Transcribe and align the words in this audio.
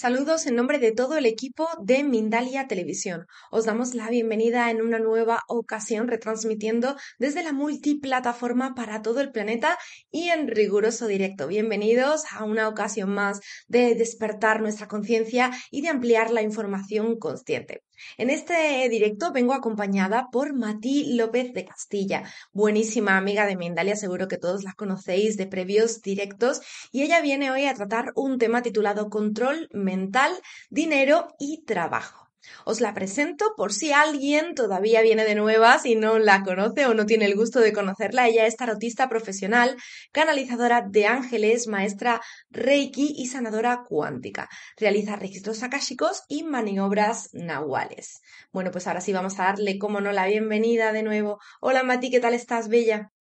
Saludos 0.00 0.46
en 0.46 0.54
nombre 0.54 0.78
de 0.78 0.92
todo 0.92 1.18
el 1.18 1.26
equipo 1.26 1.68
de 1.82 2.04
Mindalia 2.04 2.68
Televisión. 2.68 3.26
Os 3.50 3.64
damos 3.64 3.94
la 3.94 4.08
bienvenida 4.08 4.70
en 4.70 4.80
una 4.80 5.00
nueva 5.00 5.42
ocasión 5.48 6.06
retransmitiendo 6.06 6.94
desde 7.18 7.42
la 7.42 7.52
multiplataforma 7.52 8.76
para 8.76 9.02
todo 9.02 9.20
el 9.20 9.32
planeta 9.32 9.76
y 10.12 10.28
en 10.28 10.46
riguroso 10.46 11.08
directo. 11.08 11.48
Bienvenidos 11.48 12.26
a 12.30 12.44
una 12.44 12.68
ocasión 12.68 13.12
más 13.12 13.40
de 13.66 13.96
despertar 13.96 14.60
nuestra 14.60 14.86
conciencia 14.86 15.50
y 15.72 15.82
de 15.82 15.88
ampliar 15.88 16.30
la 16.30 16.42
información 16.42 17.18
consciente. 17.18 17.82
En 18.16 18.30
este 18.30 18.88
directo 18.88 19.32
vengo 19.32 19.54
acompañada 19.54 20.28
por 20.30 20.54
Mati 20.54 21.14
López 21.14 21.52
de 21.52 21.64
Castilla, 21.64 22.24
buenísima 22.52 23.16
amiga 23.16 23.46
de 23.46 23.56
Mindalia, 23.56 23.96
seguro 23.96 24.28
que 24.28 24.38
todos 24.38 24.64
la 24.64 24.72
conocéis 24.72 25.36
de 25.36 25.46
previos 25.46 26.02
directos, 26.02 26.60
y 26.92 27.02
ella 27.02 27.20
viene 27.20 27.50
hoy 27.50 27.66
a 27.66 27.74
tratar 27.74 28.12
un 28.14 28.38
tema 28.38 28.62
titulado 28.62 29.10
Control 29.10 29.68
mental, 29.72 30.32
dinero 30.70 31.28
y 31.38 31.64
trabajo. 31.64 32.27
Os 32.64 32.80
la 32.80 32.94
presento 32.94 33.54
por 33.56 33.72
si 33.72 33.92
alguien 33.92 34.54
todavía 34.54 35.02
viene 35.02 35.24
de 35.24 35.34
nuevas 35.34 35.86
y 35.86 35.94
no 35.94 36.18
la 36.18 36.42
conoce 36.42 36.86
o 36.86 36.94
no 36.94 37.06
tiene 37.06 37.26
el 37.26 37.36
gusto 37.36 37.60
de 37.60 37.72
conocerla. 37.72 38.28
Ella 38.28 38.46
es 38.46 38.56
tarotista 38.56 39.08
profesional, 39.08 39.76
canalizadora 40.12 40.82
de 40.82 41.06
ángeles, 41.06 41.66
maestra 41.66 42.20
Reiki 42.50 43.14
y 43.16 43.26
sanadora 43.26 43.84
cuántica. 43.88 44.48
Realiza 44.76 45.16
registros 45.16 45.62
akáshicos 45.62 46.22
y 46.28 46.42
maniobras 46.42 47.30
nahuales. 47.32 48.20
Bueno, 48.52 48.70
pues 48.70 48.86
ahora 48.86 49.00
sí 49.00 49.12
vamos 49.12 49.38
a 49.38 49.44
darle, 49.44 49.78
como 49.78 50.00
no, 50.00 50.12
la 50.12 50.26
bienvenida 50.26 50.92
de 50.92 51.02
nuevo. 51.02 51.38
Hola 51.60 51.82
Mati, 51.82 52.10
¿qué 52.10 52.20
tal 52.20 52.34
estás, 52.34 52.68
Bella? 52.68 53.12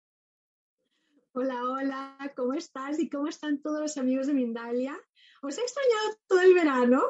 Hola, 1.33 1.63
hola, 1.65 2.33
¿cómo 2.35 2.55
estás? 2.55 2.99
¿Y 2.99 3.11
cómo 3.11 3.29
están 3.29 3.61
todos 3.61 3.81
los 3.81 3.99
amigos 3.99 4.27
de 4.27 4.33
Mindalia? 4.33 4.99
Os 5.43 5.59
he 5.59 5.61
extrañado 5.61 6.17
todo 6.27 6.41
el 6.41 6.55
verano. 6.55 7.03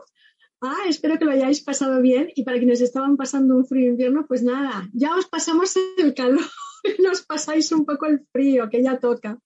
Ah, 0.62 0.84
espero 0.88 1.18
que 1.18 1.24
lo 1.26 1.32
hayáis 1.32 1.60
pasado 1.62 2.00
bien 2.00 2.30
y 2.34 2.44
para 2.44 2.58
quienes 2.58 2.80
estaban 2.80 3.16
pasando 3.16 3.56
un 3.56 3.66
frío 3.66 3.90
invierno, 3.90 4.26
pues 4.26 4.42
nada, 4.42 4.88
ya 4.92 5.14
os 5.14 5.26
pasamos 5.26 5.74
el 5.98 6.14
calor, 6.14 6.40
nos 7.04 7.22
pasáis 7.22 7.70
un 7.72 7.84
poco 7.84 8.06
el 8.06 8.26
frío, 8.32 8.68
que 8.70 8.82
ya 8.82 8.98
toca. 8.98 9.38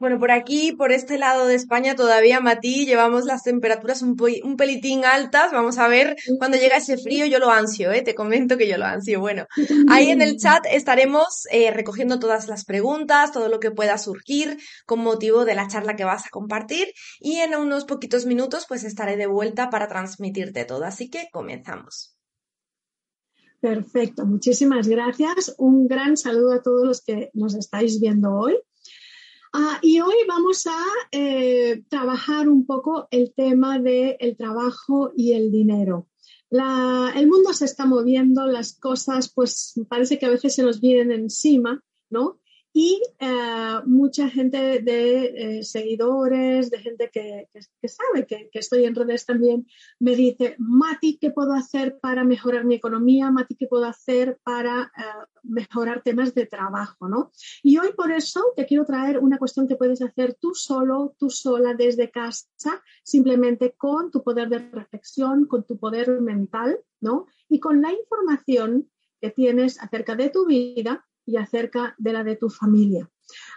Bueno, 0.00 0.18
por 0.18 0.30
aquí, 0.30 0.72
por 0.72 0.92
este 0.92 1.18
lado 1.18 1.46
de 1.46 1.54
España, 1.54 1.94
todavía, 1.94 2.40
Mati, 2.40 2.86
llevamos 2.86 3.26
las 3.26 3.42
temperaturas 3.42 4.00
un, 4.00 4.16
un 4.44 4.56
pelitín 4.56 5.04
altas. 5.04 5.52
Vamos 5.52 5.76
a 5.76 5.88
ver 5.88 6.16
cuando 6.38 6.56
llega 6.56 6.78
ese 6.78 6.96
frío, 6.96 7.26
yo 7.26 7.38
lo 7.38 7.50
ansio, 7.50 7.92
¿eh? 7.92 8.00
Te 8.00 8.14
comento 8.14 8.56
que 8.56 8.66
yo 8.66 8.78
lo 8.78 8.86
ansio. 8.86 9.20
Bueno, 9.20 9.46
ahí 9.90 10.08
en 10.08 10.22
el 10.22 10.38
chat 10.38 10.64
estaremos 10.70 11.46
eh, 11.50 11.70
recogiendo 11.70 12.18
todas 12.18 12.48
las 12.48 12.64
preguntas, 12.64 13.30
todo 13.30 13.50
lo 13.50 13.60
que 13.60 13.72
pueda 13.72 13.98
surgir 13.98 14.56
con 14.86 15.00
motivo 15.00 15.44
de 15.44 15.54
la 15.54 15.68
charla 15.68 15.96
que 15.96 16.04
vas 16.04 16.24
a 16.24 16.30
compartir. 16.30 16.88
Y 17.18 17.36
en 17.36 17.54
unos 17.54 17.84
poquitos 17.84 18.24
minutos, 18.24 18.64
pues 18.66 18.84
estaré 18.84 19.18
de 19.18 19.26
vuelta 19.26 19.68
para 19.68 19.86
transmitirte 19.86 20.64
todo. 20.64 20.86
Así 20.86 21.10
que 21.10 21.28
comenzamos. 21.30 22.16
Perfecto, 23.60 24.24
muchísimas 24.24 24.88
gracias. 24.88 25.54
Un 25.58 25.86
gran 25.86 26.16
saludo 26.16 26.54
a 26.54 26.62
todos 26.62 26.86
los 26.86 27.02
que 27.02 27.28
nos 27.34 27.54
estáis 27.54 28.00
viendo 28.00 28.32
hoy. 28.32 28.56
Ah, 29.52 29.80
y 29.82 30.00
hoy 30.00 30.14
vamos 30.28 30.66
a 30.66 30.84
eh, 31.10 31.82
trabajar 31.88 32.48
un 32.48 32.66
poco 32.66 33.08
el 33.10 33.32
tema 33.34 33.80
del 33.80 34.36
trabajo 34.36 35.12
y 35.16 35.32
el 35.32 35.50
dinero. 35.50 36.06
el 36.50 37.26
mundo 37.28 37.52
se 37.52 37.64
está 37.64 37.84
moviendo, 37.84 38.46
las 38.46 38.78
cosas 38.78 39.32
pues 39.32 39.74
parece 39.88 40.18
que 40.18 40.26
a 40.26 40.30
veces 40.30 40.54
se 40.54 40.62
nos 40.62 40.80
vienen 40.80 41.10
encima, 41.10 41.82
¿no? 42.10 42.39
Y 42.72 43.02
eh, 43.18 43.80
mucha 43.84 44.28
gente 44.28 44.80
de 44.80 45.58
eh, 45.58 45.62
seguidores, 45.64 46.70
de 46.70 46.78
gente 46.78 47.10
que, 47.10 47.48
sabe 47.88 48.26
que, 48.26 48.48
estoy 48.52 48.84
en 48.84 48.94
redes 48.94 49.26
también, 49.26 49.66
me 49.98 50.14
dice, 50.14 50.54
Mati, 50.58 51.18
¿qué 51.18 51.30
puedo 51.30 51.52
hacer 51.52 51.98
para 51.98 52.22
mejorar 52.22 52.64
mi 52.64 52.76
economía? 52.76 53.30
Mati, 53.30 53.56
¿qué 53.56 53.66
puedo 53.66 53.86
hacer 53.86 54.38
para 54.44 54.92
eh, 54.96 55.02
mejorar 55.42 56.02
temas 56.02 56.32
de 56.34 56.46
trabajo? 56.46 57.08
¿no? 57.08 57.32
Y 57.62 57.78
hoy 57.78 57.92
por 57.96 58.12
eso 58.12 58.44
te 58.54 58.66
quiero 58.66 58.84
traer 58.84 59.18
una 59.18 59.38
cuestión 59.38 59.66
que 59.66 59.76
puedes 59.76 60.00
hacer 60.00 60.34
tú 60.34 60.54
solo, 60.54 61.16
tú 61.18 61.28
sola, 61.28 61.74
desde 61.74 62.10
casa, 62.10 62.48
simplemente 63.02 63.74
con 63.76 64.12
tu 64.12 64.22
poder 64.22 64.48
de 64.48 64.58
reflexión, 64.58 65.46
con 65.46 65.64
tu 65.64 65.76
poder 65.76 66.20
mental, 66.20 66.78
¿no? 67.00 67.26
Y 67.48 67.58
con 67.58 67.82
la 67.82 67.92
información 67.92 68.88
que 69.20 69.30
tienes 69.30 69.80
acerca 69.80 70.14
de 70.14 70.30
tu 70.30 70.46
vida 70.46 71.06
y 71.30 71.36
acerca 71.36 71.94
de 71.98 72.12
la 72.12 72.24
de 72.24 72.36
tu 72.36 72.50
familia. 72.50 73.08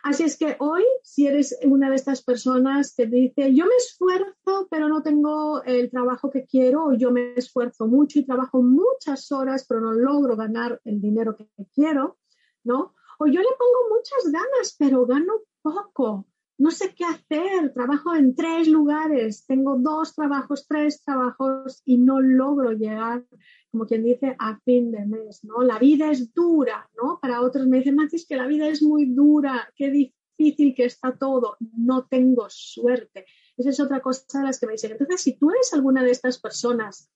Así 0.04 0.24
es 0.24 0.38
que 0.38 0.56
hoy, 0.60 0.84
si 1.02 1.26
eres 1.26 1.58
una 1.64 1.90
de 1.90 1.96
estas 1.96 2.22
personas 2.22 2.94
que 2.96 3.08
dice, 3.08 3.54
yo 3.54 3.66
me 3.66 3.76
esfuerzo, 3.76 4.68
pero 4.70 4.88
no 4.88 5.02
tengo 5.02 5.64
el 5.64 5.90
trabajo 5.90 6.30
que 6.30 6.46
quiero, 6.46 6.86
o 6.86 6.94
yo 6.94 7.12
me 7.12 7.34
esfuerzo 7.34 7.88
mucho 7.88 8.20
y 8.20 8.26
trabajo 8.26 8.62
muchas 8.62 9.32
horas, 9.32 9.66
pero 9.68 9.82
no 9.82 9.94
logro 9.94 10.36
ganar 10.36 10.80
el 10.86 11.02
dinero 11.02 11.36
que 11.36 11.50
quiero, 11.74 12.20
¿no? 12.64 12.94
O 13.18 13.26
yo 13.26 13.42
le 13.42 13.50
pongo 13.58 13.96
muchas 13.96 14.32
ganas, 14.32 14.76
pero 14.78 15.06
gano 15.06 15.34
poco, 15.64 16.28
no 16.58 16.72
sé 16.72 16.94
qué 16.96 17.04
hacer, 17.06 17.74
trabajo 17.74 18.16
en 18.16 18.36
tres 18.36 18.68
lugares, 18.68 19.46
tengo 19.46 19.78
dos 19.78 20.14
trabajos, 20.14 20.68
tres 20.68 21.04
trabajos 21.04 21.82
y 21.86 21.98
no 21.98 22.22
logro 22.22 22.72
llegar, 22.72 23.26
como 23.72 23.86
quien 23.86 24.04
dice, 24.04 24.36
a 24.38 24.60
fin 24.60 24.92
de 24.92 25.06
mes, 25.06 25.44
¿no? 25.44 25.64
La 25.64 25.80
vida 25.80 26.12
es 26.12 26.34
dura, 26.34 26.90
¿no? 27.02 27.20
Para 27.20 27.42
otros 27.42 27.68
me 27.68 27.78
dicen, 27.80 27.96
Matis, 27.96 28.28
que 28.28 28.36
la 28.36 28.48
vida 28.48 28.68
es 28.68 28.84
muy 28.84 29.06
dura, 29.06 29.68
qué 29.76 29.90
difícil 29.90 30.76
que 30.76 30.86
está 30.86 31.18
todo, 31.18 31.58
no 31.76 32.06
tengo 32.06 32.46
suerte. 32.50 33.26
Esa 33.58 33.70
es 33.72 33.80
otra 33.80 34.02
cosa 34.02 34.40
de 34.40 34.46
las 34.46 34.60
que 34.60 34.68
me 34.68 34.74
dicen. 34.74 34.92
Entonces, 34.92 35.22
si 35.22 35.38
tú 35.38 35.50
eres 35.50 35.74
alguna 35.74 36.04
de 36.04 36.12
estas 36.12 36.40
personas 36.40 37.12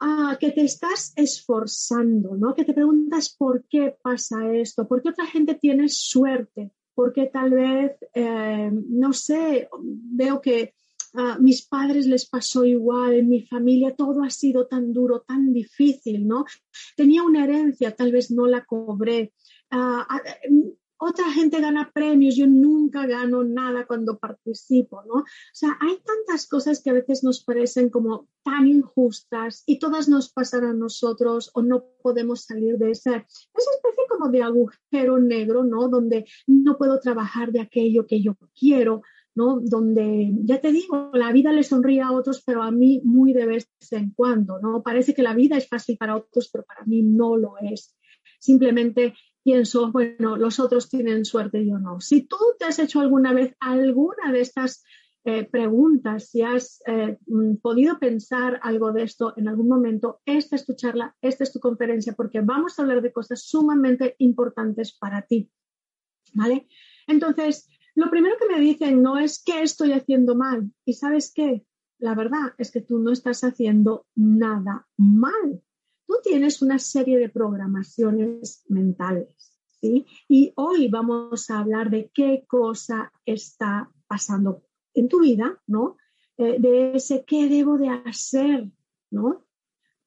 ah, 0.00 0.36
que 0.40 0.50
te 0.50 0.62
estás 0.62 1.12
esforzando, 1.14 2.36
¿no? 2.36 2.54
Que 2.54 2.64
te 2.64 2.74
preguntas 2.74 3.34
por 3.36 3.64
qué 3.68 3.96
pasa 4.02 4.52
esto, 4.52 4.88
por 4.88 5.00
qué 5.00 5.10
otra 5.10 5.26
gente 5.26 5.54
tiene 5.54 5.88
suerte, 5.88 6.72
porque 6.94 7.26
tal 7.26 7.50
vez, 7.50 7.96
eh, 8.14 8.70
no 8.72 9.12
sé, 9.12 9.68
veo 9.82 10.40
que 10.40 10.74
a 11.14 11.38
mis 11.38 11.66
padres 11.66 12.06
les 12.06 12.26
pasó 12.26 12.64
igual, 12.64 13.14
en 13.14 13.28
mi 13.28 13.42
familia 13.42 13.94
todo 13.94 14.22
ha 14.22 14.30
sido 14.30 14.66
tan 14.66 14.92
duro, 14.92 15.20
tan 15.20 15.52
difícil, 15.52 16.26
¿no? 16.26 16.44
Tenía 16.96 17.22
una 17.22 17.44
herencia, 17.44 17.94
tal 17.94 18.12
vez 18.12 18.30
no 18.30 18.46
la 18.46 18.64
cobré. 18.64 19.32
Ah, 19.70 20.06
ah, 20.08 20.22
otra 21.04 21.30
gente 21.32 21.60
gana 21.60 21.90
premios, 21.92 22.36
yo 22.36 22.46
nunca 22.46 23.06
gano 23.06 23.42
nada 23.42 23.86
cuando 23.86 24.18
participo, 24.18 25.02
¿no? 25.02 25.14
O 25.14 25.24
sea, 25.52 25.76
hay 25.80 25.98
tantas 25.98 26.46
cosas 26.46 26.80
que 26.80 26.90
a 26.90 26.94
veces 26.94 27.24
nos 27.24 27.42
parecen 27.42 27.90
como 27.90 28.28
tan 28.44 28.68
injustas 28.68 29.64
y 29.66 29.80
todas 29.80 30.08
nos 30.08 30.32
pasan 30.32 30.64
a 30.64 30.72
nosotros 30.72 31.50
o 31.54 31.62
no 31.62 31.84
podemos 32.02 32.44
salir 32.44 32.78
de 32.78 32.92
esa, 32.92 33.16
esa 33.16 33.70
especie 33.76 34.04
como 34.08 34.30
de 34.30 34.42
agujero 34.42 35.18
negro, 35.18 35.64
¿no? 35.64 35.88
Donde 35.88 36.24
no 36.46 36.78
puedo 36.78 37.00
trabajar 37.00 37.50
de 37.50 37.60
aquello 37.60 38.06
que 38.06 38.22
yo 38.22 38.36
quiero, 38.56 39.02
¿no? 39.34 39.60
Donde, 39.60 40.30
ya 40.44 40.60
te 40.60 40.70
digo, 40.70 41.10
la 41.14 41.32
vida 41.32 41.52
le 41.52 41.64
sonríe 41.64 42.00
a 42.00 42.12
otros, 42.12 42.42
pero 42.46 42.62
a 42.62 42.70
mí 42.70 43.00
muy 43.04 43.32
de 43.32 43.46
vez 43.46 43.68
en 43.90 44.10
cuando, 44.10 44.60
¿no? 44.60 44.82
Parece 44.84 45.14
que 45.14 45.22
la 45.22 45.34
vida 45.34 45.56
es 45.56 45.68
fácil 45.68 45.96
para 45.96 46.16
otros, 46.16 46.48
pero 46.52 46.64
para 46.64 46.84
mí 46.84 47.02
no 47.02 47.36
lo 47.36 47.54
es. 47.60 47.96
Simplemente 48.38 49.14
pienso, 49.42 49.90
bueno, 49.90 50.36
los 50.36 50.60
otros 50.60 50.88
tienen 50.88 51.24
suerte 51.24 51.66
yo 51.66 51.78
no. 51.78 52.00
Si 52.00 52.22
tú 52.22 52.36
te 52.58 52.66
has 52.66 52.78
hecho 52.78 53.00
alguna 53.00 53.32
vez 53.32 53.54
alguna 53.60 54.32
de 54.32 54.40
estas 54.40 54.84
eh, 55.24 55.44
preguntas, 55.44 56.30
si 56.30 56.42
has 56.42 56.82
eh, 56.86 57.18
mm, 57.26 57.56
podido 57.56 57.98
pensar 57.98 58.58
algo 58.62 58.92
de 58.92 59.04
esto 59.04 59.34
en 59.36 59.48
algún 59.48 59.68
momento, 59.68 60.20
esta 60.24 60.56
es 60.56 60.66
tu 60.66 60.74
charla, 60.74 61.16
esta 61.20 61.44
es 61.44 61.52
tu 61.52 61.60
conferencia, 61.60 62.14
porque 62.14 62.40
vamos 62.40 62.78
a 62.78 62.82
hablar 62.82 63.02
de 63.02 63.12
cosas 63.12 63.42
sumamente 63.42 64.16
importantes 64.18 64.96
para 64.96 65.22
ti. 65.22 65.50
¿Vale? 66.34 66.66
Entonces, 67.06 67.68
lo 67.94 68.10
primero 68.10 68.36
que 68.38 68.52
me 68.52 68.60
dicen 68.60 69.02
no 69.02 69.18
es 69.18 69.42
qué 69.44 69.62
estoy 69.62 69.92
haciendo 69.92 70.34
mal. 70.34 70.72
¿Y 70.84 70.94
sabes 70.94 71.32
qué? 71.34 71.64
La 71.98 72.14
verdad 72.14 72.54
es 72.58 72.70
que 72.70 72.80
tú 72.80 72.98
no 72.98 73.12
estás 73.12 73.44
haciendo 73.44 74.06
nada 74.16 74.88
mal 74.96 75.62
tú 76.06 76.14
tienes 76.22 76.62
una 76.62 76.78
serie 76.78 77.18
de 77.18 77.28
programaciones 77.28 78.64
mentales, 78.68 79.52
¿sí? 79.80 80.06
Y 80.28 80.52
hoy 80.56 80.88
vamos 80.88 81.50
a 81.50 81.58
hablar 81.58 81.90
de 81.90 82.10
qué 82.12 82.44
cosa 82.46 83.12
está 83.24 83.90
pasando 84.06 84.62
en 84.94 85.08
tu 85.08 85.20
vida, 85.20 85.60
¿no? 85.66 85.96
Eh, 86.36 86.56
de 86.58 86.96
ese 86.96 87.24
qué 87.24 87.48
debo 87.48 87.78
de 87.78 87.88
hacer, 87.88 88.70
¿no? 89.10 89.46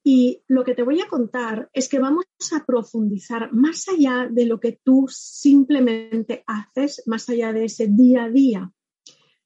Y 0.03 0.43
lo 0.47 0.63
que 0.63 0.75
te 0.75 0.83
voy 0.83 1.01
a 1.01 1.07
contar 1.07 1.69
es 1.73 1.89
que 1.89 1.97
vamos 1.97 2.25
a 2.55 2.63
profundizar 2.63 3.51
más 3.53 3.87
allá 3.87 4.27
de 4.29 4.45
lo 4.45 4.59
que 4.59 4.79
tú 4.83 5.07
simplemente 5.09 6.43
haces, 6.45 7.01
más 7.07 7.27
allá 7.27 7.51
de 7.53 7.65
ese 7.65 7.87
día 7.87 8.25
a 8.25 8.29
día. 8.29 8.71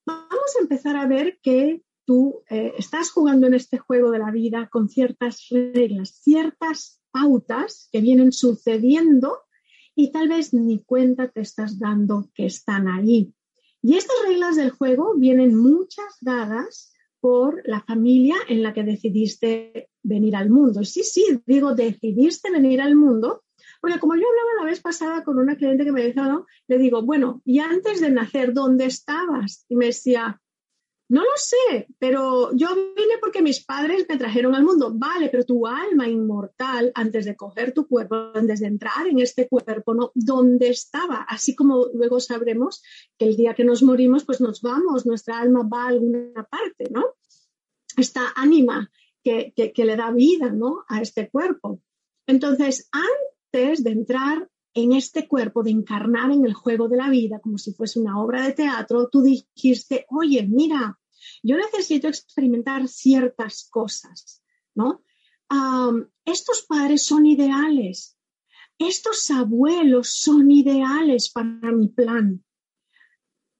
Vamos 0.05 0.55
a 0.57 0.61
empezar 0.61 0.97
a 0.97 1.07
ver 1.07 1.39
que 1.41 1.81
tú 2.09 2.41
eh, 2.49 2.73
estás 2.75 3.11
jugando 3.11 3.45
en 3.45 3.53
este 3.53 3.77
juego 3.77 4.09
de 4.09 4.17
la 4.17 4.31
vida 4.31 4.67
con 4.71 4.89
ciertas 4.89 5.45
reglas, 5.51 6.09
ciertas 6.23 7.03
pautas 7.11 7.87
que 7.91 8.01
vienen 8.01 8.31
sucediendo 8.31 9.37
y 9.93 10.11
tal 10.11 10.27
vez 10.27 10.51
ni 10.51 10.83
cuenta 10.83 11.27
te 11.27 11.41
estás 11.41 11.77
dando 11.77 12.27
que 12.33 12.47
están 12.47 12.87
ahí. 12.87 13.31
Y 13.83 13.95
estas 13.95 14.15
reglas 14.27 14.55
del 14.55 14.71
juego 14.71 15.13
vienen 15.17 15.55
muchas 15.55 16.17
dadas 16.21 16.95
por 17.19 17.61
la 17.65 17.81
familia 17.81 18.37
en 18.47 18.63
la 18.63 18.73
que 18.73 18.83
decidiste 18.83 19.91
venir 20.01 20.35
al 20.35 20.49
mundo. 20.49 20.83
Sí, 20.85 21.03
sí, 21.03 21.43
digo, 21.45 21.75
decidiste 21.75 22.49
venir 22.49 22.81
al 22.81 22.95
mundo, 22.95 23.43
porque 23.81 23.99
como 23.99 24.15
yo 24.15 24.23
hablaba 24.27 24.63
la 24.63 24.71
vez 24.71 24.81
pasada 24.81 25.23
con 25.23 25.37
una 25.37 25.57
cliente 25.57 25.85
que 25.85 25.91
me 25.91 26.01
decía, 26.01 26.41
le 26.67 26.77
digo, 26.79 27.03
bueno, 27.03 27.43
y 27.45 27.59
antes 27.59 28.01
de 28.01 28.09
nacer, 28.09 28.51
¿dónde 28.51 28.85
estabas? 28.85 29.67
Y 29.69 29.75
me 29.75 29.85
decía, 29.85 30.41
no 31.09 31.23
lo 31.23 31.31
sé, 31.37 31.87
pero 31.97 32.55
yo 32.55 32.67
vine 32.95 33.17
porque 33.19 33.41
mis 33.41 33.65
padres 33.65 34.05
me 34.07 34.17
trajeron 34.17 34.53
al 34.53 34.63
mundo. 34.63 34.91
Vale, 34.93 35.29
pero 35.29 35.43
tu 35.43 35.65
alma 35.65 36.07
inmortal, 36.07 36.91
antes 36.93 37.25
de 37.25 37.35
coger 37.35 37.73
tu 37.73 37.87
cuerpo, 37.87 38.31
antes 38.35 38.59
de 38.59 38.67
entrar 38.67 39.07
en 39.07 39.19
este 39.19 39.47
cuerpo, 39.47 39.95
¿no? 39.95 40.11
¿Dónde 40.13 40.69
estaba? 40.69 41.25
Así 41.27 41.55
como 41.55 41.87
luego 41.95 42.19
sabremos 42.19 42.83
que 43.17 43.25
el 43.25 43.35
día 43.35 43.55
que 43.55 43.63
nos 43.63 43.81
morimos, 43.81 44.23
pues 44.23 44.39
nos 44.39 44.61
vamos, 44.61 45.07
nuestra 45.07 45.39
alma 45.39 45.67
va 45.67 45.85
a 45.85 45.87
alguna 45.87 46.43
parte, 46.43 46.91
¿no? 46.91 47.15
Esta 47.97 48.31
ánima 48.35 48.91
que, 49.23 49.51
que 49.55 49.85
le 49.85 49.95
da 49.95 50.11
vida, 50.11 50.51
¿no? 50.51 50.85
A 50.87 51.01
este 51.01 51.27
cuerpo. 51.29 51.81
Entonces, 52.27 52.87
antes 52.91 53.83
de 53.83 53.89
entrar 53.89 54.47
en 54.83 54.93
este 54.93 55.27
cuerpo, 55.27 55.63
de 55.63 55.71
encarnar 55.71 56.31
en 56.31 56.45
el 56.45 56.53
juego 56.53 56.87
de 56.87 56.97
la 56.97 57.09
vida, 57.09 57.39
como 57.39 57.57
si 57.57 57.73
fuese 57.73 57.99
una 57.99 58.21
obra 58.21 58.45
de 58.45 58.53
teatro, 58.53 59.09
tú 59.09 59.21
dijiste, 59.21 60.05
oye, 60.09 60.45
mira, 60.47 60.99
yo 61.43 61.57
necesito 61.57 62.07
experimentar 62.07 62.87
ciertas 62.87 63.67
cosas, 63.69 64.43
¿no? 64.75 65.03
estos 66.25 66.63
padres 66.67 67.03
son 67.03 67.25
ideales, 67.25 68.15
estos 68.77 69.31
abuelos 69.31 70.13
son 70.13 70.51
ideales 70.51 71.31
para 71.31 71.71
mi 71.71 71.87
plan. 71.87 72.43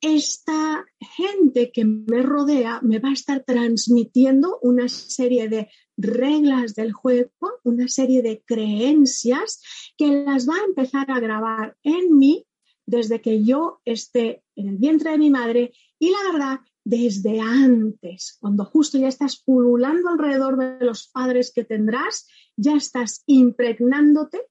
Esta 0.01 0.85
gente 1.01 1.71
que 1.73 1.83
me 1.83 2.21
rodea 2.21 2.79
me 2.81 2.99
va 2.99 3.09
a 3.09 3.13
estar 3.13 3.43
transmitiendo 3.43 4.57
una 4.61 4.87
serie 4.87 5.49
de 5.49 5.69
reglas 5.97 6.73
del 6.73 6.93
juego, 6.93 7.31
una 7.63 7.87
serie 7.89 8.21
de 8.21 8.41
creencias 8.45 9.61
que 9.97 10.23
las 10.23 10.47
va 10.47 10.55
a 10.55 10.65
empezar 10.65 11.11
a 11.11 11.19
grabar 11.19 11.77
en 11.83 12.17
mí 12.17 12.45
desde 12.85 13.21
que 13.21 13.43
yo 13.43 13.81
esté 13.83 14.43
en 14.55 14.69
el 14.69 14.77
vientre 14.77 15.11
de 15.11 15.17
mi 15.17 15.29
madre 15.29 15.73
y 15.99 16.11
la 16.11 16.31
verdad 16.31 16.59
desde 16.85 17.39
antes, 17.39 18.37
cuando 18.39 18.65
justo 18.65 18.97
ya 18.97 19.09
estás 19.09 19.37
pululando 19.43 20.09
alrededor 20.09 20.57
de 20.57 20.85
los 20.85 21.09
padres 21.09 21.51
que 21.53 21.63
tendrás, 21.63 22.25
ya 22.55 22.75
estás 22.75 23.23
impregnándote 23.27 24.41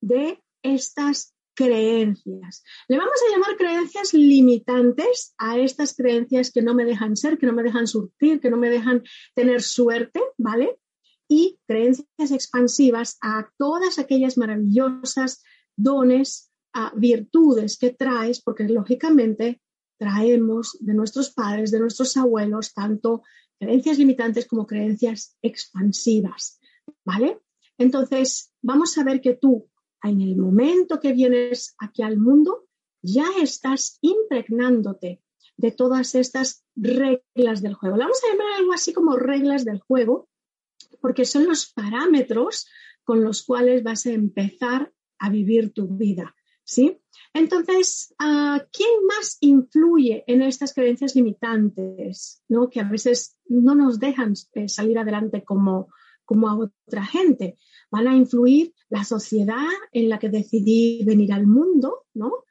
de 0.00 0.42
estas 0.62 1.33
creencias. 1.54 2.64
Le 2.88 2.98
vamos 2.98 3.14
a 3.14 3.32
llamar 3.32 3.56
creencias 3.56 4.12
limitantes 4.12 5.34
a 5.38 5.58
estas 5.58 5.94
creencias 5.94 6.50
que 6.52 6.62
no 6.62 6.74
me 6.74 6.84
dejan 6.84 7.16
ser, 7.16 7.38
que 7.38 7.46
no 7.46 7.52
me 7.52 7.62
dejan 7.62 7.86
surtir, 7.86 8.40
que 8.40 8.50
no 8.50 8.56
me 8.56 8.70
dejan 8.70 9.02
tener 9.34 9.62
suerte, 9.62 10.20
¿vale? 10.36 10.78
Y 11.28 11.58
creencias 11.66 12.30
expansivas 12.30 13.16
a 13.22 13.48
todas 13.56 13.98
aquellas 13.98 14.36
maravillosas 14.36 15.42
dones, 15.76 16.50
a 16.72 16.92
virtudes 16.96 17.78
que 17.78 17.90
traes, 17.90 18.42
porque 18.42 18.64
lógicamente 18.64 19.60
traemos 19.98 20.76
de 20.80 20.94
nuestros 20.94 21.30
padres, 21.32 21.70
de 21.70 21.80
nuestros 21.80 22.16
abuelos, 22.16 22.74
tanto 22.74 23.22
creencias 23.58 23.98
limitantes 23.98 24.46
como 24.46 24.66
creencias 24.66 25.36
expansivas, 25.40 26.60
¿vale? 27.04 27.40
Entonces, 27.78 28.52
vamos 28.62 28.98
a 28.98 29.04
ver 29.04 29.20
que 29.20 29.34
tú, 29.34 29.68
en 30.04 30.20
el 30.20 30.36
momento 30.36 31.00
que 31.00 31.12
vienes 31.12 31.74
aquí 31.78 32.02
al 32.02 32.18
mundo, 32.18 32.66
ya 33.02 33.26
estás 33.40 33.98
impregnándote 34.00 35.22
de 35.56 35.70
todas 35.70 36.14
estas 36.14 36.64
reglas 36.74 37.62
del 37.62 37.74
juego. 37.74 37.96
vamos 37.96 38.20
a 38.22 38.32
llamar 38.32 38.52
algo 38.58 38.72
así 38.72 38.92
como 38.92 39.16
reglas 39.16 39.64
del 39.64 39.80
juego, 39.80 40.28
porque 41.00 41.24
son 41.24 41.46
los 41.46 41.72
parámetros 41.72 42.66
con 43.04 43.22
los 43.22 43.44
cuales 43.44 43.82
vas 43.82 44.06
a 44.06 44.12
empezar 44.12 44.92
a 45.18 45.30
vivir 45.30 45.72
tu 45.72 45.88
vida, 45.88 46.34
¿sí? 46.64 46.98
Entonces, 47.32 48.14
¿quién 48.18 49.06
más 49.06 49.38
influye 49.40 50.24
en 50.26 50.42
estas 50.42 50.72
creencias 50.72 51.14
limitantes, 51.14 52.42
¿no? 52.48 52.68
que 52.68 52.80
a 52.80 52.84
veces 52.84 53.36
no 53.46 53.74
nos 53.74 53.98
dejan 53.98 54.34
eh, 54.54 54.68
salir 54.68 54.98
adelante 54.98 55.44
como, 55.44 55.88
como 56.24 56.48
a 56.48 56.56
otra 56.56 57.04
gente? 57.04 57.58
Van 57.90 58.08
a 58.08 58.16
influir 58.16 58.73
la 58.88 59.04
sociedad 59.04 59.66
en 59.92 60.08
la 60.08 60.18
que 60.18 60.28
decidí 60.28 61.04
venir 61.04 61.32
al 61.32 61.46
mundo, 61.46 62.06
¿no? 62.14 62.44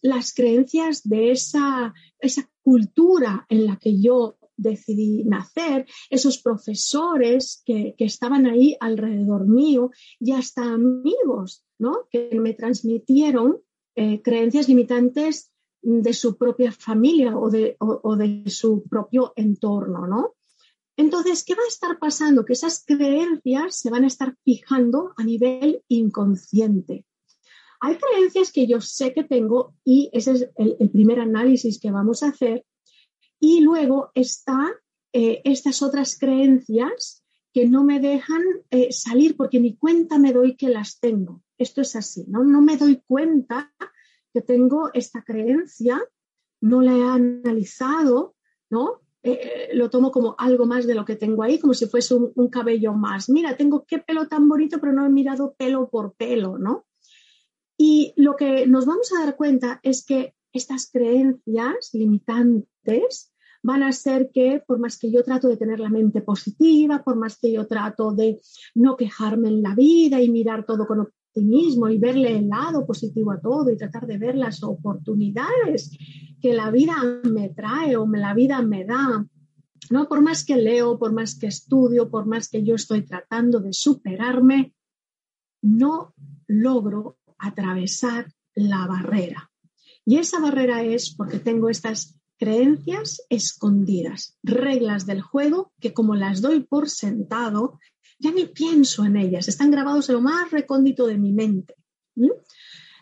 las 0.00 0.32
creencias 0.32 1.06
de 1.06 1.32
esa, 1.32 1.92
esa 2.18 2.48
cultura 2.62 3.44
en 3.50 3.66
la 3.66 3.76
que 3.76 4.00
yo 4.00 4.38
decidí 4.56 5.24
nacer, 5.24 5.86
esos 6.08 6.38
profesores 6.38 7.62
que, 7.66 7.94
que, 7.98 8.06
estaban 8.06 8.46
ahí 8.46 8.74
alrededor 8.80 9.46
mío 9.46 9.90
y 10.18 10.32
hasta 10.32 10.62
amigos 10.62 11.62
¿no? 11.78 12.08
que 12.10 12.30
me 12.40 12.54
transmitieron 12.54 13.60
eh, 13.94 14.22
creencias 14.22 14.68
limitantes 14.68 15.50
de 15.82 16.12
su 16.12 16.36
propia 16.36 16.72
familia 16.72 17.36
o 17.36 17.50
de, 17.50 17.76
o, 17.80 18.16
de, 18.16 18.44
su 18.46 18.84
propio 18.88 19.32
entorno, 19.36 20.06
¿no? 20.06 20.34
Entonces, 20.98 21.44
¿qué 21.44 21.54
va 21.54 21.62
a 21.62 21.68
estar 21.68 21.98
pasando? 21.98 22.44
Que 22.44 22.52
esas 22.52 22.84
creencias 22.84 23.76
se 23.76 23.88
van 23.88 24.04
a 24.04 24.08
estar 24.08 24.36
fijando 24.44 25.14
a 25.16 25.24
nivel 25.24 25.82
inconsciente. 25.88 27.06
Hay 27.80 27.96
creencias 27.96 28.52
que 28.52 28.66
yo 28.66 28.82
sé 28.82 29.14
que 29.14 29.24
tengo 29.24 29.74
y 29.82 30.10
ese 30.12 30.32
es 30.32 30.50
el, 30.56 30.90
primer 30.90 31.20
análisis 31.20 31.80
que 31.80 31.90
vamos 31.90 32.22
a 32.22 32.28
hacer. 32.28 32.66
Y 33.40 33.60
luego 33.60 34.10
están 34.14 34.72
eh, 35.14 35.40
estas 35.44 35.80
otras 35.80 36.18
creencias 36.18 37.24
que 37.54 37.66
no 37.66 37.82
me 37.84 37.98
dejan 37.98 38.42
eh, 38.70 38.92
salir 38.92 39.36
porque 39.36 39.58
ni 39.58 39.76
cuenta 39.76 40.18
me 40.18 40.34
doy 40.34 40.56
que 40.56 40.68
las 40.68 41.00
tengo 41.00 41.42
esto 41.58 41.80
es 41.80 41.96
así, 41.96 42.24
¿no? 42.28 42.44
No 42.44 42.62
me 42.62 42.76
doy 42.76 43.02
cuenta 43.06 43.74
que 44.32 44.40
tengo 44.40 44.90
esta 44.94 45.22
creencia, 45.22 46.00
no 46.60 46.80
la 46.80 46.92
he 46.92 47.02
analizado, 47.02 48.36
¿no? 48.70 49.02
Eh, 49.32 49.70
lo 49.74 49.90
tomo 49.90 50.10
como 50.10 50.34
algo 50.38 50.66
más 50.66 50.86
de 50.86 50.94
lo 50.94 51.04
que 51.04 51.16
tengo 51.16 51.42
ahí, 51.42 51.58
como 51.58 51.74
si 51.74 51.86
fuese 51.86 52.14
un, 52.14 52.48
cabello 52.48 52.92
más. 52.94 53.28
Mira, 53.28 53.56
tengo 53.56 53.84
qué 53.86 53.98
pelo 53.98 54.26
tan 54.28 54.48
bonito, 54.48 54.78
pero 54.80 54.92
no 54.92 55.04
he 55.04 55.10
mirado 55.10 55.54
pelo 55.56 55.88
por 55.88 56.14
pelo, 56.14 56.58
¿no? 56.58 56.86
Y 57.76 58.12
lo 58.16 58.36
que 58.36 58.66
nos 58.66 58.86
vamos 58.86 59.12
a 59.12 59.24
dar 59.24 59.36
cuenta 59.36 59.80
es 59.82 60.04
que 60.04 60.34
estas 60.52 60.90
creencias 60.90 61.90
limitantes 61.92 63.32
van 63.62 63.82
a 63.82 63.92
ser 63.92 64.30
que, 64.32 64.62
por 64.66 64.78
más 64.78 64.98
que 64.98 65.10
yo 65.10 65.22
trato 65.22 65.48
de 65.48 65.56
tener 65.56 65.80
la 65.80 65.90
mente 65.90 66.22
positiva, 66.22 67.02
por 67.02 67.16
más 67.16 67.38
que 67.38 67.52
yo 67.52 67.66
trato 67.66 68.12
de 68.12 68.40
no 68.74 68.96
quejarme 68.96 69.48
en 69.48 69.62
la 69.62 69.74
vida 69.74 70.20
y 70.20 70.30
mirar 70.30 70.64
todo 70.64 70.86
con 70.86 71.00
y 71.34 71.98
verle 71.98 72.36
el 72.36 72.48
lado 72.48 72.86
positivo 72.86 73.32
a 73.32 73.40
todo 73.40 73.70
y 73.70 73.76
tratar 73.76 74.06
de 74.06 74.18
ver 74.18 74.36
las 74.36 74.62
oportunidades 74.62 75.96
que 76.40 76.52
la 76.52 76.70
vida 76.70 76.96
me 77.24 77.50
trae 77.50 77.96
o 77.96 78.06
la 78.06 78.34
vida 78.34 78.62
me 78.62 78.84
da. 78.84 79.26
No, 79.90 80.08
por 80.08 80.20
más 80.20 80.44
que 80.44 80.56
leo, 80.56 80.98
por 80.98 81.12
más 81.12 81.38
que 81.38 81.46
estudio, 81.46 82.10
por 82.10 82.26
más 82.26 82.48
que 82.48 82.62
yo 82.62 82.74
estoy 82.74 83.02
tratando 83.02 83.60
de 83.60 83.72
superarme, 83.72 84.74
no 85.62 86.14
logro 86.46 87.18
atravesar 87.38 88.32
la 88.54 88.86
barrera. 88.86 89.50
Y 90.04 90.16
esa 90.16 90.40
barrera 90.40 90.82
es 90.82 91.14
porque 91.14 91.38
tengo 91.38 91.68
estas 91.68 92.18
creencias 92.38 93.22
escondidas, 93.28 94.38
reglas 94.42 95.06
del 95.06 95.20
juego 95.20 95.72
que 95.80 95.92
como 95.92 96.14
las 96.14 96.40
doy 96.40 96.60
por 96.60 96.88
sentado, 96.88 97.78
ya 98.18 98.32
ni 98.32 98.46
pienso 98.46 99.04
en 99.04 99.16
ellas, 99.16 99.48
están 99.48 99.70
grabados 99.70 100.08
en 100.08 100.16
lo 100.16 100.20
más 100.20 100.50
recóndito 100.50 101.06
de 101.06 101.18
mi 101.18 101.32
mente. 101.32 101.74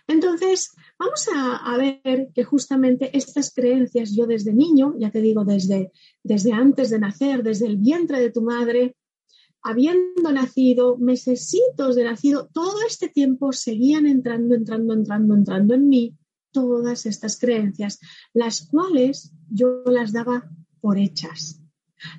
Entonces, 0.08 0.72
vamos 0.98 1.26
a, 1.34 1.76
ver 1.76 2.30
que 2.32 2.44
justamente 2.44 3.16
estas 3.16 3.52
creencias, 3.52 4.14
yo 4.14 4.26
desde 4.26 4.52
niño, 4.52 4.94
ya 4.98 5.10
te 5.10 5.20
digo, 5.20 5.44
desde, 5.44 5.90
desde 6.22 6.52
antes 6.52 6.90
de 6.90 6.98
nacer, 6.98 7.42
desde 7.42 7.66
el 7.66 7.76
vientre 7.76 8.20
de 8.20 8.30
tu 8.30 8.42
madre, 8.42 8.96
habiendo 9.62 10.30
nacido, 10.32 10.96
mesecitos 10.96 11.96
de 11.96 12.04
nacido, 12.04 12.48
todo 12.52 12.76
este 12.86 13.08
tiempo 13.08 13.52
seguían 13.52 14.06
entrando, 14.06 14.54
entrando, 14.54 14.94
entrando, 14.94 15.34
entrando 15.34 15.74
en 15.74 15.88
mí 15.88 16.14
todas 16.52 17.04
estas 17.04 17.38
creencias, 17.38 17.98
las 18.32 18.68
cuales 18.68 19.32
yo 19.50 19.82
las 19.86 20.12
daba 20.12 20.48
por 20.80 20.98
hechas, 20.98 21.60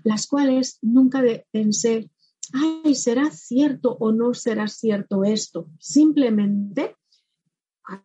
las 0.04 0.28
cuales 0.28 0.78
nunca 0.82 1.24
pensé 1.52 2.10
ay, 2.54 2.96
¿será 2.96 3.32
cierto 3.32 3.96
o 4.00 4.12
no 4.12 4.34
será 4.34 4.68
cierto 4.68 5.24
esto? 5.24 5.70
Simplemente 5.80 6.96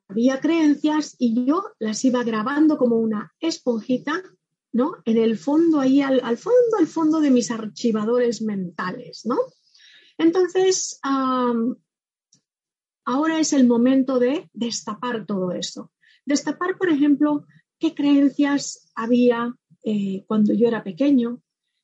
había 0.08 0.40
creencias 0.40 1.16
y 1.18 1.44
yo 1.44 1.64
las 1.78 2.04
iba 2.04 2.22
grabando 2.22 2.78
como 2.78 2.96
una 2.96 3.32
esponjita, 3.40 4.22
¿no? 4.72 4.96
En 5.04 5.18
el 5.18 5.36
fondo, 5.36 5.80
ahí 5.80 6.00
al, 6.00 6.20
fondo, 6.38 6.76
al 6.78 6.86
fondo 6.86 7.20
de 7.20 7.30
mis 7.30 7.50
archivadores 7.50 8.42
mentales, 8.42 9.22
¿no? 9.24 9.36
Entonces, 10.18 11.00
ahora 13.04 13.40
es 13.40 13.52
el 13.52 13.66
momento 13.66 14.18
de 14.18 14.48
destapar 14.52 15.26
todo 15.26 15.52
eso. 15.52 15.90
Destapar, 16.24 16.78
por 16.78 16.88
ejemplo, 16.88 17.46
qué 17.78 17.94
creencias 17.94 18.92
había 18.94 19.56
eh, 19.84 20.24
cuando 20.28 20.54
yo 20.54 20.68
era 20.68 20.84
pequeño, 20.84 21.42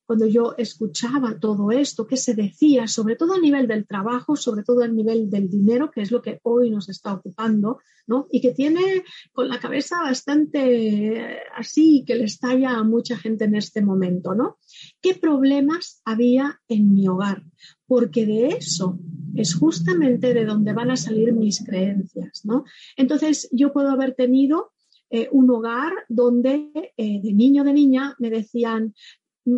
cuando 0.08 0.26
yo 0.26 0.54
escuchaba 0.56 1.38
todo 1.38 1.70
esto, 1.70 2.06
qué 2.06 2.16
se 2.16 2.32
decía, 2.34 2.88
sobre 2.88 3.14
todo 3.14 3.34
a 3.34 3.38
nivel 3.38 3.68
del 3.68 3.86
trabajo, 3.86 4.36
sobre 4.36 4.62
todo 4.62 4.82
a 4.82 4.88
nivel 4.88 5.28
del 5.28 5.50
dinero, 5.50 5.90
que 5.90 6.00
es 6.00 6.10
lo 6.10 6.22
que 6.22 6.40
hoy 6.44 6.70
nos 6.70 6.88
está 6.88 7.12
ocupando, 7.12 7.80
¿no? 8.06 8.26
Y 8.32 8.40
que 8.40 8.52
tiene 8.52 9.04
con 9.34 9.50
la 9.50 9.60
cabeza 9.60 10.00
bastante 10.00 11.40
así, 11.54 12.04
que 12.06 12.14
le 12.14 12.24
estalla 12.24 12.78
a 12.78 12.84
mucha 12.84 13.18
gente 13.18 13.44
en 13.44 13.54
este 13.54 13.82
momento, 13.82 14.34
¿no? 14.34 14.56
¿Qué 15.02 15.14
problemas 15.14 16.00
había 16.06 16.58
en 16.68 16.94
mi 16.94 17.06
hogar? 17.06 17.42
Porque 17.86 18.24
de 18.24 18.46
eso 18.46 18.98
es 19.34 19.54
justamente 19.54 20.32
de 20.32 20.46
donde 20.46 20.72
van 20.72 20.90
a 20.90 20.96
salir 20.96 21.34
mis 21.34 21.62
creencias, 21.62 22.46
¿no? 22.46 22.64
Entonces, 22.96 23.46
yo 23.52 23.74
puedo 23.74 23.90
haber 23.90 24.14
tenido 24.14 24.72
eh, 25.10 25.28
un 25.32 25.50
hogar 25.50 25.92
donde 26.08 26.70
eh, 26.96 27.20
de 27.22 27.32
niño 27.34 27.62
de 27.62 27.74
niña 27.74 28.16
me 28.18 28.30
decían, 28.30 28.94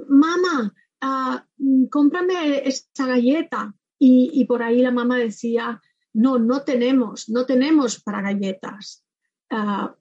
mamá, 0.08 0.72
uh, 1.02 1.88
cómprame 1.88 2.68
esta 2.68 3.06
galleta. 3.06 3.74
Y, 4.02 4.46
por 4.46 4.62
ahí 4.62 4.80
la 4.80 4.90
mamá 4.90 5.18
decía, 5.18 5.78
no, 6.14 6.38
no 6.38 6.62
tenemos, 6.62 7.28
no 7.28 7.44
tenemos 7.44 8.00
para 8.00 8.22
galletas. 8.22 9.04
Ah, 9.50 9.94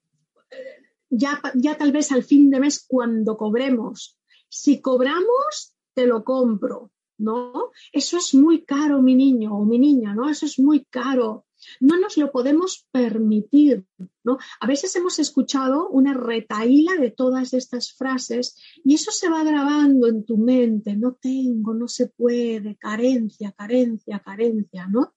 ya, 1.10 1.42
ya 1.56 1.78
tal 1.78 1.92
vez 1.92 2.12
al 2.14 2.24
fin 2.24 2.50
de 2.50 2.62
mes 2.62 2.86
cuando 2.88 3.36
cobremos. 3.36 4.18
Si 4.48 4.80
cobramos, 4.80 5.76
te 5.94 6.08
lo 6.08 6.24
compro, 6.24 6.92
¿no? 7.18 7.72
Eso 7.92 8.18
es 8.18 8.34
muy 8.36 8.64
caro, 8.64 9.02
mi 9.02 9.16
niño 9.16 9.54
o 9.54 9.66
mi 9.66 9.80
niña, 9.80 10.14
¿no? 10.16 10.30
Eso 10.30 10.46
es 10.46 10.60
muy 10.60 10.86
caro. 10.86 11.46
No 11.80 11.98
nos 12.00 12.18
lo 12.18 12.32
podemos 12.32 12.88
permitir, 12.92 13.86
¿no? 14.24 14.38
A 14.60 14.68
veces 14.68 14.96
hemos 14.96 15.20
escuchado 15.20 15.90
una 15.90 16.14
retaíla 16.14 16.96
de 16.96 17.12
todas 17.12 17.54
estas 17.54 17.94
frases 17.94 18.56
y 18.84 18.96
eso 18.96 19.12
se 19.12 19.30
va 19.30 19.44
grabando 19.44 20.08
en 20.08 20.24
tu 20.26 20.38
mente, 20.38 20.96
no 20.96 21.14
tengo, 21.14 21.74
no 21.74 21.88
se 21.88 22.08
puede, 22.08 22.76
carencia, 22.78 23.52
carencia, 23.52 24.20
carencia, 24.20 24.88
¿no? 24.88 25.14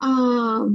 Ah, 0.00 0.66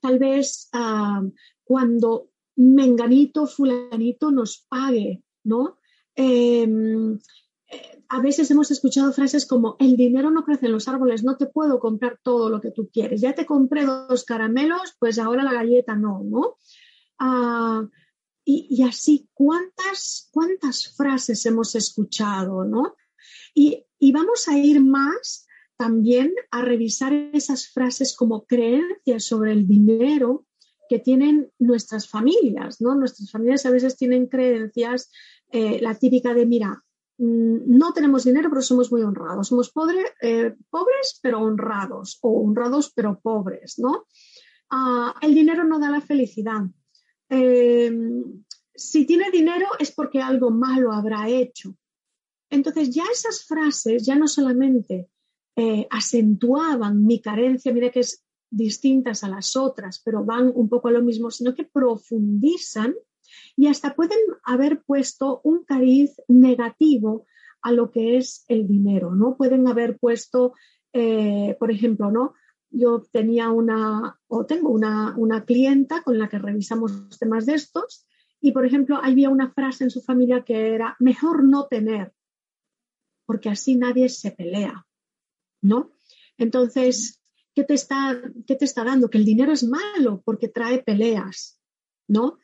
tal 0.00 0.18
vez 0.18 0.68
ah, 0.72 1.22
cuando 1.64 2.30
menganito, 2.56 3.46
fulanito 3.46 4.30
nos 4.30 4.64
pague, 4.68 5.22
¿no? 5.44 5.78
Em, 6.14 7.18
a 8.08 8.20
veces 8.20 8.50
hemos 8.50 8.70
escuchado 8.70 9.12
frases 9.12 9.46
como 9.46 9.76
el 9.80 9.96
dinero 9.96 10.30
no 10.30 10.44
crece 10.44 10.66
en 10.66 10.72
los 10.72 10.88
árboles, 10.88 11.24
no 11.24 11.36
te 11.36 11.46
puedo 11.46 11.80
comprar 11.80 12.18
todo 12.22 12.48
lo 12.48 12.60
que 12.60 12.70
tú 12.70 12.88
quieres. 12.92 13.20
Ya 13.20 13.34
te 13.34 13.46
compré 13.46 13.84
dos 13.84 14.24
caramelos, 14.24 14.94
pues 14.98 15.18
ahora 15.18 15.42
la 15.42 15.52
galleta 15.52 15.96
no, 15.96 16.22
¿no? 16.24 16.56
Ah, 17.18 17.86
y, 18.48 18.84
así, 18.84 19.28
¿cuántas, 19.34 20.28
¿cuántas 20.30 20.94
frases 20.96 21.44
hemos 21.46 21.74
escuchado, 21.74 22.64
¿no? 22.64 22.94
Y, 23.52 23.84
y 23.98 24.12
vamos 24.12 24.46
a 24.46 24.56
ir 24.56 24.80
más 24.80 25.48
también 25.76 26.32
a 26.52 26.62
revisar 26.62 27.12
esas 27.12 27.66
frases 27.66 28.14
como 28.14 28.46
creencias 28.46 29.24
sobre 29.24 29.52
el 29.52 29.66
dinero 29.66 30.46
que 30.88 31.00
tienen 31.00 31.50
nuestras 31.58 32.08
familias, 32.08 32.80
¿no? 32.80 32.94
Nuestras 32.94 33.32
familias 33.32 33.66
a 33.66 33.70
veces 33.70 33.96
tienen 33.96 34.26
creencias, 34.26 35.10
eh, 35.50 35.80
la 35.80 35.94
típica 35.96 36.32
de, 36.32 36.46
mira, 36.46 36.84
no 37.18 37.92
tenemos 37.92 38.24
dinero, 38.24 38.48
pero 38.50 38.62
somos 38.62 38.92
muy 38.92 39.02
honrados. 39.02 39.48
Somos 39.48 39.72
eh, 40.20 40.54
pobres, 40.70 41.18
pero 41.22 41.40
honrados, 41.40 42.18
o 42.22 42.42
honrados, 42.42 42.92
pero 42.94 43.20
pobres, 43.20 43.78
¿no? 43.78 44.06
Ah, 44.70 45.14
el 45.22 45.34
dinero 45.34 45.64
no 45.64 45.78
da 45.78 45.90
la 45.90 46.00
felicidad. 46.00 46.62
Eh, 47.28 47.92
si 48.74 49.06
tiene 49.06 49.30
dinero 49.30 49.66
es 49.78 49.90
porque 49.90 50.20
algo 50.20 50.50
malo 50.50 50.92
habrá 50.92 51.28
hecho. 51.28 51.74
Entonces 52.50 52.90
ya 52.94 53.04
esas 53.10 53.44
frases 53.44 54.04
ya 54.04 54.14
no 54.14 54.28
solamente 54.28 55.08
eh, 55.56 55.86
acentuaban 55.90 57.04
mi 57.04 57.20
carencia, 57.20 57.72
mira 57.72 57.90
que 57.90 58.00
es 58.00 58.24
distintas 58.50 59.24
a 59.24 59.28
las 59.28 59.56
otras, 59.56 60.00
pero 60.04 60.24
van 60.24 60.52
un 60.54 60.68
poco 60.68 60.88
a 60.88 60.92
lo 60.92 61.02
mismo, 61.02 61.30
sino 61.30 61.54
que 61.54 61.64
profundizan 61.64 62.94
y 63.56 63.68
hasta 63.68 63.94
pueden 63.94 64.18
haber 64.44 64.82
puesto 64.82 65.40
un 65.42 65.64
cariz 65.64 66.14
negativo 66.28 67.26
a 67.62 67.72
lo 67.72 67.90
que 67.90 68.18
es 68.18 68.44
el 68.48 68.68
dinero, 68.68 69.14
¿no? 69.14 69.36
Pueden 69.36 69.66
haber 69.66 69.98
puesto, 69.98 70.52
eh, 70.92 71.56
por 71.58 71.70
ejemplo, 71.70 72.10
¿no? 72.10 72.34
Yo 72.70 73.02
tenía 73.10 73.50
una, 73.50 74.20
o 74.28 74.44
tengo 74.44 74.68
una, 74.68 75.14
una 75.16 75.44
clienta 75.44 76.02
con 76.02 76.18
la 76.18 76.28
que 76.28 76.38
revisamos 76.38 76.92
temas 77.18 77.46
de 77.46 77.54
estos, 77.54 78.06
y 78.40 78.52
por 78.52 78.66
ejemplo, 78.66 79.00
había 79.02 79.30
una 79.30 79.50
frase 79.50 79.84
en 79.84 79.90
su 79.90 80.02
familia 80.02 80.44
que 80.44 80.74
era, 80.74 80.96
mejor 81.00 81.42
no 81.42 81.66
tener, 81.66 82.12
porque 83.24 83.48
así 83.48 83.74
nadie 83.74 84.10
se 84.10 84.32
pelea, 84.32 84.86
¿no? 85.62 85.92
Entonces, 86.36 87.22
¿qué 87.54 87.64
te 87.64 87.74
está, 87.74 88.20
qué 88.46 88.54
te 88.54 88.66
está 88.66 88.84
dando? 88.84 89.08
Que 89.08 89.18
el 89.18 89.24
dinero 89.24 89.52
es 89.52 89.64
malo 89.64 90.22
porque 90.24 90.48
trae 90.48 90.82
peleas, 90.82 91.58
¿no? 92.06 92.38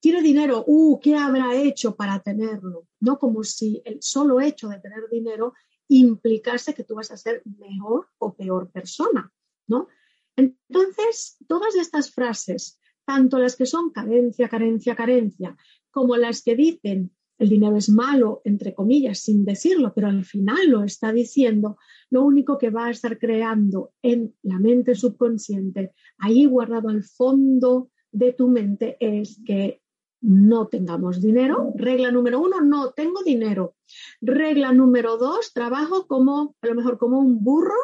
Tiene 0.00 0.22
dinero, 0.22 0.64
uh, 0.66 0.98
¿qué 1.00 1.16
habrá 1.16 1.54
hecho 1.54 1.94
para 1.94 2.20
tenerlo? 2.20 2.88
No 3.00 3.18
como 3.18 3.44
si 3.44 3.80
el 3.84 3.98
solo 4.00 4.40
hecho 4.40 4.68
de 4.68 4.80
tener 4.80 5.08
dinero 5.10 5.54
implicase 5.88 6.74
que 6.74 6.84
tú 6.84 6.96
vas 6.96 7.10
a 7.10 7.16
ser 7.16 7.42
mejor 7.44 8.08
o 8.18 8.34
peor 8.34 8.70
persona, 8.70 9.32
¿no? 9.68 9.88
Entonces, 10.34 11.36
todas 11.46 11.76
estas 11.76 12.12
frases, 12.12 12.80
tanto 13.04 13.38
las 13.38 13.56
que 13.56 13.66
son 13.66 13.90
carencia, 13.90 14.48
carencia, 14.48 14.96
carencia, 14.96 15.56
como 15.90 16.16
las 16.16 16.42
que 16.42 16.56
dicen 16.56 17.12
el 17.38 17.48
dinero 17.50 17.76
es 17.76 17.88
malo, 17.90 18.40
entre 18.44 18.74
comillas, 18.74 19.20
sin 19.20 19.44
decirlo, 19.44 19.92
pero 19.94 20.08
al 20.08 20.24
final 20.24 20.68
lo 20.68 20.84
está 20.84 21.12
diciendo, 21.12 21.76
lo 22.10 22.24
único 22.24 22.56
que 22.56 22.70
va 22.70 22.86
a 22.86 22.90
estar 22.90 23.18
creando 23.18 23.92
en 24.02 24.34
la 24.42 24.58
mente 24.58 24.94
subconsciente, 24.94 25.92
ahí 26.18 26.46
guardado 26.46 26.88
al 26.88 27.04
fondo 27.04 27.90
de 28.12 28.32
tu 28.32 28.48
mente 28.48 28.96
es 29.00 29.40
que 29.44 29.82
no 30.20 30.68
tengamos 30.68 31.20
dinero. 31.20 31.72
Regla 31.76 32.10
número 32.10 32.40
uno, 32.40 32.60
no 32.60 32.92
tengo 32.92 33.22
dinero. 33.22 33.76
Regla 34.20 34.72
número 34.72 35.16
dos, 35.16 35.52
trabajo 35.52 36.06
como, 36.06 36.56
a 36.60 36.66
lo 36.66 36.74
mejor 36.74 36.98
como 36.98 37.20
un 37.20 37.42
burro, 37.44 37.78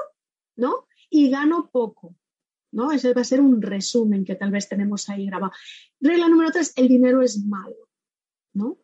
¿no? 0.57 0.87
Y 1.11 1.31
gano 1.31 1.71
poco, 1.71 2.17
¿no? 2.73 2.91
Ese 2.93 3.15
va 3.15 3.21
a 3.21 3.25
ser 3.25 3.41
un 3.41 3.63
resumen 3.63 4.25
que 4.25 4.35
tal 4.35 4.51
vez 4.51 4.69
tenemos 4.69 5.09
ahí 5.09 5.27
grabado. 5.27 5.53
Regla 6.01 6.29
número 6.29 6.51
tres, 6.51 6.73
el 6.77 6.89
dinero 6.89 7.23
es 7.23 7.45
malo, 7.45 7.89
¿no? 8.55 8.79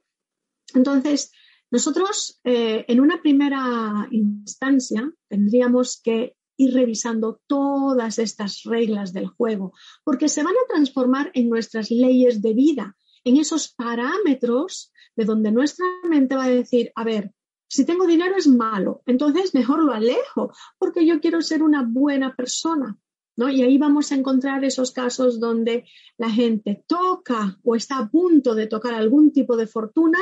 Entonces, 0.74 1.32
nosotros 1.70 2.40
eh, 2.44 2.84
en 2.88 3.00
una 3.00 3.20
primera 3.20 4.08
instancia 4.10 5.10
tendríamos 5.28 6.00
que 6.02 6.36
ir 6.58 6.74
revisando 6.74 7.40
todas 7.46 8.18
estas 8.18 8.64
reglas 8.64 9.12
del 9.14 9.28
juego, 9.28 9.72
porque 10.04 10.28
se 10.28 10.42
van 10.42 10.54
a 10.54 10.66
transformar 10.68 11.30
en 11.32 11.48
nuestras 11.48 11.90
leyes 11.90 12.42
de 12.42 12.52
vida, 12.52 12.96
en 13.24 13.36
esos 13.38 13.68
parámetros 13.68 14.92
de 15.16 15.24
donde 15.24 15.52
nuestra 15.52 15.86
mente 16.08 16.34
va 16.36 16.44
a 16.44 16.50
decir, 16.50 16.92
a 16.94 17.04
ver, 17.04 17.32
si 17.68 17.84
tengo 17.84 18.06
dinero 18.06 18.36
es 18.36 18.48
malo, 18.48 19.02
entonces 19.06 19.54
mejor 19.54 19.84
lo 19.84 19.92
alejo, 19.92 20.52
porque 20.78 21.06
yo 21.06 21.20
quiero 21.20 21.40
ser 21.42 21.62
una 21.62 21.86
buena 21.88 22.34
persona. 22.34 22.98
¿No? 23.36 23.48
Y 23.48 23.62
ahí 23.62 23.78
vamos 23.78 24.10
a 24.10 24.16
encontrar 24.16 24.64
esos 24.64 24.90
casos 24.90 25.38
donde 25.38 25.84
la 26.16 26.28
gente 26.28 26.82
toca 26.88 27.56
o 27.62 27.76
está 27.76 27.98
a 27.98 28.10
punto 28.10 28.56
de 28.56 28.66
tocar 28.66 28.94
algún 28.94 29.30
tipo 29.30 29.56
de 29.56 29.68
fortuna, 29.68 30.18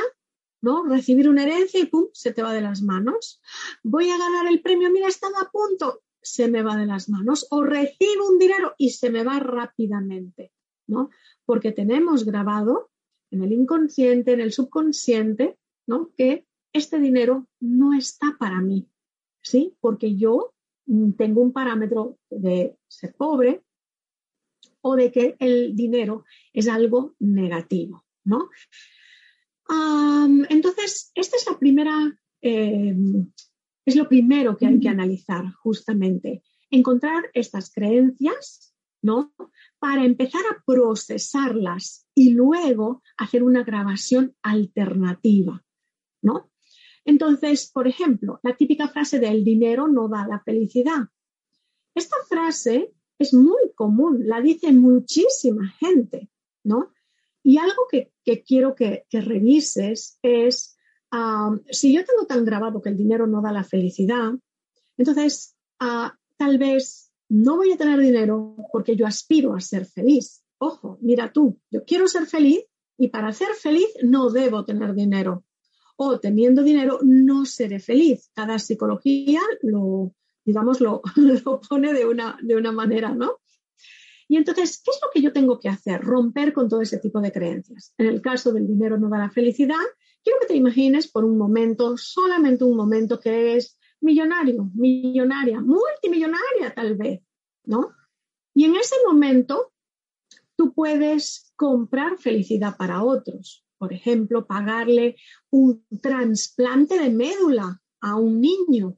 ¿no? 0.61 0.83
Recibir 0.83 1.27
una 1.27 1.41
herencia 1.41 1.79
y 1.79 1.87
¡pum! 1.87 2.09
se 2.13 2.31
te 2.31 2.43
va 2.43 2.53
de 2.53 2.61
las 2.61 2.83
manos. 2.83 3.41
Voy 3.81 4.11
a 4.11 4.19
ganar 4.19 4.45
el 4.45 4.61
premio, 4.61 4.91
mira, 4.91 5.07
estaba 5.07 5.41
a 5.41 5.49
punto 5.49 6.03
se 6.21 6.47
me 6.47 6.63
va 6.63 6.75
de 6.77 6.85
las 6.85 7.09
manos 7.09 7.47
o 7.51 7.63
recibo 7.63 8.29
un 8.29 8.37
dinero 8.37 8.73
y 8.77 8.91
se 8.91 9.09
me 9.09 9.23
va 9.23 9.39
rápidamente, 9.39 10.51
¿no? 10.87 11.09
Porque 11.45 11.71
tenemos 11.71 12.25
grabado 12.25 12.89
en 13.31 13.43
el 13.43 13.51
inconsciente, 13.51 14.33
en 14.33 14.41
el 14.41 14.51
subconsciente, 14.51 15.57
¿no? 15.85 16.11
Que 16.17 16.45
este 16.73 16.99
dinero 16.99 17.47
no 17.59 17.93
está 17.93 18.35
para 18.39 18.61
mí, 18.61 18.87
¿sí? 19.41 19.75
Porque 19.79 20.15
yo 20.15 20.53
mm, 20.85 21.13
tengo 21.13 21.41
un 21.41 21.53
parámetro 21.53 22.17
de 22.29 22.77
ser 22.87 23.15
pobre 23.15 23.63
o 24.81 24.95
de 24.95 25.11
que 25.11 25.35
el 25.39 25.75
dinero 25.75 26.25
es 26.53 26.67
algo 26.67 27.15
negativo, 27.19 28.05
¿no? 28.23 28.49
entonces, 30.49 31.11
esta 31.13 31.35
es 31.35 31.45
la 31.45 31.59
primera 31.59 32.17
eh, 32.41 32.95
es 33.87 33.95
lo 33.95 34.09
primero 34.09 34.57
que 34.57 34.67
hay 34.67 34.81
que 34.81 34.89
analizar, 34.89 35.45
justamente. 35.63 36.43
Encontrar 36.69 37.31
estas 37.33 37.71
creencias, 37.71 38.75
¿no? 39.01 39.33
Para 39.79 40.03
empezar 40.03 40.41
a 40.51 40.61
procesarlas 40.65 42.05
y 42.13 42.31
luego 42.31 43.01
hacer 43.15 43.43
una 43.43 43.63
grabación 43.63 44.35
alternativa, 44.41 45.63
¿no? 46.21 46.51
Entonces, 47.05 47.71
por 47.71 47.87
ejemplo, 47.87 48.41
la 48.43 48.57
típica 48.57 48.89
frase 48.89 49.19
de 49.19 49.29
el 49.29 49.45
dinero 49.45 49.87
no 49.87 50.09
da 50.09 50.27
la 50.27 50.41
felicidad. 50.41 51.07
Esta 51.95 52.17
frase 52.27 52.93
es 53.17 53.33
muy 53.33 53.71
común, 53.73 54.27
la 54.27 54.41
dice 54.41 54.73
muchísima 54.73 55.69
gente, 55.79 56.29
¿no? 56.65 56.91
Y 57.41 57.57
algo 57.57 57.87
que, 57.89 58.11
quiero 58.45 58.75
que, 58.75 59.05
que 59.09 59.21
revises 59.21 60.19
es 60.21 60.76
si 61.69 61.93
yo 61.93 62.03
tengo 62.05 62.25
tan 62.25 62.45
grabado 62.45 62.81
que 62.81 62.89
el 62.89 62.97
dinero 62.97 63.27
no 63.27 63.41
da 63.41 63.51
la 63.51 63.63
felicidad, 63.63 64.33
entonces 64.97 65.55
ah, 65.79 66.17
tal 66.37 66.57
vez 66.57 67.11
no 67.29 67.57
voy 67.57 67.71
a 67.71 67.77
tener 67.77 67.99
dinero 67.99 68.55
porque 68.71 68.95
yo 68.95 69.05
aspiro 69.05 69.53
a 69.53 69.59
ser 69.59 69.85
feliz. 69.85 70.43
Ojo, 70.59 70.97
mira 71.01 71.31
tú, 71.31 71.59
yo 71.69 71.83
quiero 71.85 72.07
ser 72.07 72.25
feliz 72.25 72.65
y 72.97 73.09
para 73.09 73.31
ser 73.31 73.49
feliz 73.53 73.87
no 74.03 74.29
debo 74.29 74.65
tener 74.65 74.93
dinero. 74.93 75.43
O 75.97 76.19
teniendo 76.19 76.63
dinero 76.63 76.99
no 77.03 77.45
seré 77.45 77.79
feliz. 77.79 78.29
Cada 78.33 78.59
psicología 78.59 79.41
lo, 79.61 80.13
digamos, 80.45 80.79
lo, 80.79 81.01
lo 81.15 81.61
pone 81.61 81.93
de 81.93 82.05
una, 82.05 82.37
de 82.41 82.55
una 82.55 82.71
manera, 82.71 83.13
¿no? 83.13 83.39
Y 84.29 84.35
entonces, 84.35 84.81
¿qué 84.83 84.91
es 84.91 84.99
lo 85.01 85.09
que 85.13 85.21
yo 85.21 85.31
tengo 85.31 85.59
que 85.59 85.69
hacer? 85.69 86.01
Romper 86.01 86.53
con 86.53 86.67
todo 86.67 86.81
ese 86.81 86.97
tipo 86.97 87.21
de 87.21 87.31
creencias. 87.31 87.93
En 87.97 88.07
el 88.07 88.21
caso 88.21 88.51
del 88.51 88.67
dinero 88.67 88.97
no 88.97 89.09
da 89.09 89.17
la 89.17 89.29
felicidad, 89.29 89.75
quiero 90.23 90.39
que 90.41 90.47
te 90.47 90.55
imagines 90.55 91.07
por 91.07 91.25
un 91.25 91.37
momento, 91.37 91.97
solamente 91.97 92.63
un 92.63 92.75
momento, 92.75 93.19
que 93.19 93.55
es 93.55 93.77
millonario, 94.01 94.69
millonaria, 94.73 95.61
multimillonaria 95.61 96.73
tal 96.75 96.95
vez, 96.95 97.21
¿no? 97.65 97.93
Y 98.53 98.65
en 98.65 98.75
ese 98.75 98.95
momento 99.05 99.71
tú 100.55 100.73
puedes 100.73 101.51
comprar 101.55 102.17
felicidad 102.17 102.75
para 102.77 103.03
otros. 103.03 103.63
Por 103.77 103.93
ejemplo, 103.93 104.47
pagarle 104.47 105.15
un 105.51 105.85
trasplante 106.01 106.97
de 106.97 107.11
médula 107.11 107.79
a 108.01 108.15
un 108.15 108.41
niño 108.41 108.97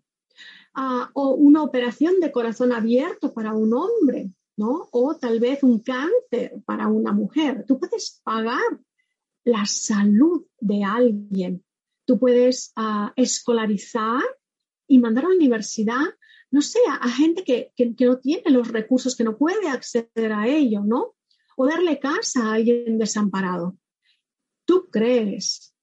ah, 0.73 1.09
o 1.13 1.31
una 1.35 1.63
operación 1.63 2.19
de 2.21 2.31
corazón 2.31 2.71
abierto 2.71 3.33
para 3.33 3.53
un 3.53 3.73
hombre, 3.73 4.31
¿no? 4.57 4.87
O 4.91 5.15
tal 5.15 5.39
vez 5.39 5.63
un 5.63 5.79
cáncer 5.79 6.61
para 6.65 6.87
una 6.87 7.11
mujer. 7.11 7.65
Tú 7.67 7.77
puedes 7.79 8.21
pagar 8.23 8.79
la 9.43 9.65
salud 9.65 10.45
de 10.59 10.83
alguien. 10.83 11.63
Tú 12.05 12.19
puedes 12.19 12.71
ah, 12.75 13.13
escolarizar 13.15 14.23
y 14.87 14.99
mandar 14.99 15.25
a 15.25 15.29
la 15.29 15.35
universidad, 15.35 16.05
no 16.51 16.61
sé, 16.61 16.79
a, 16.89 17.07
gente 17.09 17.43
que, 17.43 17.71
que, 17.75 18.05
no 18.05 18.17
tiene 18.17 18.49
los 18.51 18.67
recursos, 18.69 19.15
que 19.15 19.23
no 19.23 19.37
puede 19.37 19.69
acceder 19.69 20.33
a 20.33 20.47
ello, 20.47 20.81
¿no? 20.83 21.15
O 21.55 21.67
darle 21.67 21.99
casa 21.99 22.45
a 22.45 22.53
alguien 22.53 22.97
desamparado. 22.97 23.77
¿Tú 24.65 24.89
crees 24.91 25.75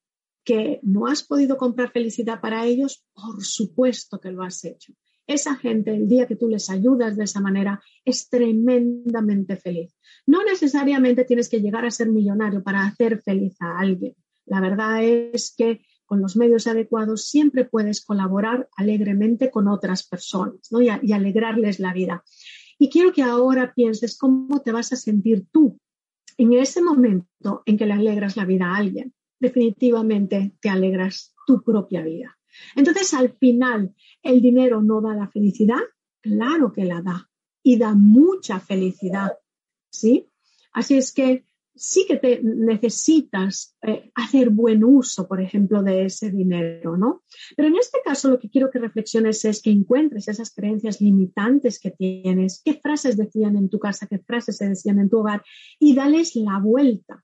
que 0.45 0.81
no 0.83 1.07
has 1.07 1.23
podido 1.23 1.57
comprar 1.57 1.93
felicidad 1.93 2.41
para 2.41 2.67
ellos? 2.67 3.05
Por 3.13 3.45
supuesto 3.45 4.19
que 4.21 4.33
lo 4.33 4.43
has 4.43 4.65
hecho. 4.65 4.93
Esa 5.27 5.57
gente, 5.57 5.95
el 5.95 6.09
día 6.09 6.27
que 6.27 6.37
tú 6.37 6.49
les 6.49 6.71
ayudas 6.71 7.17
de 7.17 7.25
esa 7.25 7.41
manera, 7.41 7.83
es 8.05 8.29
tremendamente 8.29 9.57
feliz. 9.57 9.95
No 10.27 10.45
necesariamente 10.45 11.25
tienes 11.25 11.49
que 11.49 11.61
llegar 11.61 11.85
a 11.85 11.91
ser 11.91 12.09
millonario 12.09 12.63
para 12.63 12.85
hacer 12.85 13.21
feliz 13.23 13.57
a 13.61 13.79
alguien. 13.79 14.15
La 14.45 14.61
verdad 14.61 15.03
es 15.03 15.55
que 15.57 15.83
con 16.05 16.21
los 16.21 16.37
medios 16.37 16.69
adecuados 16.69 17.29
siempre 17.29 17.65
puedes 17.65 18.05
colaborar 18.05 18.69
alegremente 18.77 19.51
con 19.51 19.67
otras 19.67 20.07
personas 20.07 20.71
y, 20.71 20.89
y 21.03 21.13
alegrarles 21.13 21.81
la 21.81 21.93
vida. 21.93 22.25
Y 22.79 22.89
quiero 22.91 23.13
que 23.13 23.23
ahora 23.23 23.73
pienses 23.75 24.17
cómo 24.17 24.61
te 24.63 24.71
vas 24.71 24.93
a 24.93 24.97
sentir 24.97 25.47
tú 25.51 25.81
en 26.39 26.53
ese 26.53 26.83
momento 26.83 27.63
en 27.65 27.77
que 27.77 27.87
le 27.87 27.95
alegras 27.95 28.37
la 28.37 28.45
vida 28.45 28.67
a 28.67 28.77
alguien. 28.77 29.15
Definitivamente 29.41 30.55
te 30.61 30.69
alegras 30.69 31.35
tu 31.47 31.63
propia 31.63 32.03
vida. 32.03 32.36
Entonces, 32.75 33.15
al 33.15 33.33
final, 33.33 33.95
¿el 34.23 34.41
dinero 34.41 34.83
no 34.83 35.01
da 35.01 35.15
la 35.15 35.29
felicidad? 35.29 35.81
Claro 36.21 36.73
que 36.73 36.85
la 36.85 37.03
da 37.03 37.31
y 37.63 37.79
da 37.79 37.95
mucha 37.95 38.61
felicidad, 38.61 39.33
¿sí? 39.91 40.31
Así 40.73 40.97
es 40.97 41.13
que 41.13 41.47
sí 41.77 42.07
que 42.09 42.17
te 42.17 42.41
necesitas 42.43 43.77
eh, 43.83 44.11
hacer 44.15 44.51
buen 44.51 44.83
uso, 44.83 45.29
por 45.29 45.41
ejemplo, 45.41 45.83
de 45.83 46.07
ese 46.07 46.31
dinero, 46.31 46.97
¿no? 46.97 47.23
Pero 47.55 47.69
en 47.69 47.77
este 47.77 47.99
caso 48.05 48.31
lo 48.31 48.39
que 48.39 48.49
quiero 48.49 48.71
que 48.71 48.79
reflexiones 48.79 49.45
es 49.45 49.61
que 49.61 49.71
encuentres 49.71 50.29
esas 50.29 50.53
creencias 50.55 51.01
limitantes 51.01 51.79
que 51.79 51.91
tienes, 51.91 52.63
qué 52.65 52.75
frases 52.75 53.17
decían 53.17 53.57
en 53.57 53.69
tu 53.69 53.79
casa, 53.79 54.07
qué 54.07 54.19
frases 54.19 54.57
se 54.57 54.69
decían 54.69 54.99
en 54.99 55.11
tu 55.11 55.19
hogar 55.19 55.45
y 55.79 55.95
dales 55.95 56.35
la 56.35 56.59
vuelta. 56.59 57.23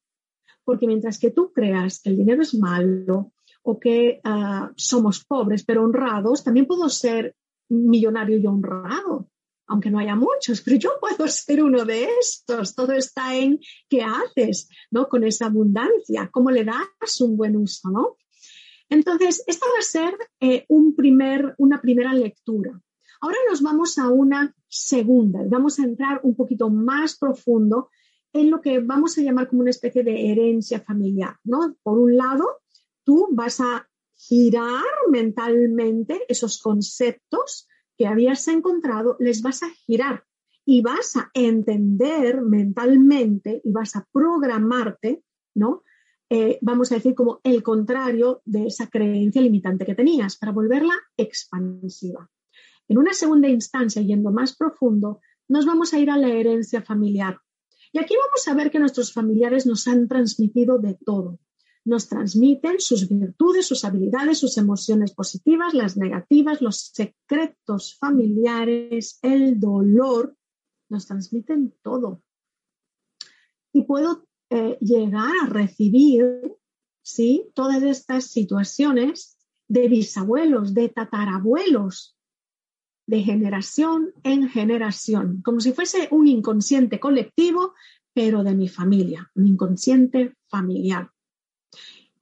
Porque 0.64 0.86
mientras 0.86 1.18
que 1.18 1.30
tú 1.30 1.52
creas 1.52 2.00
que 2.00 2.10
el 2.10 2.18
dinero 2.18 2.42
es 2.42 2.54
malo, 2.54 3.32
o 3.62 3.78
que 3.78 4.20
ah, 4.24 4.72
somos 4.76 5.24
pobres 5.24 5.64
pero 5.64 5.84
honrados, 5.84 6.42
también 6.42 6.66
puedo 6.66 6.88
ser 6.88 7.34
millonario 7.68 8.36
y 8.38 8.46
honrado, 8.46 9.28
aunque 9.66 9.90
no 9.90 9.98
haya 9.98 10.16
muchos, 10.16 10.60
pero 10.62 10.76
yo 10.76 10.90
puedo 11.00 11.26
ser 11.28 11.62
uno 11.62 11.84
de 11.84 12.08
estos. 12.20 12.74
Todo 12.74 12.92
está 12.92 13.36
en 13.36 13.60
qué 13.88 14.02
haces, 14.02 14.68
¿no? 14.90 15.08
Con 15.08 15.24
esa 15.24 15.46
abundancia, 15.46 16.28
cómo 16.32 16.50
le 16.50 16.64
das 16.64 17.20
un 17.20 17.36
buen 17.36 17.56
uso, 17.56 17.90
¿no? 17.90 18.16
Entonces, 18.88 19.42
esta 19.46 19.66
va 19.66 19.78
a 19.78 19.82
ser 19.82 20.14
eh, 20.40 20.66
un 20.68 20.94
primer, 20.94 21.54
una 21.56 21.80
primera 21.80 22.12
lectura. 22.12 22.78
Ahora 23.22 23.38
nos 23.48 23.62
vamos 23.62 23.98
a 23.98 24.10
una 24.10 24.54
segunda. 24.68 25.40
Vamos 25.46 25.78
a 25.78 25.84
entrar 25.84 26.20
un 26.24 26.34
poquito 26.34 26.68
más 26.68 27.16
profundo 27.16 27.88
en 28.32 28.50
lo 28.50 28.60
que 28.60 28.80
vamos 28.80 29.16
a 29.16 29.22
llamar 29.22 29.48
como 29.48 29.62
una 29.62 29.70
especie 29.70 30.02
de 30.02 30.30
herencia 30.30 30.80
familiar, 30.80 31.36
¿no? 31.44 31.76
Por 31.82 31.98
un 31.98 32.16
lado, 32.16 32.61
tú 33.04 33.28
vas 33.32 33.60
a 33.60 33.88
girar 34.14 34.84
mentalmente 35.10 36.24
esos 36.28 36.60
conceptos 36.60 37.68
que 37.96 38.06
habías 38.06 38.46
encontrado, 38.48 39.16
les 39.18 39.42
vas 39.42 39.62
a 39.62 39.70
girar 39.70 40.24
y 40.64 40.80
vas 40.82 41.16
a 41.16 41.30
entender 41.34 42.40
mentalmente 42.40 43.60
y 43.64 43.72
vas 43.72 43.96
a 43.96 44.06
programarte, 44.12 45.24
¿no? 45.54 45.82
Eh, 46.30 46.58
vamos 46.62 46.90
a 46.90 46.94
decir 46.94 47.14
como 47.14 47.40
el 47.42 47.62
contrario 47.62 48.42
de 48.44 48.66
esa 48.66 48.86
creencia 48.88 49.42
limitante 49.42 49.84
que 49.84 49.94
tenías 49.94 50.36
para 50.36 50.52
volverla 50.52 50.94
expansiva. 51.16 52.30
En 52.88 52.98
una 52.98 53.12
segunda 53.12 53.48
instancia, 53.48 54.02
yendo 54.02 54.30
más 54.30 54.56
profundo, 54.56 55.20
nos 55.48 55.66
vamos 55.66 55.92
a 55.92 55.98
ir 55.98 56.10
a 56.10 56.16
la 56.16 56.28
herencia 56.28 56.80
familiar. 56.80 57.40
Y 57.92 57.98
aquí 57.98 58.14
vamos 58.16 58.48
a 58.48 58.54
ver 58.54 58.70
que 58.70 58.78
nuestros 58.78 59.12
familiares 59.12 59.66
nos 59.66 59.86
han 59.88 60.08
transmitido 60.08 60.78
de 60.78 60.96
todo 61.04 61.38
nos 61.84 62.08
transmiten 62.08 62.80
sus 62.80 63.08
virtudes, 63.08 63.66
sus 63.66 63.84
habilidades, 63.84 64.38
sus 64.38 64.56
emociones 64.56 65.12
positivas, 65.12 65.74
las 65.74 65.96
negativas, 65.96 66.60
los 66.60 66.92
secretos 66.92 67.96
familiares, 67.98 69.18
el 69.22 69.58
dolor, 69.58 70.36
nos 70.88 71.06
transmiten 71.06 71.74
todo. 71.82 72.22
Y 73.72 73.82
puedo 73.84 74.26
eh, 74.50 74.78
llegar 74.80 75.32
a 75.42 75.46
recibir, 75.46 76.54
¿sí? 77.02 77.50
Todas 77.54 77.82
estas 77.82 78.26
situaciones 78.26 79.38
de 79.68 79.88
bisabuelos, 79.88 80.74
de 80.74 80.90
tatarabuelos, 80.90 82.16
de 83.06 83.22
generación 83.22 84.12
en 84.22 84.48
generación, 84.48 85.42
como 85.42 85.60
si 85.60 85.72
fuese 85.72 86.08
un 86.10 86.28
inconsciente 86.28 87.00
colectivo, 87.00 87.74
pero 88.14 88.44
de 88.44 88.54
mi 88.54 88.68
familia, 88.68 89.30
un 89.34 89.46
inconsciente 89.46 90.36
familiar. 90.48 91.11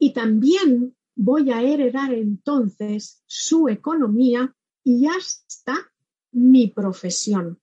Y 0.00 0.12
también 0.12 0.96
voy 1.14 1.50
a 1.52 1.62
heredar 1.62 2.12
entonces 2.12 3.22
su 3.26 3.68
economía 3.68 4.56
y 4.82 5.06
hasta 5.06 5.92
mi 6.32 6.68
profesión. 6.68 7.60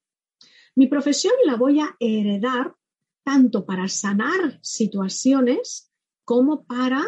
Mi 0.76 0.86
profesión 0.86 1.32
la 1.44 1.56
voy 1.56 1.80
a 1.80 1.96
heredar 1.98 2.76
tanto 3.24 3.66
para 3.66 3.88
sanar 3.88 4.60
situaciones 4.62 5.90
como 6.24 6.64
para, 6.64 7.04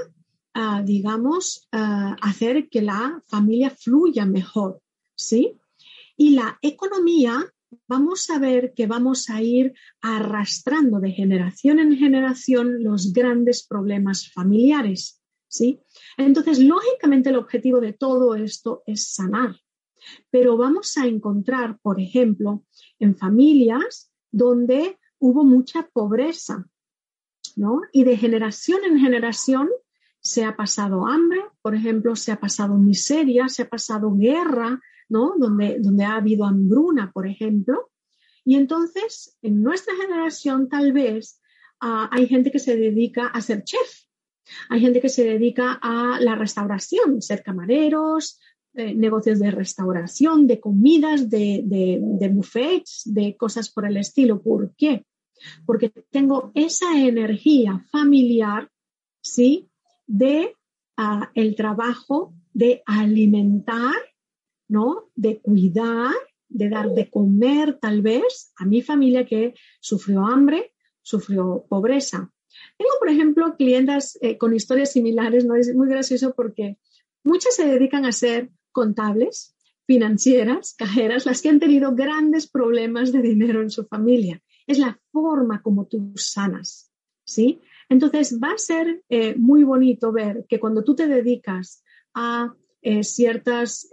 ah, 0.54 0.82
digamos, 0.84 1.68
ah, 1.70 2.16
hacer 2.20 2.68
que 2.68 2.82
la 2.82 3.22
familia 3.28 3.70
fluya 3.70 4.26
mejor, 4.26 4.82
¿sí? 5.14 5.56
Y 6.16 6.30
la 6.30 6.58
economía, 6.62 7.46
vamos 7.86 8.28
a 8.30 8.40
ver 8.40 8.72
que 8.74 8.88
vamos 8.88 9.30
a 9.30 9.40
ir 9.40 9.74
arrastrando 10.02 10.98
de 10.98 11.12
generación 11.12 11.78
en 11.78 11.96
generación 11.96 12.82
los 12.82 13.12
grandes 13.12 13.64
problemas 13.64 14.32
familiares. 14.32 15.19
Entonces, 16.16 16.58
lógicamente 16.58 17.30
el 17.30 17.36
objetivo 17.36 17.80
de 17.80 17.92
todo 17.92 18.34
esto 18.34 18.82
es 18.86 19.08
sanar, 19.12 19.56
pero 20.30 20.56
vamos 20.56 20.96
a 20.96 21.06
encontrar, 21.06 21.78
por 21.82 22.00
ejemplo, 22.00 22.64
en 22.98 23.16
familias 23.16 24.12
donde 24.30 24.98
hubo 25.18 25.44
mucha 25.44 25.88
pobreza, 25.92 26.66
¿no? 27.56 27.82
Y 27.92 28.04
de 28.04 28.16
generación 28.16 28.84
en 28.84 28.98
generación 28.98 29.68
se 30.20 30.44
ha 30.44 30.56
pasado 30.56 31.06
hambre, 31.06 31.40
por 31.62 31.74
ejemplo, 31.74 32.14
se 32.14 32.32
ha 32.32 32.38
pasado 32.38 32.76
miseria, 32.76 33.48
se 33.48 33.62
ha 33.62 33.68
pasado 33.68 34.14
guerra, 34.14 34.80
¿no? 35.08 35.34
Donde, 35.36 35.78
donde 35.80 36.04
ha 36.04 36.16
habido 36.16 36.44
hambruna, 36.44 37.10
por 37.12 37.26
ejemplo. 37.26 37.90
Y 38.44 38.54
entonces, 38.54 39.36
en 39.42 39.62
nuestra 39.62 39.94
generación, 39.96 40.68
tal 40.68 40.92
vez 40.92 41.40
ah, 41.80 42.08
hay 42.12 42.26
gente 42.26 42.50
que 42.50 42.58
se 42.58 42.76
dedica 42.76 43.26
a 43.26 43.40
ser 43.40 43.64
chef, 43.64 44.09
hay 44.68 44.80
gente 44.80 45.00
que 45.00 45.08
se 45.08 45.24
dedica 45.24 45.78
a 45.82 46.20
la 46.20 46.34
restauración, 46.34 47.22
ser 47.22 47.42
camareros, 47.42 48.38
eh, 48.74 48.94
negocios 48.94 49.40
de 49.40 49.50
restauración, 49.50 50.46
de 50.46 50.60
comidas, 50.60 51.28
de, 51.28 51.62
de, 51.64 52.28
buffets, 52.28 53.02
de 53.04 53.36
cosas 53.36 53.68
por 53.68 53.84
el 53.84 53.96
estilo. 53.96 54.40
¿Por 54.40 54.74
qué? 54.76 55.04
Porque 55.66 55.90
tengo 56.10 56.52
esa 56.54 56.98
energía 56.98 57.84
familiar, 57.90 58.70
¿sí? 59.22 59.68
De 60.06 60.54
el 61.34 61.56
trabajo 61.56 62.34
de 62.52 62.82
alimentar, 62.84 63.94
¿no? 64.68 65.10
De 65.16 65.40
cuidar, 65.40 66.12
de 66.48 66.68
dar 66.68 66.90
de 66.90 67.08
comer 67.08 67.78
tal 67.80 68.02
vez 68.02 68.52
a 68.56 68.66
mi 68.66 68.82
familia 68.82 69.24
que 69.24 69.54
sufrió 69.80 70.26
hambre, 70.26 70.74
sufrió 71.00 71.64
pobreza. 71.68 72.30
Tengo, 72.76 72.90
por 72.98 73.08
ejemplo, 73.08 73.56
clientas 73.56 74.18
eh, 74.20 74.38
con 74.38 74.54
historias 74.54 74.92
similares, 74.92 75.44
¿no? 75.44 75.54
Es 75.54 75.74
muy 75.74 75.88
gracioso 75.88 76.34
porque 76.34 76.78
muchas 77.22 77.54
se 77.54 77.66
dedican 77.66 78.04
a 78.04 78.12
ser 78.12 78.50
contables, 78.72 79.56
financieras, 79.86 80.74
cajeras, 80.78 81.26
las 81.26 81.42
que 81.42 81.48
han 81.48 81.60
tenido 81.60 81.94
grandes 81.94 82.48
problemas 82.48 83.12
de 83.12 83.22
dinero 83.22 83.62
en 83.62 83.70
su 83.70 83.84
familia. 83.86 84.42
Es 84.66 84.78
la 84.78 85.00
forma 85.10 85.62
como 85.62 85.86
tú 85.86 86.12
sanas, 86.16 86.92
¿sí? 87.24 87.60
Entonces 87.88 88.38
va 88.42 88.52
a 88.52 88.58
ser 88.58 89.02
eh, 89.08 89.34
muy 89.36 89.64
bonito 89.64 90.12
ver 90.12 90.46
que 90.48 90.60
cuando 90.60 90.84
tú 90.84 90.94
te 90.94 91.08
dedicas 91.08 91.82
a 92.14 92.54
eh, 92.82 93.02
ciertas 93.02 93.90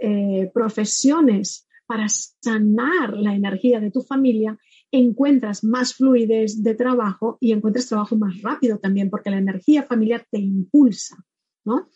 profesiones 0.54 1.68
para 1.88 2.08
sanar 2.10 3.18
la 3.18 3.34
energía 3.34 3.80
de 3.80 3.92
tu 3.92 4.02
familia, 4.02 4.58
encuentras 4.92 5.64
más 5.64 5.94
fluidez 5.94 6.64
de 6.64 6.76
trabajo 6.76 7.38
y 7.40 7.52
encuentras 7.52 7.88
trabajo 7.88 8.16
más 8.16 8.42
rápido 8.42 8.80
también, 8.80 9.10
porque 9.10 9.30
la 9.30 9.38
energía 9.38 9.84
familiar 9.84 10.26
te 10.30 10.40
impulsa, 10.40 11.18
¿no? 11.66 11.90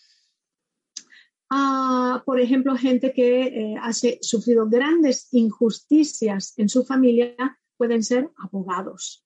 Ah, 1.49 2.23
por 2.25 2.39
ejemplo, 2.39 2.75
gente 2.77 3.11
que 3.11 3.75
ha 3.81 3.91
sufrido 4.21 4.69
grandes 4.69 5.27
injusticias 5.33 6.53
en 6.57 6.69
su 6.69 6.85
familia 6.85 7.59
pueden 7.75 8.03
ser 8.03 8.29
abogados, 8.37 9.25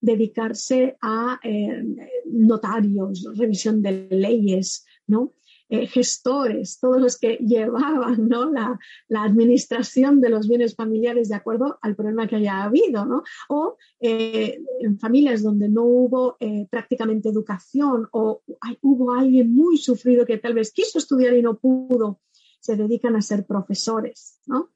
dedicarse 0.00 0.96
a 1.02 1.40
eh, 1.42 1.82
notarios, 2.24 3.28
revisión 3.36 3.82
de 3.82 4.08
leyes, 4.10 4.86
¿no? 5.06 5.34
Eh, 5.68 5.88
gestores, 5.88 6.78
todos 6.78 7.00
los 7.00 7.18
que 7.18 7.38
llevaban 7.38 8.28
la, 8.28 8.78
administración 9.24 10.20
de 10.20 10.30
los 10.30 10.48
bienes 10.48 10.76
familiares 10.76 11.28
de 11.28 11.34
acuerdo 11.34 11.78
al 11.82 11.96
problema 11.96 12.28
que 12.28 12.36
haya 12.36 12.62
habido, 12.62 13.04
¿no? 13.04 13.24
o 13.48 13.76
eh, 13.98 14.60
en 14.80 14.98
familias 15.00 15.42
donde 15.42 15.68
no 15.68 15.84
hubo 15.84 16.36
prácticamente 16.70 17.28
educación 17.28 18.08
o 18.12 18.42
hubo 18.82 19.12
alguien 19.12 19.52
muy 19.52 19.76
sufrido 19.76 20.24
que 20.24 20.38
tal 20.38 20.54
vez 20.54 20.72
quiso 20.72 20.98
estudiar 20.98 21.34
y 21.34 21.42
no 21.42 21.58
pudo, 21.58 22.20
se 22.60 22.76
dedican 22.76 23.16
a 23.16 23.22
ser 23.22 23.44
profesores. 23.44 24.38
¿no? 24.46 24.70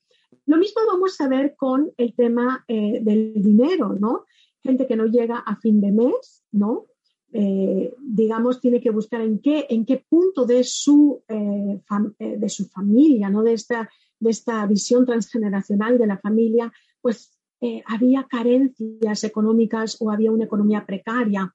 Lo 0.47 0.57
mismo 0.57 0.83
vamos 0.87 1.21
a 1.21 1.29
ver 1.29 1.55
con 1.57 1.93
el 1.97 2.15
tema 2.15 2.65
del 2.69 3.35
dinero, 3.37 3.97
¿no? 4.01 4.25
gente 4.63 4.87
que 4.87 4.97
no 4.97 5.07
llega 5.07 5.39
a 5.39 5.57
fin 5.57 5.81
de 5.81 5.93
mes, 5.93 6.45
¿no? 6.53 6.87
Eh, 7.33 7.95
digamos, 8.01 8.61
tiene 8.61 8.81
que 8.81 8.91
buscar 8.91 9.21
en 9.21 9.39
qué, 9.39 9.67
en 9.71 9.87
qué 9.87 10.05
punto 10.09 10.47
de 10.47 10.65
su, 10.65 11.23
eh, 11.29 11.81
eh, 12.19 12.37
de 12.37 12.49
su 12.49 12.67
familia, 12.67 13.31
¿no? 13.31 13.43
de, 13.43 13.53
esta, 13.53 13.89
de 14.19 14.31
esta 14.31 14.67
visión 14.67 15.07
transgeneracional 15.07 15.99
de 15.99 16.07
la 16.07 16.19
familia, 16.19 16.73
pues 17.01 17.37
había 17.85 18.25
carencias 18.25 19.23
económicas 19.23 19.99
o 20.01 20.11
había 20.11 20.33
una 20.33 20.45
economía 20.45 20.87
precaria. 20.87 21.55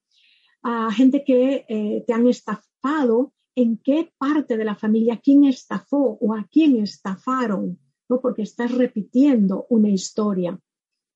A 0.62 0.92
gente 0.92 1.24
que 1.24 2.04
te 2.06 2.14
han 2.14 2.28
estafado, 2.28 3.34
en 3.56 3.78
qué 3.78 4.14
parte 4.16 4.56
de 4.56 4.66
la 4.66 4.76
familia, 4.76 5.20
quién 5.24 5.46
estafó 5.46 6.20
o 6.22 6.36
a 6.36 6.48
quién 6.52 6.76
estafaron, 6.78 7.80
¿no? 8.08 8.22
porque 8.22 8.44
estás 8.44 8.72
repitiendo 8.72 9.66
una 9.70 9.90
historia. 9.90 10.60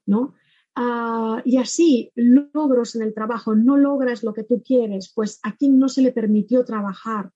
¿no? 0.09 0.33
Ah, 0.75 1.41
y 1.45 1.57
así 1.57 2.11
logros 2.15 2.95
en 2.95 3.01
el 3.01 3.13
trabajo, 3.13 3.55
no 3.55 3.77
logras 3.77 4.23
lo 4.23 4.33
que 4.33 4.43
tú 4.43 4.61
quieres, 4.63 5.11
pues 5.13 5.39
a 5.43 5.55
quién 5.55 5.77
no 5.77 5.89
se 5.89 6.01
le 6.01 6.11
permitió 6.11 6.63
trabajar, 6.63 7.31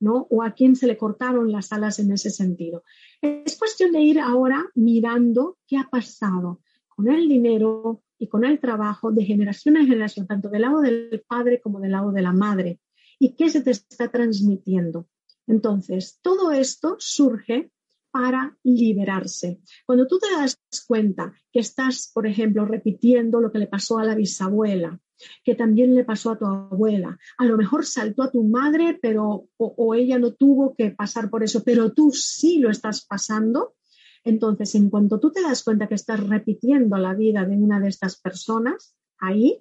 ¿no? 0.00 0.26
O 0.30 0.42
a 0.42 0.52
quién 0.52 0.76
se 0.76 0.86
le 0.86 0.96
cortaron 0.96 1.50
las 1.50 1.72
alas 1.72 1.98
en 1.98 2.12
ese 2.12 2.30
sentido. 2.30 2.84
Es 3.20 3.58
cuestión 3.58 3.92
de 3.92 4.00
ir 4.00 4.20
ahora 4.20 4.64
mirando 4.74 5.58
qué 5.66 5.76
ha 5.76 5.88
pasado 5.90 6.60
con 6.88 7.08
el 7.08 7.28
dinero 7.28 8.02
y 8.18 8.28
con 8.28 8.44
el 8.44 8.60
trabajo 8.60 9.10
de 9.10 9.24
generación 9.24 9.76
en 9.76 9.86
generación, 9.86 10.26
tanto 10.26 10.48
del 10.48 10.62
lado 10.62 10.80
del 10.80 11.24
padre 11.26 11.60
como 11.60 11.80
del 11.80 11.92
lado 11.92 12.12
de 12.12 12.22
la 12.22 12.32
madre, 12.32 12.80
y 13.18 13.34
qué 13.34 13.50
se 13.50 13.60
te 13.60 13.70
está 13.72 14.08
transmitiendo. 14.08 15.08
Entonces, 15.46 16.20
todo 16.22 16.52
esto 16.52 16.96
surge 16.98 17.70
para 18.14 18.56
liberarse. 18.62 19.58
Cuando 19.84 20.06
tú 20.06 20.20
te 20.20 20.30
das 20.30 20.56
cuenta 20.86 21.34
que 21.52 21.58
estás, 21.58 22.12
por 22.14 22.28
ejemplo, 22.28 22.64
repitiendo 22.64 23.40
lo 23.40 23.50
que 23.50 23.58
le 23.58 23.66
pasó 23.66 23.98
a 23.98 24.04
la 24.04 24.14
bisabuela, 24.14 25.00
que 25.42 25.56
también 25.56 25.96
le 25.96 26.04
pasó 26.04 26.30
a 26.30 26.38
tu 26.38 26.46
abuela, 26.46 27.18
a 27.38 27.44
lo 27.44 27.56
mejor 27.56 27.84
saltó 27.84 28.22
a 28.22 28.30
tu 28.30 28.44
madre, 28.44 29.00
pero 29.02 29.48
o, 29.56 29.94
ella 29.96 30.20
no 30.20 30.32
tuvo 30.32 30.76
que 30.76 30.92
pasar 30.92 31.28
por 31.28 31.42
eso, 31.42 31.64
pero 31.64 31.92
tú 31.92 32.12
sí 32.12 32.60
lo 32.60 32.70
estás 32.70 33.04
pasando. 33.04 33.74
Entonces, 34.22 34.76
en 34.76 34.90
cuanto 34.90 35.18
tú 35.18 35.32
te 35.32 35.42
das 35.42 35.64
cuenta 35.64 35.88
que 35.88 35.96
estás 35.96 36.20
repitiendo 36.24 36.96
la 36.98 37.14
vida 37.14 37.44
de 37.44 37.56
una 37.56 37.80
de 37.80 37.88
estas 37.88 38.20
personas, 38.20 38.94
ahí 39.18 39.60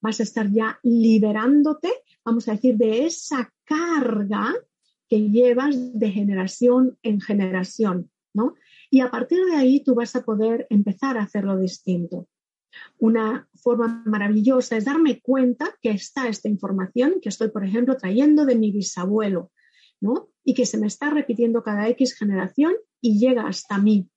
vas 0.00 0.20
a 0.20 0.22
estar 0.22 0.50
ya 0.50 0.80
liberándote, 0.82 1.92
vamos 2.24 2.48
a 2.48 2.52
decir, 2.52 2.78
de 2.78 3.04
esa 3.04 3.52
carga 3.64 4.54
que 5.10 5.28
llevas 5.28 5.76
de 5.98 6.10
generación 6.10 6.96
en 7.02 7.20
generación, 7.20 8.10
¿no? 8.32 8.54
Y 8.90 9.00
a 9.00 9.10
partir 9.10 9.44
de 9.44 9.56
ahí 9.56 9.82
tú 9.82 9.96
vas 9.96 10.14
a 10.14 10.22
poder 10.22 10.68
empezar 10.70 11.18
a 11.18 11.24
hacerlo 11.24 11.58
distinto. 11.58 12.28
Una 12.98 13.48
forma 13.54 14.04
maravillosa 14.06 14.76
es 14.76 14.84
darme 14.84 15.20
cuenta 15.20 15.76
que 15.82 15.90
está 15.90 16.28
esta 16.28 16.48
información 16.48 17.16
que 17.20 17.28
estoy, 17.28 17.48
por 17.50 17.64
ejemplo, 17.64 17.96
trayendo 17.96 18.46
de 18.46 18.54
mi 18.54 18.70
bisabuelo, 18.70 19.50
¿no? 20.00 20.30
Y 20.44 20.54
que 20.54 20.64
se 20.64 20.78
me 20.78 20.86
está 20.86 21.10
repitiendo 21.10 21.64
cada 21.64 21.88
X 21.88 22.16
generación 22.16 22.74
y 23.00 23.18
llega 23.18 23.48
hasta 23.48 23.78
mí, 23.78 24.08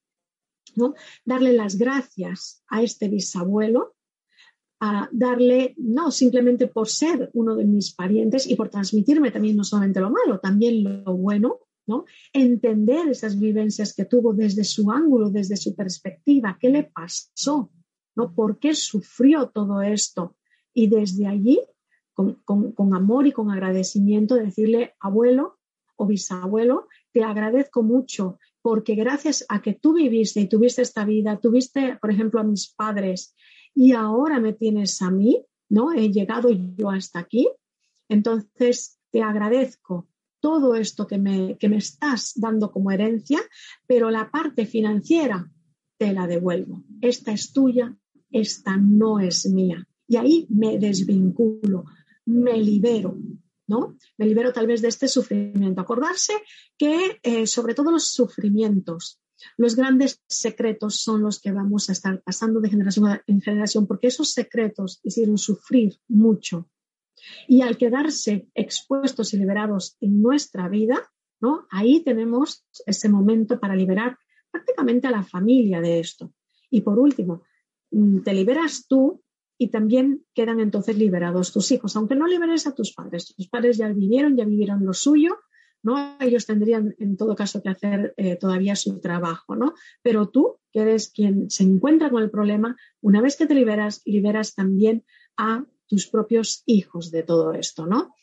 ¿no? 0.76 0.94
Darle 1.24 1.54
las 1.54 1.76
gracias 1.76 2.62
a 2.68 2.82
este 2.82 3.08
bisabuelo 3.08 3.96
darle, 5.12 5.74
no 5.78 6.10
simplemente 6.10 6.66
por 6.66 6.88
ser 6.88 7.30
uno 7.34 7.56
de 7.56 7.64
mis 7.64 7.94
parientes 7.94 8.46
y 8.46 8.56
por 8.56 8.68
transmitirme 8.68 9.30
también 9.30 9.56
no 9.56 9.64
solamente 9.64 10.00
lo 10.00 10.10
malo, 10.10 10.40
también 10.40 11.04
lo 11.04 11.16
bueno, 11.16 11.60
¿no? 11.86 12.04
Entender 12.32 13.08
esas 13.08 13.38
vivencias 13.38 13.94
que 13.94 14.04
tuvo 14.04 14.32
desde 14.32 14.64
su 14.64 14.90
ángulo, 14.90 15.30
desde 15.30 15.56
su 15.56 15.74
perspectiva, 15.74 16.58
qué 16.60 16.70
le 16.70 16.84
pasó, 16.84 17.70
¿no? 18.16 18.34
¿Por 18.34 18.58
qué 18.58 18.74
sufrió 18.74 19.48
todo 19.48 19.82
esto? 19.82 20.36
Y 20.72 20.88
desde 20.88 21.26
allí, 21.26 21.60
con, 22.12 22.34
con 22.42 22.94
amor 22.94 23.26
y 23.26 23.32
con 23.32 23.50
agradecimiento, 23.50 24.34
decirle, 24.36 24.94
abuelo 25.00 25.58
o 25.96 26.06
bisabuelo, 26.06 26.88
te 27.12 27.22
agradezco 27.22 27.82
mucho 27.82 28.38
porque 28.64 28.94
gracias 28.94 29.44
a 29.50 29.60
que 29.60 29.74
tú 29.74 29.92
viviste 29.92 30.40
y 30.40 30.48
tuviste 30.48 30.80
esta 30.80 31.04
vida, 31.04 31.38
tuviste, 31.38 31.98
por 32.00 32.10
ejemplo, 32.10 32.40
a 32.40 32.44
mis 32.44 32.72
padres, 32.72 33.36
y 33.74 33.92
ahora 33.92 34.40
me 34.40 34.52
tienes 34.52 35.02
a 35.02 35.10
mí, 35.10 35.44
¿no? 35.68 35.92
He 35.92 36.10
llegado 36.10 36.50
yo 36.50 36.90
hasta 36.90 37.18
aquí. 37.18 37.48
Entonces, 38.08 38.98
te 39.10 39.22
agradezco 39.22 40.08
todo 40.40 40.74
esto 40.74 41.06
que 41.06 41.18
me, 41.18 41.56
que 41.58 41.68
me 41.68 41.78
estás 41.78 42.32
dando 42.36 42.70
como 42.70 42.90
herencia, 42.90 43.40
pero 43.86 44.10
la 44.10 44.30
parte 44.30 44.66
financiera 44.66 45.50
te 45.96 46.12
la 46.12 46.26
devuelvo. 46.26 46.84
Esta 47.00 47.32
es 47.32 47.52
tuya, 47.52 47.96
esta 48.30 48.76
no 48.76 49.20
es 49.20 49.46
mía. 49.46 49.86
Y 50.06 50.16
ahí 50.16 50.46
me 50.50 50.78
desvinculo, 50.78 51.84
me 52.26 52.58
libero, 52.58 53.16
¿no? 53.66 53.96
Me 54.18 54.26
libero 54.26 54.52
tal 54.52 54.66
vez 54.66 54.82
de 54.82 54.88
este 54.88 55.08
sufrimiento. 55.08 55.80
Acordarse 55.80 56.34
que 56.76 57.18
eh, 57.22 57.46
sobre 57.46 57.74
todo 57.74 57.90
los 57.90 58.10
sufrimientos 58.10 59.20
los 59.56 59.76
grandes 59.76 60.22
secretos 60.26 61.00
son 61.00 61.22
los 61.22 61.40
que 61.40 61.52
vamos 61.52 61.88
a 61.88 61.92
estar 61.92 62.22
pasando 62.22 62.60
de 62.60 62.70
generación 62.70 63.20
en 63.26 63.40
generación, 63.40 63.86
porque 63.86 64.08
esos 64.08 64.32
secretos 64.32 65.00
hicieron 65.02 65.38
sufrir 65.38 65.98
mucho. 66.08 66.68
Y 67.48 67.62
al 67.62 67.76
quedarse 67.76 68.48
expuestos 68.54 69.32
y 69.32 69.38
liberados 69.38 69.96
en 70.00 70.20
nuestra 70.22 70.68
vida, 70.68 71.10
¿no? 71.40 71.66
Ahí 71.70 72.00
tenemos 72.00 72.66
ese 72.86 73.08
momento 73.08 73.58
para 73.60 73.76
liberar 73.76 74.18
prácticamente 74.50 75.06
a 75.06 75.10
la 75.10 75.22
familia 75.22 75.80
de 75.80 76.00
esto. 76.00 76.32
Y 76.70 76.82
por 76.82 76.98
último, 76.98 77.42
mm, 77.90 78.20
te 78.20 78.34
liberas 78.34 78.86
tú 78.86 79.22
y 79.58 79.68
también 79.68 80.24
quedan 80.34 80.60
entonces 80.60 80.96
liberados 80.98 81.52
tus 81.52 81.70
hijos, 81.72 81.96
aunque 81.96 82.14
no 82.14 82.26
liberes 82.26 82.66
a 82.66 82.74
tus 82.74 82.92
padres. 82.92 83.34
Tus 83.34 83.48
padres 83.48 83.76
ya 83.76 83.88
vivieron, 83.88 84.36
ya 84.36 84.44
vivieron 84.44 84.84
lo 84.84 84.92
suyo, 84.92 85.38
¿no? 85.84 86.16
Ellos 86.18 86.46
tendrían 86.46 86.96
en 86.98 87.16
todo 87.16 87.36
caso 87.36 87.62
que 87.62 87.68
hacer 87.68 88.14
eh, 88.16 88.36
todavía 88.36 88.74
su 88.74 89.00
trabajo, 89.00 89.54
¿no? 89.54 89.74
Pero 90.02 90.28
tú, 90.30 90.58
que 90.72 90.80
eres 90.80 91.10
quien 91.10 91.50
se 91.50 91.62
encuentra 91.62 92.10
con 92.10 92.22
el 92.22 92.30
problema, 92.30 92.76
una 93.00 93.20
vez 93.20 93.36
que 93.36 93.46
te 93.46 93.54
liberas, 93.54 94.02
liberas 94.04 94.54
también 94.54 95.04
a 95.36 95.64
tus 95.86 96.08
propios 96.08 96.62
hijos 96.66 97.10
de 97.10 97.22
todo 97.22 97.52
esto, 97.52 97.86
¿no? 97.86 98.14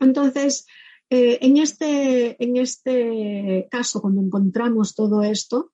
Entonces, 0.00 0.66
eh, 1.10 1.38
en, 1.42 1.58
este, 1.58 2.42
en 2.42 2.56
este 2.56 3.68
caso, 3.70 4.00
cuando 4.00 4.22
encontramos 4.22 4.94
todo 4.94 5.22
esto, 5.22 5.72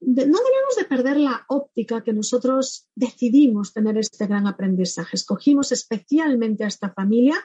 no 0.00 0.38
debemos 0.38 0.76
de 0.76 0.84
perder 0.84 1.16
la 1.18 1.44
óptica 1.48 2.02
que 2.02 2.12
nosotros 2.12 2.88
decidimos 2.94 3.72
tener 3.72 3.98
este 3.98 4.26
gran 4.26 4.46
aprendizaje. 4.46 5.16
Escogimos 5.16 5.72
especialmente 5.72 6.64
a 6.64 6.68
esta 6.68 6.92
familia 6.92 7.36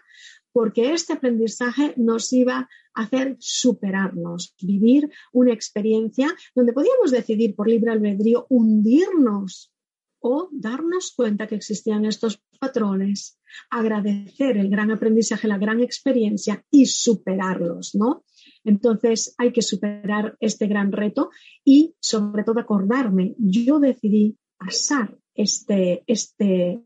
porque 0.51 0.93
este 0.93 1.13
aprendizaje 1.13 1.93
nos 1.97 2.31
iba 2.33 2.67
hacer 2.93 3.37
superarnos, 3.39 4.55
vivir 4.61 5.09
una 5.31 5.53
experiencia 5.53 6.33
donde 6.55 6.73
podíamos 6.73 7.11
decidir 7.11 7.55
por 7.55 7.69
libre 7.69 7.91
albedrío 7.91 8.45
hundirnos 8.49 9.71
o 10.19 10.49
darnos 10.51 11.13
cuenta 11.15 11.47
que 11.47 11.55
existían 11.55 12.05
estos 12.05 12.43
patrones, 12.59 13.39
agradecer 13.71 14.57
el 14.57 14.69
gran 14.69 14.91
aprendizaje, 14.91 15.47
la 15.47 15.57
gran 15.57 15.79
experiencia 15.79 16.63
y 16.69 16.85
superarlos, 16.85 17.95
¿no? 17.95 18.23
Entonces 18.63 19.33
hay 19.39 19.51
que 19.51 19.63
superar 19.63 20.37
este 20.39 20.67
gran 20.67 20.91
reto 20.91 21.31
y 21.65 21.95
sobre 21.99 22.43
todo 22.43 22.59
acordarme, 22.59 23.33
yo 23.39 23.79
decidí 23.79 24.37
pasar 24.57 25.17
este, 25.33 26.03
este 26.05 26.83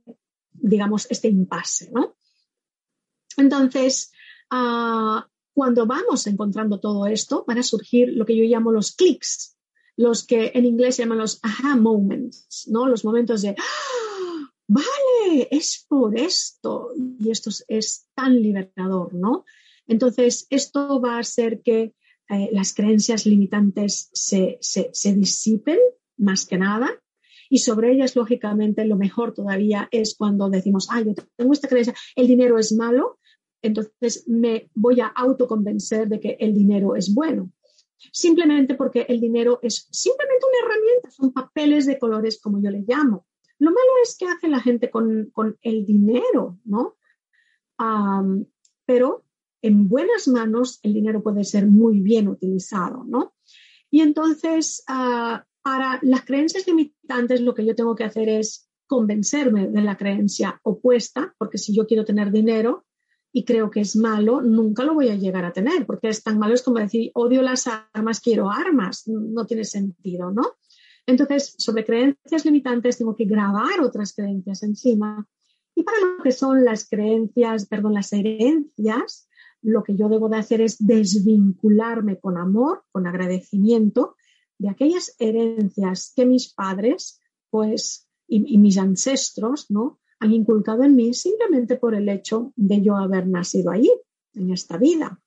digamos, 0.53 1.07
este 1.09 1.27
impasse, 1.27 1.91
¿no? 1.91 2.15
Entonces, 3.37 4.11
ah, 4.49 5.27
cuando 5.53 5.85
vamos 5.85 6.27
encontrando 6.27 6.79
todo 6.79 7.07
esto, 7.07 7.45
van 7.47 7.59
a 7.59 7.63
surgir 7.63 8.09
lo 8.13 8.25
que 8.25 8.35
yo 8.35 8.43
llamo 8.43 8.71
los 8.71 8.91
clics, 8.91 9.57
los 9.95 10.25
que 10.25 10.51
en 10.53 10.65
inglés 10.65 10.95
se 10.95 11.03
llaman 11.03 11.19
los 11.19 11.39
aha 11.43 11.75
moments, 11.75 12.67
¿no? 12.67 12.87
Los 12.87 13.05
momentos 13.05 13.41
de, 13.41 13.55
¡Ah! 13.57 14.51
vale, 14.67 15.47
es 15.51 15.85
por 15.87 16.17
esto, 16.17 16.89
y 17.19 17.31
esto 17.31 17.49
es, 17.67 18.07
tan 18.13 18.41
liberador, 18.41 19.13
¿no? 19.13 19.45
Entonces, 19.87 20.47
esto 20.49 20.99
va 20.99 21.15
a 21.15 21.19
hacer 21.19 21.61
que 21.61 21.93
eh, 22.29 22.49
las 22.51 22.73
creencias 22.73 23.25
limitantes 23.25 24.09
se, 24.13 24.57
se 24.59 25.13
disipen, 25.13 25.79
más 26.17 26.45
que 26.45 26.57
nada, 26.57 26.89
y 27.49 27.59
sobre 27.59 27.91
ellas, 27.91 28.15
lógicamente, 28.15 28.85
lo 28.85 28.97
mejor 28.97 29.33
todavía 29.33 29.87
es 29.91 30.15
cuando 30.15 30.49
decimos, 30.49 30.87
ah, 30.91 31.01
yo 31.01 31.13
tengo 31.35 31.53
esta 31.53 31.67
creencia, 31.67 31.93
el 32.15 32.27
dinero 32.27 32.57
es 32.57 32.73
malo, 32.73 33.19
entonces 33.61 34.25
me 34.27 34.69
voy 34.73 34.99
a 35.01 35.07
autoconvencer 35.07 36.07
de 36.07 36.19
que 36.19 36.37
el 36.39 36.53
dinero 36.53 36.95
es 36.95 37.13
bueno. 37.13 37.51
Simplemente 38.11 38.75
porque 38.75 39.05
el 39.09 39.19
dinero 39.19 39.59
es 39.61 39.87
simplemente 39.91 40.45
una 40.45 40.67
herramienta, 40.67 41.11
son 41.11 41.33
papeles 41.33 41.85
de 41.85 41.97
colores, 41.97 42.39
como 42.41 42.61
yo 42.61 42.69
le 42.69 42.83
llamo. 42.87 43.25
Lo 43.57 43.71
malo 43.71 43.91
es 44.03 44.17
que 44.17 44.27
hace 44.27 44.47
la 44.47 44.59
gente 44.59 44.89
con, 44.89 45.31
el 45.61 45.85
dinero, 45.85 46.59
¿no? 46.65 46.97
pero 48.85 49.25
en 49.61 49.89
buenas 49.89 50.27
manos 50.27 50.79
el 50.83 50.93
dinero 50.93 51.23
puede 51.23 51.43
ser 51.43 51.67
muy 51.67 51.99
bien 51.99 52.27
utilizado, 52.27 53.03
¿no? 53.03 53.33
Y 53.89 54.01
entonces, 54.01 54.83
ah, 54.87 55.45
para 55.61 55.99
las 56.03 56.23
creencias 56.23 56.67
limitantes 56.67 57.41
lo 57.41 57.55
que 57.55 57.65
yo 57.65 57.75
tengo 57.75 57.95
que 57.95 58.03
hacer 58.03 58.29
es 58.29 58.69
convencerme 58.87 59.67
de 59.67 59.81
la 59.81 59.97
creencia 59.97 60.59
opuesta, 60.63 61.33
porque 61.37 61.57
si 61.57 61.75
yo 61.75 61.87
quiero 61.87 62.05
tener 62.05 62.31
dinero 62.31 62.85
y 63.37 63.43
creo 63.43 63.69
que 63.69 63.81
es 63.81 63.97
malo, 63.97 64.39
nunca 64.39 64.85
lo 64.85 64.93
voy 64.93 65.09
a 65.09 65.15
llegar 65.15 65.43
a 65.43 65.51
tener, 65.51 65.85
porque 65.85 66.07
es 66.07 66.23
tan 66.23 66.39
malo, 66.39 66.53
es 66.53 66.63
como 66.63 66.79
decir, 66.79 67.11
odio 67.15 67.41
las 67.41 67.67
armas, 67.67 68.21
quiero 68.21 68.49
armas, 68.49 69.03
no 69.07 69.45
tiene 69.45 69.65
sentido, 69.65 70.31
¿no? 70.31 70.53
Entonces, 71.05 71.53
sobre 71.57 71.83
creencias 71.83 72.45
limitantes 72.45 72.97
tengo 72.97 73.13
que 73.13 73.25
grabar 73.25 73.81
otras 73.81 74.13
creencias 74.15 74.63
encima. 74.63 75.27
Y 75.75 75.83
para 75.83 75.99
lo 75.99 76.23
que 76.23 76.31
son 76.31 76.63
las 76.63 76.87
creencias, 76.87 77.67
perdón, 77.67 77.95
las 77.95 78.13
herencias, 78.13 79.27
lo 79.61 79.83
que 79.83 79.97
yo 79.97 80.07
debo 80.07 80.29
de 80.29 80.37
hacer 80.37 80.61
es 80.61 80.77
desvincularme 80.79 82.17
con 82.21 82.37
amor, 82.37 82.85
con 82.93 83.05
agradecimiento 83.05 84.15
de 84.57 84.69
aquellas 84.69 85.13
herencias 85.19 86.13
que 86.15 86.25
mis 86.25 86.53
padres, 86.53 87.19
pues, 87.49 88.07
y, 88.29 88.57
mis 88.59 88.77
ancestros, 88.77 89.69
¿no? 89.69 89.99
Inculcado 90.31 90.83
en 90.83 90.95
mí 90.95 91.13
simplemente 91.13 91.75
por 91.75 91.95
el 91.95 92.09
hecho 92.09 92.53
de 92.55 92.81
yo 92.81 92.95
haber 92.95 93.27
nacido 93.27 93.71
allí, 93.71 93.91
en 94.33 94.51
esta 94.51 94.77
vida. 94.77 95.19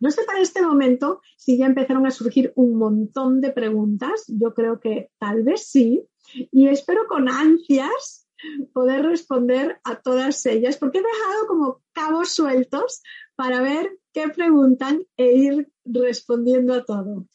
No 0.00 0.10
sé 0.10 0.22
para 0.24 0.40
este 0.40 0.62
momento 0.62 1.20
si 1.36 1.56
ya 1.56 1.66
empezaron 1.66 2.06
a 2.06 2.10
surgir 2.10 2.52
un 2.54 2.76
montón 2.76 3.40
de 3.40 3.50
preguntas. 3.50 4.24
Yo 4.28 4.54
creo 4.54 4.80
que 4.80 5.10
tal 5.18 5.42
vez 5.42 5.66
sí. 5.66 6.04
Y 6.52 6.68
espero 6.68 7.06
con 7.08 7.28
ansias 7.28 8.28
poder 8.72 9.04
responder 9.04 9.80
a 9.82 10.00
todas 10.00 10.46
ellas, 10.46 10.76
porque 10.76 10.98
he 10.98 11.02
dejado 11.02 11.46
como 11.48 11.82
cabos 11.92 12.28
sueltos 12.30 13.02
para 13.34 13.60
ver 13.60 13.98
qué 14.12 14.28
preguntan 14.28 15.04
e 15.16 15.32
ir 15.32 15.72
respondiendo 15.84 16.74
a 16.74 16.84
todo. 16.84 17.26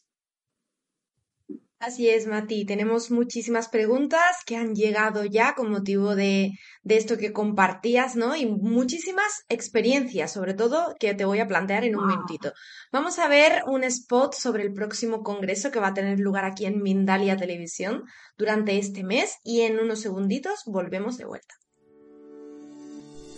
Así 1.86 2.08
es, 2.08 2.26
Mati. 2.26 2.64
Tenemos 2.64 3.10
muchísimas 3.10 3.68
preguntas 3.68 4.38
que 4.46 4.56
han 4.56 4.74
llegado 4.74 5.26
ya 5.26 5.54
con 5.54 5.70
motivo 5.70 6.14
de, 6.14 6.52
esto 6.82 7.18
que 7.18 7.34
compartías, 7.34 8.16
¿no? 8.16 8.34
Y 8.34 8.46
muchísimas 8.46 9.44
experiencias, 9.50 10.32
sobre 10.32 10.54
todo, 10.54 10.94
que 10.98 11.12
te 11.12 11.26
voy 11.26 11.40
a 11.40 11.46
plantear 11.46 11.84
en 11.84 11.96
un 11.96 12.06
momentito. 12.06 12.54
Vamos 12.90 13.18
a 13.18 13.28
ver 13.28 13.64
un 13.66 13.84
spot 13.84 14.32
sobre 14.32 14.62
el 14.62 14.72
próximo 14.72 15.22
congreso 15.22 15.70
que 15.70 15.78
va 15.78 15.88
a 15.88 15.94
tener 15.94 16.20
lugar 16.20 16.46
aquí 16.46 16.64
en 16.64 16.80
Mindalia 16.80 17.36
Televisión 17.36 18.04
durante 18.38 18.78
este 18.78 19.04
mes 19.04 19.36
y 19.44 19.60
en 19.60 19.78
unos 19.78 20.00
segunditos 20.00 20.62
volvemos 20.64 21.18
de 21.18 21.26
vuelta. 21.26 21.54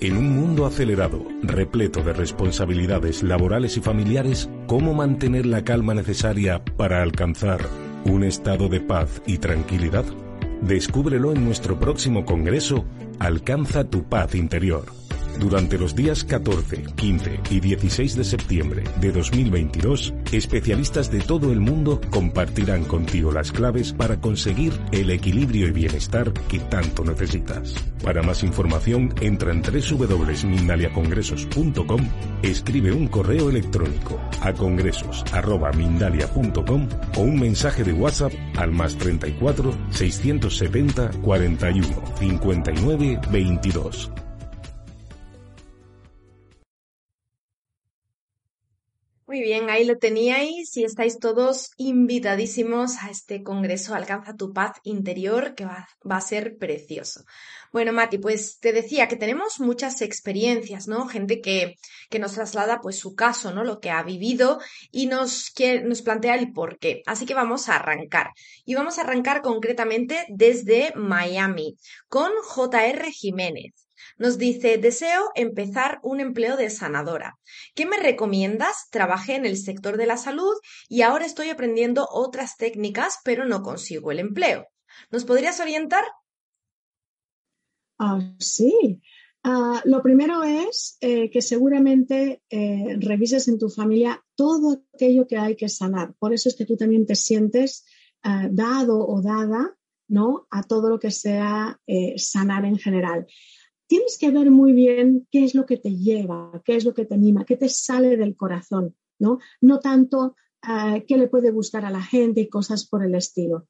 En 0.00 0.16
un 0.16 0.30
mundo 0.30 0.66
acelerado, 0.66 1.26
repleto 1.42 2.04
de 2.04 2.12
responsabilidades 2.12 3.24
laborales 3.24 3.76
y 3.76 3.80
familiares, 3.80 4.48
¿cómo 4.68 4.94
mantener 4.94 5.46
la 5.46 5.64
calma 5.64 5.94
necesaria 5.94 6.64
para 6.76 7.02
alcanzar 7.02 7.85
un 8.12 8.24
estado 8.24 8.68
de 8.68 8.80
paz 8.80 9.22
y 9.26 9.38
tranquilidad? 9.38 10.04
Descúbrelo 10.62 11.32
en 11.32 11.44
nuestro 11.44 11.78
próximo 11.78 12.24
congreso 12.24 12.84
Alcanza 13.18 13.84
tu 13.84 14.04
paz 14.04 14.34
interior 14.34 15.05
durante 15.38 15.78
los 15.78 15.94
días 15.94 16.24
14, 16.24 16.82
15 16.96 17.40
y 17.50 17.60
16 17.60 18.16
de 18.16 18.24
septiembre 18.24 18.82
de 19.00 19.12
2022, 19.12 20.14
especialistas 20.32 21.08
de 21.10 21.20
todo 21.20 21.52
el 21.52 21.60
mundo 21.60 22.00
compartirán 22.10 22.84
contigo 22.84 23.30
las 23.32 23.52
claves 23.52 23.92
para 23.92 24.18
conseguir 24.20 24.72
el 24.92 25.10
equilibrio 25.10 25.68
y 25.68 25.72
bienestar 25.72 26.32
que 26.48 26.60
tanto 26.60 27.04
necesitas. 27.04 27.74
Para 28.02 28.22
más 28.22 28.42
información, 28.42 29.14
entra 29.20 29.52
en 29.52 29.60
www.mindaliacongresos.com, 29.62 32.08
escribe 32.42 32.92
un 32.92 33.08
correo 33.08 33.50
electrónico 33.50 34.18
a 34.40 34.52
congresos.mindalia.com 34.52 36.88
o 37.16 37.20
un 37.20 37.40
mensaje 37.40 37.84
de 37.84 37.92
WhatsApp 37.92 38.32
al 38.56 38.72
más 38.72 38.96
34 38.96 39.72
670 39.90 41.10
41 41.22 41.86
59 42.18 43.20
22. 43.30 44.10
Muy 49.36 49.44
bien, 49.44 49.68
ahí 49.68 49.84
lo 49.84 49.98
teníais 49.98 50.74
y 50.78 50.84
estáis 50.84 51.18
todos 51.18 51.72
invitadísimos 51.76 52.96
a 53.02 53.10
este 53.10 53.42
congreso 53.42 53.94
Alcanza 53.94 54.34
tu 54.34 54.54
paz 54.54 54.78
interior 54.82 55.54
que 55.54 55.66
va, 55.66 55.86
a 56.08 56.20
ser 56.22 56.56
precioso. 56.56 57.22
Bueno, 57.70 57.92
Mati, 57.92 58.16
pues 58.16 58.58
te 58.60 58.72
decía 58.72 59.08
que 59.08 59.16
tenemos 59.16 59.60
muchas 59.60 60.00
experiencias, 60.00 60.88
¿no? 60.88 61.06
Gente 61.06 61.42
que, 61.42 61.74
que 62.08 62.18
nos 62.18 62.32
traslada 62.32 62.80
pues 62.80 62.98
su 62.98 63.14
caso, 63.14 63.52
¿no? 63.52 63.62
Lo 63.62 63.78
que 63.78 63.90
ha 63.90 64.02
vivido 64.02 64.58
y 64.90 65.04
nos, 65.04 65.52
nos 65.84 66.00
plantea 66.00 66.36
el 66.36 66.54
por 66.54 66.78
qué. 66.78 67.02
Así 67.04 67.26
que 67.26 67.34
vamos 67.34 67.68
a 67.68 67.76
arrancar. 67.76 68.30
Y 68.64 68.74
vamos 68.74 68.96
a 68.96 69.02
arrancar 69.02 69.42
concretamente 69.42 70.24
desde 70.30 70.94
Miami 70.96 71.76
con 72.08 72.32
JR 72.42 73.04
Jiménez. 73.12 73.85
Nos 74.18 74.38
dice, 74.38 74.78
deseo 74.78 75.30
empezar 75.34 76.00
un 76.02 76.20
empleo 76.20 76.56
de 76.56 76.70
sanadora. 76.70 77.38
¿Qué 77.74 77.84
me 77.84 77.98
recomiendas? 77.98 78.88
Trabajé 78.90 79.34
en 79.34 79.44
el 79.44 79.58
sector 79.58 79.98
de 79.98 80.06
la 80.06 80.16
salud 80.16 80.54
y 80.88 81.02
ahora 81.02 81.26
estoy 81.26 81.50
aprendiendo 81.50 82.08
otras 82.10 82.56
técnicas, 82.56 83.18
pero 83.24 83.44
no 83.44 83.62
consigo 83.62 84.10
el 84.10 84.20
empleo. 84.20 84.66
¿Nos 85.10 85.24
podrías 85.24 85.60
orientar? 85.60 86.04
Ah, 87.98 88.20
sí. 88.38 89.02
Ah, 89.42 89.82
lo 89.84 90.02
primero 90.02 90.42
es 90.42 90.96
eh, 91.00 91.30
que 91.30 91.42
seguramente 91.42 92.42
eh, 92.48 92.96
revises 92.98 93.48
en 93.48 93.58
tu 93.58 93.68
familia 93.68 94.24
todo 94.34 94.82
aquello 94.94 95.26
que 95.26 95.36
hay 95.36 95.56
que 95.56 95.68
sanar. 95.68 96.14
Por 96.18 96.32
eso 96.32 96.48
es 96.48 96.56
que 96.56 96.64
tú 96.64 96.76
también 96.76 97.06
te 97.06 97.14
sientes 97.14 97.84
ah, 98.22 98.48
dado 98.50 99.06
o 99.06 99.20
dada 99.20 99.76
¿no? 100.08 100.46
a 100.50 100.62
todo 100.62 100.88
lo 100.88 100.98
que 100.98 101.10
sea 101.10 101.80
eh, 101.86 102.18
sanar 102.18 102.64
en 102.64 102.78
general 102.78 103.26
tienes 103.86 104.18
que 104.18 104.30
ver 104.30 104.50
muy 104.50 104.72
bien 104.72 105.26
qué 105.30 105.44
es 105.44 105.54
lo 105.54 105.66
que 105.66 105.76
te 105.76 105.94
lleva, 105.96 106.62
qué 106.64 106.76
es 106.76 106.84
lo 106.84 106.94
que 106.94 107.04
te 107.04 107.14
anima, 107.14 107.44
qué 107.44 107.56
te 107.56 107.68
sale 107.68 108.16
del 108.16 108.36
corazón, 108.36 108.94
¿no? 109.18 109.38
No 109.60 109.80
tanto 109.80 110.34
eh, 110.68 111.04
qué 111.06 111.16
le 111.16 111.28
puede 111.28 111.50
gustar 111.50 111.84
a 111.84 111.90
la 111.90 112.02
gente 112.02 112.40
y 112.40 112.48
cosas 112.48 112.86
por 112.86 113.04
el 113.04 113.14
estilo. 113.14 113.68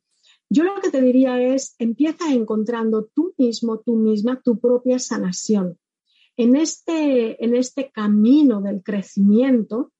Yo 0.48 0.62
lo 0.62 0.81
que 0.81 0.90
te 0.90 1.02
diría 1.02 1.42
es, 1.42 1.74
empieza 1.79 2.33
encontrando 2.33 3.09
tú 3.14 3.35
mismo, 3.37 3.81
tú 3.81 3.96
misma, 3.96 4.40
tu 4.42 4.59
propia 4.59 4.98
sanación. 4.98 5.79
En 6.37 6.55
este, 6.55 7.42
en 7.44 7.57
este 7.57 7.90
camino 7.90 8.61
del 8.61 8.83
crecimiento, 8.83 9.92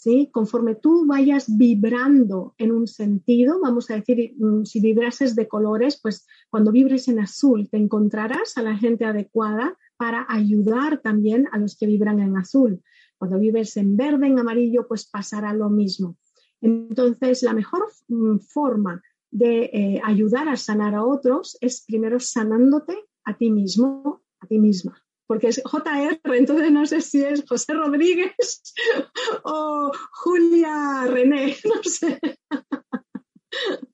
¿sí? 0.00 0.28
Conforme 0.32 0.74
tú 0.74 1.06
vayas 1.06 1.46
vibrando 1.56 2.54
en 2.58 2.72
un 2.72 2.86
sentido, 2.86 3.60
vamos 3.60 3.90
a 3.90 3.94
decir, 3.94 4.34
mm, 4.36 4.64
si 4.64 4.80
vibrases 4.80 5.36
de 5.36 5.46
colores, 5.46 6.00
pues 6.02 6.26
cuando 6.50 6.72
vibres 6.72 7.08
en 7.08 7.20
azul 7.20 7.68
te 7.70 7.76
encontrarás 7.76 8.58
a 8.58 8.62
la 8.62 8.76
gente 8.76 9.04
adecuada 9.04 9.76
para 9.96 10.26
ayudar 10.28 11.00
también 11.00 11.46
a 11.52 11.58
los 11.58 11.76
que 11.76 11.86
vibran 11.86 12.20
en 12.20 12.36
azul. 12.36 12.82
Cuando 13.18 13.38
vives 13.38 13.76
en 13.76 13.96
verde, 13.96 14.26
en 14.26 14.38
amarillo, 14.38 14.86
pues 14.88 15.06
pasará 15.06 15.54
lo 15.54 15.70
mismo. 15.70 16.16
Entonces, 16.60 17.42
la 17.42 17.54
mejor 17.54 17.86
mm, 18.08 18.38
forma 18.38 19.02
de 19.30 19.64
eh, 19.72 20.00
ayudar 20.04 20.48
a 20.48 20.56
sanar 20.56 20.94
a 20.94 21.04
otros 21.04 21.56
es 21.60 21.84
primero 21.86 22.18
sanándote 22.18 22.96
a 23.24 23.36
ti 23.36 23.50
mismo, 23.50 24.22
a 24.40 24.46
ti 24.46 24.58
misma. 24.58 25.03
Porque 25.26 25.48
es 25.48 25.62
JR, 25.64 26.20
entonces 26.24 26.70
no 26.70 26.84
sé 26.86 27.00
si 27.00 27.24
es 27.24 27.44
José 27.48 27.72
Rodríguez 27.72 28.62
o 29.44 29.90
Julia 30.12 31.06
René, 31.06 31.56
no 31.64 31.82
sé. 31.82 32.18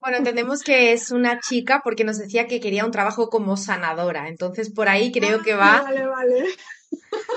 Bueno, 0.00 0.16
entendemos 0.18 0.62
que 0.62 0.92
es 0.92 1.10
una 1.10 1.38
chica 1.40 1.82
porque 1.84 2.04
nos 2.04 2.18
decía 2.18 2.46
que 2.46 2.60
quería 2.60 2.84
un 2.84 2.90
trabajo 2.90 3.28
como 3.28 3.56
sanadora, 3.56 4.28
entonces 4.28 4.72
por 4.72 4.88
ahí 4.88 5.12
creo 5.12 5.42
que 5.42 5.54
va. 5.54 5.78
Ah, 5.78 5.82
vale, 5.82 6.06
vale. 6.06 6.44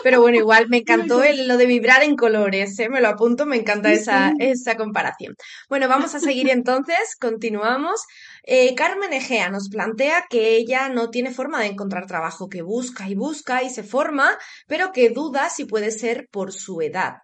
Pero 0.04 0.22
bueno, 0.22 0.38
igual 0.38 0.68
me 0.70 0.78
encantó 0.78 1.22
lo 1.46 1.58
de 1.58 1.66
vibrar 1.66 2.04
en 2.04 2.16
colores, 2.16 2.78
¿eh? 2.80 2.90
me 2.90 3.02
lo 3.02 3.08
apunto, 3.10 3.46
me 3.46 3.58
encanta 3.58 3.92
esa, 3.92 4.34
esa 4.40 4.76
comparación. 4.76 5.36
Bueno, 5.70 5.88
vamos 5.88 6.14
a 6.16 6.20
seguir 6.20 6.50
entonces, 6.50 7.16
continuamos. 7.20 8.02
Eh, 8.44 8.76
Carmen 8.76 9.14
Egea 9.14 9.50
nos 9.50 9.70
plantea 9.70 10.26
que 10.30 10.56
ella 10.58 10.90
no 10.90 11.10
tiene 11.10 11.32
forma 11.32 11.62
de 11.62 11.68
encontrar 11.68 12.06
trabajo, 12.08 12.50
que 12.50 12.62
busca 12.62 13.10
y 13.10 13.16
busca 13.16 13.64
y 13.64 13.70
se 13.70 13.84
forma, 13.84 14.38
pero 14.68 14.92
que 14.92 15.10
duda 15.10 15.50
si 15.50 15.66
puede 15.66 15.92
ser 15.92 16.28
por 16.32 16.52
su 16.52 16.82
edad. 16.82 17.18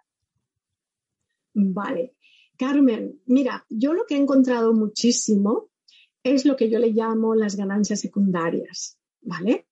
Vale. 1.52 2.14
Carmen, 2.56 3.20
mira, 3.26 3.64
yo 3.68 3.94
lo 3.94 4.04
que 4.06 4.14
he 4.14 4.18
encontrado 4.18 4.72
muchísimo 4.72 5.70
es 6.22 6.44
lo 6.44 6.56
que 6.56 6.68
yo 6.68 6.78
le 6.78 6.92
llamo 6.92 7.34
las 7.34 7.56
ganancias 7.56 8.00
secundarias, 8.00 8.98
¿vale? 9.22 9.66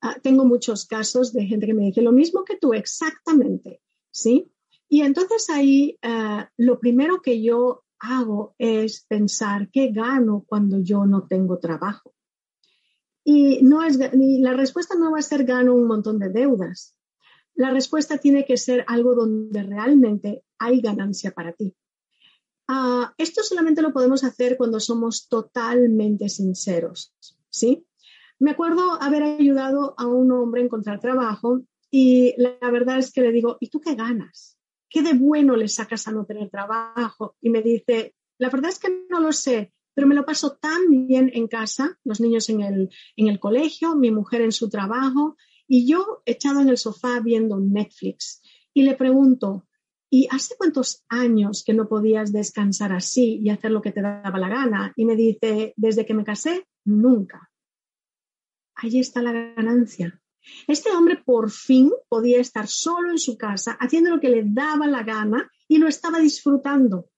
Ah, 0.00 0.16
tengo 0.22 0.44
muchos 0.44 0.86
casos 0.86 1.32
de 1.32 1.46
gente 1.46 1.66
que 1.66 1.74
me 1.74 1.84
dice 1.84 2.02
lo 2.02 2.12
mismo 2.12 2.44
que 2.44 2.56
tú, 2.56 2.74
exactamente, 2.74 3.80
¿sí? 4.10 4.52
Y 4.88 5.02
entonces 5.02 5.48
ahí 5.50 5.98
ah, 6.02 6.50
lo 6.56 6.78
primero 6.78 7.22
que 7.22 7.42
yo 7.42 7.84
hago 7.98 8.54
es 8.58 9.04
pensar 9.08 9.70
qué 9.70 9.88
gano 9.88 10.44
cuando 10.46 10.80
yo 10.80 11.06
no 11.06 11.26
tengo 11.26 11.58
trabajo. 11.58 12.14
Y 13.24 13.62
no 13.62 13.82
es, 13.82 13.98
la 13.98 14.52
respuesta 14.52 14.94
no 14.94 15.10
va 15.10 15.18
a 15.18 15.22
ser 15.22 15.44
gano 15.44 15.74
un 15.74 15.88
montón 15.88 16.18
de 16.18 16.28
deudas. 16.28 16.96
La 17.54 17.70
respuesta 17.70 18.18
tiene 18.18 18.44
que 18.44 18.56
ser 18.56 18.84
algo 18.86 19.14
donde 19.14 19.62
realmente 19.62 20.44
hay 20.58 20.80
ganancia 20.80 21.32
para 21.32 21.52
ti. 21.52 21.74
Ah, 22.68 23.14
esto 23.16 23.42
solamente 23.42 23.82
lo 23.82 23.92
podemos 23.92 24.22
hacer 24.24 24.56
cuando 24.56 24.78
somos 24.78 25.28
totalmente 25.28 26.28
sinceros, 26.28 27.14
¿sí? 27.48 27.86
Me 28.38 28.50
acuerdo 28.50 29.00
haber 29.00 29.22
ayudado 29.22 29.94
a 29.96 30.06
un 30.06 30.30
hombre 30.30 30.60
a 30.60 30.64
encontrar 30.64 31.00
trabajo 31.00 31.62
y 31.90 32.34
la 32.36 32.70
verdad 32.70 32.98
es 32.98 33.10
que 33.10 33.22
le 33.22 33.32
digo, 33.32 33.56
¿y 33.60 33.70
tú 33.70 33.80
qué 33.80 33.94
ganas? 33.94 34.58
¿Qué 34.90 35.02
de 35.02 35.14
bueno 35.14 35.56
le 35.56 35.68
sacas 35.68 36.06
a 36.06 36.12
no 36.12 36.26
tener 36.26 36.50
trabajo? 36.50 37.34
Y 37.40 37.48
me 37.48 37.62
dice, 37.62 38.14
la 38.38 38.50
verdad 38.50 38.70
es 38.70 38.78
que 38.78 39.06
no 39.08 39.20
lo 39.20 39.32
sé, 39.32 39.72
pero 39.94 40.06
me 40.06 40.14
lo 40.14 40.26
paso 40.26 40.58
tan 40.60 40.90
bien 40.90 41.30
en 41.32 41.48
casa, 41.48 41.98
los 42.04 42.20
niños 42.20 42.50
en 42.50 42.60
el, 42.60 42.90
en 43.16 43.28
el 43.28 43.40
colegio, 43.40 43.96
mi 43.96 44.10
mujer 44.10 44.42
en 44.42 44.52
su 44.52 44.68
trabajo 44.68 45.36
y 45.66 45.86
yo 45.86 46.22
echado 46.26 46.60
en 46.60 46.68
el 46.68 46.76
sofá 46.76 47.20
viendo 47.20 47.58
Netflix. 47.58 48.42
Y 48.74 48.82
le 48.82 48.96
pregunto, 48.96 49.66
¿y 50.10 50.28
hace 50.30 50.56
cuántos 50.58 51.04
años 51.08 51.64
que 51.64 51.72
no 51.72 51.88
podías 51.88 52.32
descansar 52.34 52.92
así 52.92 53.40
y 53.42 53.48
hacer 53.48 53.70
lo 53.70 53.80
que 53.80 53.92
te 53.92 54.02
daba 54.02 54.38
la 54.38 54.50
gana? 54.50 54.92
Y 54.94 55.06
me 55.06 55.16
dice, 55.16 55.72
desde 55.78 56.04
que 56.04 56.12
me 56.12 56.24
casé, 56.24 56.66
nunca 56.84 57.50
ahí 58.76 59.00
está 59.00 59.22
la 59.22 59.32
ganancia. 59.32 60.20
Este 60.68 60.90
hombre 60.90 61.16
por 61.16 61.50
fin 61.50 61.90
podía 62.08 62.40
estar 62.40 62.68
solo 62.68 63.10
en 63.10 63.18
su 63.18 63.36
casa 63.36 63.76
haciendo 63.80 64.10
lo 64.10 64.20
que 64.20 64.28
le 64.28 64.44
daba 64.44 64.86
la 64.86 65.02
gana 65.02 65.50
y 65.66 65.78
lo 65.78 65.88
estaba 65.88 66.20
disfrutando. 66.20 67.10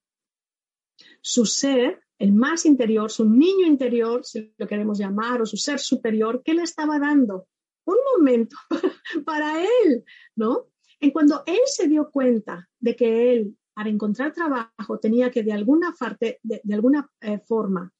Su 1.21 1.45
ser, 1.45 2.01
el 2.19 2.33
más 2.33 2.65
interior, 2.65 3.11
su 3.11 3.29
niño 3.29 3.67
interior, 3.67 4.25
si 4.25 4.55
lo 4.57 4.67
queremos 4.67 4.99
llamar, 4.99 5.43
o 5.43 5.47
su 5.47 5.57
ser 5.57 5.79
superior, 5.79 6.43
¿qué 6.45 6.55
le 6.55 6.63
estaba 6.63 6.99
dando? 6.99 7.49
Un 7.85 7.97
momento 8.17 8.57
para 9.27 9.63
él, 9.63 10.05
¿no? 10.37 10.69
En 11.01 11.11
cuando 11.11 11.43
él 11.47 11.61
se 11.67 11.87
dio 11.87 12.11
cuenta 12.11 12.69
de 12.81 12.97
que 12.97 13.33
él, 13.33 13.57
para 13.75 13.91
encontrar 13.91 14.33
trabajo, 14.33 14.99
tenía 15.01 15.31
que 15.31 15.43
de 15.43 15.53
alguna, 15.53 15.95
parte, 15.97 16.41
de, 16.43 16.61
alguna 16.75 17.09
eh, 17.21 17.39
forma 17.47 17.93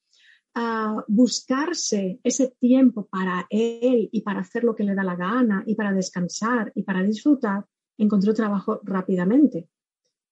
buscarse 1.07 2.19
ese 2.25 2.49
tiempo 2.59 3.07
para 3.07 3.47
él 3.51 4.09
y 4.13 4.23
para 4.23 4.41
hacer 4.41 4.65
lo 4.65 4.75
que 4.75 4.85
le 4.85 4.95
da 4.95 5.05
la 5.05 5.17
gana 5.17 5.63
y 5.67 5.75
para 5.75 5.93
descansar 5.93 6.73
y 6.75 6.83
para 6.83 7.03
disfrutar, 7.03 7.67
encontró 7.97 8.35
trabajo 8.35 8.81
rápidamente, 8.83 9.69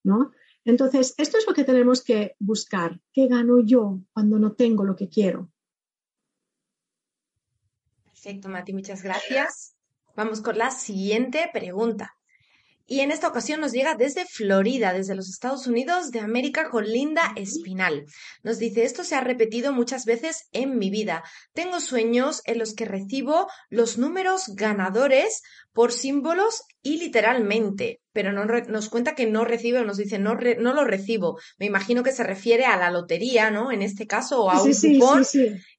¿no? 0.02 0.32
Entonces, 0.64 1.14
esto 1.16 1.38
es 1.38 1.46
lo 1.46 1.54
que 1.54 1.62
tenemos 1.62 2.02
que 2.02 2.34
buscar. 2.40 3.00
¿Qué 3.12 3.28
gano 3.28 3.60
yo 3.60 4.00
cuando 4.12 4.38
no 4.38 4.52
tengo 4.52 4.84
lo 4.84 4.96
que 4.96 5.08
quiero? 5.08 5.52
Perfecto, 8.04 8.48
Mati, 8.48 8.72
muchas 8.72 9.02
gracias. 9.02 9.76
Vamos 10.16 10.40
con 10.40 10.58
la 10.58 10.70
siguiente 10.70 11.48
pregunta. 11.52 12.16
Y 12.88 13.00
en 13.00 13.10
esta 13.10 13.26
ocasión 13.26 13.60
nos 13.60 13.72
llega 13.72 13.96
desde 13.96 14.24
Florida, 14.24 14.92
desde 14.92 15.16
los 15.16 15.28
Estados 15.28 15.66
Unidos 15.66 16.12
de 16.12 16.20
América, 16.20 16.70
con 16.70 16.84
Linda 16.84 17.32
Espinal. 17.34 18.04
Nos 18.44 18.58
dice, 18.58 18.84
esto 18.84 19.02
se 19.02 19.16
ha 19.16 19.20
repetido 19.20 19.72
muchas 19.72 20.04
veces 20.04 20.48
en 20.52 20.78
mi 20.78 20.88
vida. 20.88 21.24
Tengo 21.52 21.80
sueños 21.80 22.42
en 22.44 22.58
los 22.58 22.74
que 22.74 22.84
recibo 22.84 23.48
los 23.70 23.98
números 23.98 24.44
ganadores 24.54 25.42
por 25.72 25.92
símbolos 25.92 26.62
y 26.80 26.98
literalmente, 26.98 28.00
pero 28.12 28.32
no 28.32 28.44
nos 28.44 28.88
cuenta 28.88 29.16
que 29.16 29.26
no 29.26 29.44
recibe 29.44 29.80
o 29.80 29.84
nos 29.84 29.96
dice 29.96 30.20
no, 30.20 30.36
no 30.36 30.72
lo 30.72 30.84
recibo. 30.84 31.38
Me 31.58 31.66
imagino 31.66 32.04
que 32.04 32.12
se 32.12 32.22
refiere 32.22 32.66
a 32.66 32.76
la 32.76 32.90
lotería, 32.90 33.50
¿no? 33.50 33.72
En 33.72 33.82
este 33.82 34.06
caso, 34.06 34.44
o 34.44 34.50
a 34.50 34.62
un 34.62 34.72
cupón 34.72 35.24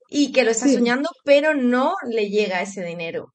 y 0.09 0.31
que 0.31 0.43
lo 0.43 0.51
está 0.51 0.67
soñando, 0.67 1.09
pero 1.23 1.53
no 1.53 1.95
le 2.09 2.29
llega 2.29 2.61
ese 2.61 2.83
dinero. 2.83 3.33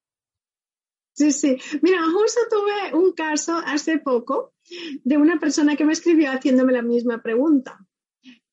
Sí, 1.14 1.31
sí. 1.31 1.59
Mira, 1.83 1.98
justo 2.05 2.40
tuve 2.51 2.96
un 2.98 3.12
caso 3.12 3.61
hace 3.64 3.98
poco 3.98 4.55
de 5.05 5.16
una 5.18 5.38
persona 5.38 5.77
que 5.77 5.85
me 5.85 5.92
escribió 5.92 6.31
haciéndome 6.31 6.72
la 6.72 6.83
misma 6.83 7.22
pregunta. 7.22 7.79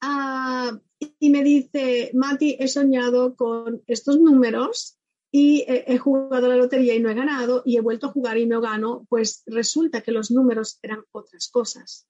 Ah, 0.01 0.77
y 1.19 1.29
me 1.29 1.43
dice, 1.43 2.11
Mati, 2.13 2.57
he 2.59 2.67
soñado 2.67 3.35
con 3.35 3.81
estos 3.87 4.19
números 4.19 4.97
y 5.31 5.63
he, 5.67 5.97
jugado 5.97 6.47
la 6.47 6.55
lotería 6.55 6.95
y 6.95 6.99
no 6.99 7.09
he 7.09 7.13
ganado 7.13 7.61
y 7.65 7.77
he 7.77 7.81
vuelto 7.81 8.07
a 8.07 8.11
jugar 8.11 8.37
y 8.37 8.45
no 8.45 8.61
gano, 8.61 9.05
pues 9.09 9.43
resulta 9.45 10.01
que 10.01 10.11
los 10.11 10.31
números 10.31 10.79
eran 10.81 11.03
otras 11.11 11.49
cosas. 11.49 12.07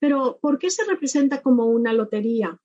Pero 0.00 0.38
¿por 0.40 0.58
qué 0.58 0.70
se 0.70 0.84
representa 0.84 1.42
como 1.42 1.66
una 1.66 1.92
lotería? 1.92 2.58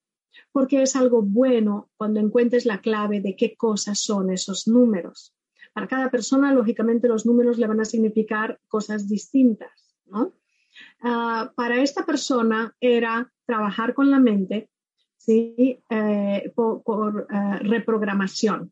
Porque 0.51 0.81
es 0.81 0.95
algo 0.95 1.21
bueno 1.21 1.91
cuando 1.97 2.19
encuentres 2.19 2.65
la 2.65 2.81
clave 2.81 3.19
de 3.19 3.35
qué 3.35 3.55
cosas 3.57 3.99
son 3.99 4.31
esos 4.31 4.67
números. 4.67 5.35
Para 5.73 5.87
cada 5.87 6.09
persona, 6.09 6.53
lógicamente, 6.53 7.07
los 7.07 7.25
números 7.25 7.57
le 7.57 7.67
van 7.67 7.79
a 7.79 7.85
significar 7.85 8.59
cosas 8.67 9.07
distintas. 9.07 9.95
¿no? 10.05 10.33
Ah, 11.01 11.51
para 11.55 11.81
esta 11.81 12.05
persona 12.05 12.75
era 12.79 13.31
trabajar 13.45 13.93
con 13.93 14.09
la 14.11 14.19
mente 14.19 14.69
¿sí? 15.19 15.83
Eh, 15.89 16.51
por, 16.55 17.27
eh, 17.29 17.59
reprogramación. 17.59 18.71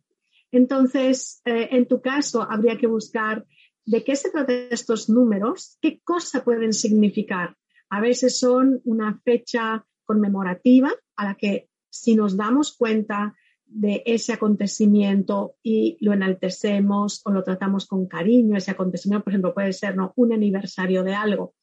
Entonces, 0.52 1.42
eh, 1.46 1.70
en 1.72 1.88
tu 1.88 2.02
caso, 2.02 2.42
habría 2.42 2.78
que 2.78 2.88
buscar 2.88 3.46
de 3.86 4.04
qué 4.04 4.16
se 4.16 4.32
tratan 4.32 4.68
estos 4.72 5.10
números, 5.10 5.78
qué 5.82 6.02
cosa 6.04 6.44
pueden 6.44 6.74
significar. 6.74 7.56
A 7.90 8.02
veces 8.02 8.40
son 8.40 8.82
una 8.86 9.22
fecha 9.24 9.86
conmemorativa 10.04 10.92
a 11.16 11.26
la 11.26 11.36
que 11.36 11.70
si 11.90 12.16
nos 12.16 12.36
damos 12.36 12.76
cuenta 12.76 13.36
de 13.68 14.04
ese 14.06 14.34
acontecimiento 14.34 15.56
y 15.62 15.98
lo 16.00 16.14
enaltecemos 16.14 17.22
o 17.26 17.32
lo 17.32 17.44
tratamos 17.44 17.86
con 17.86 18.08
cariño, 18.08 18.58
ese 18.58 18.72
acontecimiento, 18.72 19.24
por 19.24 19.34
ejemplo, 19.34 19.54
puede 19.54 19.74
ser 19.74 19.96
¿no? 19.96 20.14
un 20.16 20.34
aniversario 20.34 21.04
de 21.04 21.14
algo. 21.14 21.54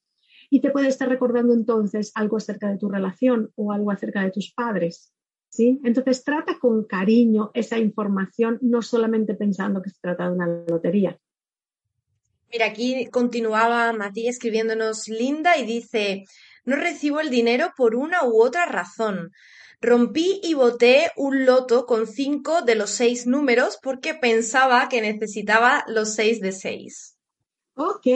Y 0.50 0.60
te 0.60 0.70
puede 0.70 0.88
estar 0.88 1.08
recordando 1.08 1.54
entonces 1.54 2.12
algo 2.14 2.36
acerca 2.36 2.70
de 2.70 2.78
tu 2.78 2.88
relación 2.88 3.50
o 3.56 3.72
algo 3.72 3.90
acerca 3.90 4.22
de 4.22 4.30
tus 4.30 4.52
padres. 4.52 5.12
¿sí? 5.48 5.80
Entonces 5.84 6.22
trata 6.22 6.58
con 6.58 6.84
cariño 6.84 7.50
esa 7.54 7.78
información, 7.78 8.58
no 8.60 8.82
solamente 8.82 9.34
pensando 9.34 9.82
que 9.82 9.90
se 9.90 10.00
trata 10.00 10.26
de 10.26 10.34
una 10.34 10.46
lotería. 10.68 11.18
Mira, 12.52 12.66
aquí 12.66 13.06
continuaba 13.06 13.92
Matías 13.92 14.36
escribiéndonos 14.36 15.08
Linda 15.08 15.56
y 15.56 15.64
dice, 15.64 16.24
no 16.64 16.76
recibo 16.76 17.20
el 17.20 17.30
dinero 17.30 17.72
por 17.76 17.96
una 17.96 18.24
u 18.24 18.42
otra 18.42 18.66
razón. 18.66 19.32
Rompí 19.84 20.40
y 20.42 20.54
boté 20.54 21.10
un 21.14 21.44
loto 21.44 21.84
con 21.84 22.06
cinco 22.06 22.62
de 22.62 22.74
los 22.74 22.90
seis 22.90 23.26
números 23.26 23.78
porque 23.82 24.14
pensaba 24.14 24.88
que 24.88 25.02
necesitaba 25.02 25.84
los 25.88 26.14
seis 26.14 26.40
de 26.40 26.52
seis. 26.52 27.18
Ok, 27.76 28.06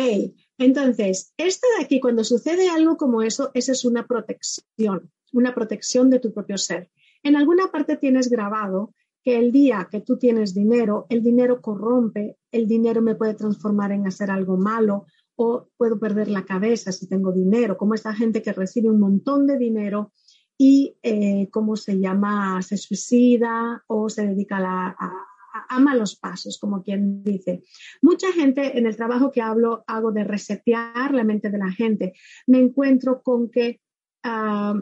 entonces, 0.57 1.35
esto 1.37 1.67
de 1.77 1.85
aquí, 1.85 2.01
cuando 2.01 2.25
sucede 2.25 2.71
algo 2.71 2.97
como 2.97 3.23
eso, 3.23 3.51
esa 3.53 3.73
es 3.73 3.85
una 3.85 4.07
protección, 4.07 5.11
una 5.33 5.55
protección 5.55 6.09
de 6.09 6.21
tu 6.21 6.33
propio 6.33 6.57
ser. 6.57 6.91
En 7.23 7.37
alguna 7.37 7.71
parte 7.71 7.99
tienes 7.99 8.31
grabado 8.31 8.95
que 9.23 9.37
el 9.37 9.53
día 9.53 9.89
que 9.91 10.01
tú 10.01 10.17
tienes 10.17 10.55
dinero, 10.55 11.07
el 11.11 11.23
dinero 11.23 11.61
corrompe, 11.61 12.39
el 12.51 12.67
dinero 12.67 13.03
me 13.03 13.15
puede 13.15 13.35
transformar 13.35 13.93
en 13.93 14.07
hacer 14.07 14.31
algo 14.31 14.57
malo 14.57 15.05
o 15.37 15.69
puedo 15.77 15.99
perder 15.99 16.29
la 16.29 16.47
cabeza 16.47 16.93
si 16.93 17.07
tengo 17.07 17.31
dinero, 17.31 17.77
como 17.77 17.95
esta 17.95 18.15
gente 18.15 18.41
que 18.41 18.53
recibe 18.53 18.89
un 18.89 19.01
montón 19.01 19.47
de 19.47 19.59
dinero 19.59 20.13
y, 20.59 20.97
eh, 21.03 21.49
¿cómo 21.51 21.77
se 21.77 21.99
llama?, 22.01 22.61
se 22.63 22.77
suicida 22.77 23.85
o 23.87 24.11
se 24.11 24.27
dedica 24.27 24.59
a, 24.59 24.97
a, 25.69 25.79
malos 25.79 26.17
pasos, 26.17 26.59
como 26.59 26.83
quien 26.83 27.23
dice. 27.23 27.63
Mucha 28.03 28.33
gente 28.33 28.77
en 28.77 28.87
el 28.87 28.97
trabajo 28.97 29.31
que 29.31 29.41
hablo, 29.41 29.85
hago 29.87 30.11
de 30.11 30.25
resetear 30.25 31.15
la 31.15 31.25
mente 31.25 31.49
de 31.51 31.59
la 31.59 31.71
gente. 31.71 32.15
Me 32.49 32.59
encuentro 32.59 33.23
con 33.23 33.51
que 33.51 33.81
ah, 34.25 34.75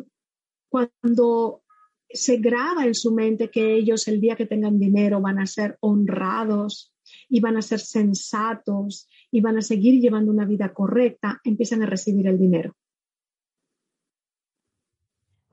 cuando 0.69 1.63
se 2.09 2.39
graba 2.39 2.87
en 2.87 2.95
su 2.95 3.13
mente 3.13 3.51
que 3.51 3.75
ellos 3.75 4.09
el 4.09 4.21
día 4.21 4.37
que 4.37 4.47
tengan 4.47 4.79
dinero 4.79 5.21
van 5.21 5.39
a 5.39 5.47
ser 5.47 5.77
honrados 5.81 6.95
y 7.29 7.41
van 7.41 7.57
a 7.57 7.63
ser 7.63 7.81
sensatos 7.81 9.09
y 9.31 9.41
van 9.41 9.59
a 9.59 9.63
seguir 9.63 10.01
llevando 10.01 10.33
una 10.33 10.47
vida 10.47 10.73
correcta, 10.73 11.41
empiezan 11.45 11.83
a 11.83 11.87
recibir 11.87 12.27
el 12.29 12.39
dinero. 12.39 12.75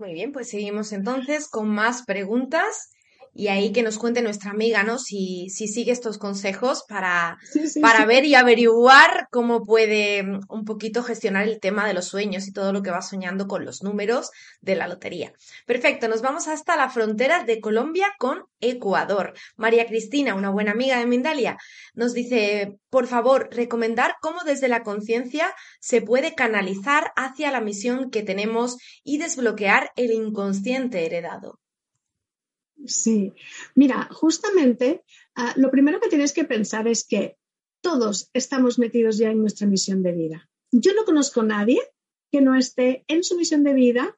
Muy 0.04 0.14
bien, 0.14 0.34
pues 0.34 0.50
seguimos 0.50 0.92
entonces 0.92 1.48
con 1.48 1.70
más 1.70 2.04
preguntas 2.04 2.92
y 3.34 3.48
ahí 3.48 3.72
que 3.72 3.84
nos 3.84 3.98
cuente 3.98 4.22
nuestra 4.22 4.52
amiga, 4.52 4.84
¿no? 4.84 5.00
Si, 5.00 5.50
si 5.50 5.68
sigue 5.68 5.92
estos 5.92 6.18
consejos 6.18 6.84
para, 6.88 7.40
para 7.82 8.06
ver 8.06 8.26
y 8.26 8.36
averiguar 8.36 9.28
cómo 9.32 9.64
puede 9.64 10.24
mm, 10.24 10.42
un 10.50 10.66
poquito 10.66 11.04
gestionar 11.04 11.48
el 11.48 11.60
tema 11.60 11.88
de 11.88 11.94
los 11.94 12.06
sueños 12.06 12.48
y 12.48 12.54
todo 12.54 12.72
lo 12.72 12.84
que 12.84 12.92
va 12.92 13.02
soñando 13.02 13.48
con 13.48 13.66
los 13.66 13.82
números 13.82 14.30
de 14.62 14.76
la 14.76 14.88
lotería. 14.88 15.34
Perfecto, 15.66 16.08
nos 16.08 16.22
vamos 16.22 16.48
hasta 16.48 16.76
la 16.76 16.90
frontera 16.90 17.44
de 17.44 17.60
Colombia 17.60 18.14
con 18.20 18.44
Ecuador. 18.60 19.34
María 19.56 19.88
Cristina, 19.88 20.36
una 20.36 20.52
buena 20.52 20.72
amiga 20.72 21.00
de 21.00 21.08
Mindalia, 21.08 21.58
nos 21.96 22.14
dice, 22.14 22.78
por 22.90 23.08
favor, 23.08 23.50
recomendar 23.52 24.16
cómo 24.22 24.44
desde 24.44 24.68
la 24.68 24.84
conciencia 24.84 25.54
se 25.80 26.02
puede 26.02 26.36
canalizar 26.36 27.12
hacia 27.16 27.52
la 27.52 27.62
misión 27.62 28.12
que 28.12 28.22
tenemos 28.22 28.78
y 29.04 29.18
desbloquear 29.18 29.92
el 29.96 30.12
inconsciente 30.12 31.06
heredado. 31.06 31.63
Sí, 32.86 33.34
mira, 33.76 34.10
justamente 34.12 35.04
ah, 35.36 35.54
lo 35.56 35.72
primero 35.72 36.00
que 36.00 36.10
tienes 36.10 36.34
que 36.34 36.44
pensar 36.44 36.88
es 36.88 37.06
que 37.06 37.38
todos 37.82 38.30
estamos 38.34 38.80
metidos 38.80 39.18
ya 39.18 39.30
en 39.30 39.40
nuestra 39.40 39.68
misión 39.68 40.04
de 40.04 40.14
vida. 40.14 40.50
Yo 40.72 40.94
no 40.94 41.06
conozco 41.06 41.42
a 41.42 41.46
nadie 41.46 41.80
que 42.32 42.42
no 42.42 42.56
esté 42.56 43.04
en 43.08 43.24
su 43.24 43.38
misión 43.38 43.64
de 43.64 43.74
vida 43.74 44.18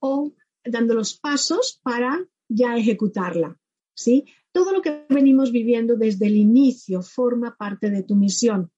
o 0.00 0.34
dando 0.64 0.94
los 0.94 1.18
pasos 1.18 1.80
para 1.82 2.26
ya 2.48 2.76
ejecutarla. 2.76 3.58
¿sí? 3.94 4.24
Todo 4.52 4.72
lo 4.72 4.82
que 4.82 5.06
venimos 5.08 5.52
viviendo 5.52 5.96
desde 5.96 6.26
el 6.26 6.36
inicio 6.36 7.02
forma 7.02 7.56
parte 7.56 7.90
de 7.90 8.02
tu 8.02 8.16
misión. 8.16 8.70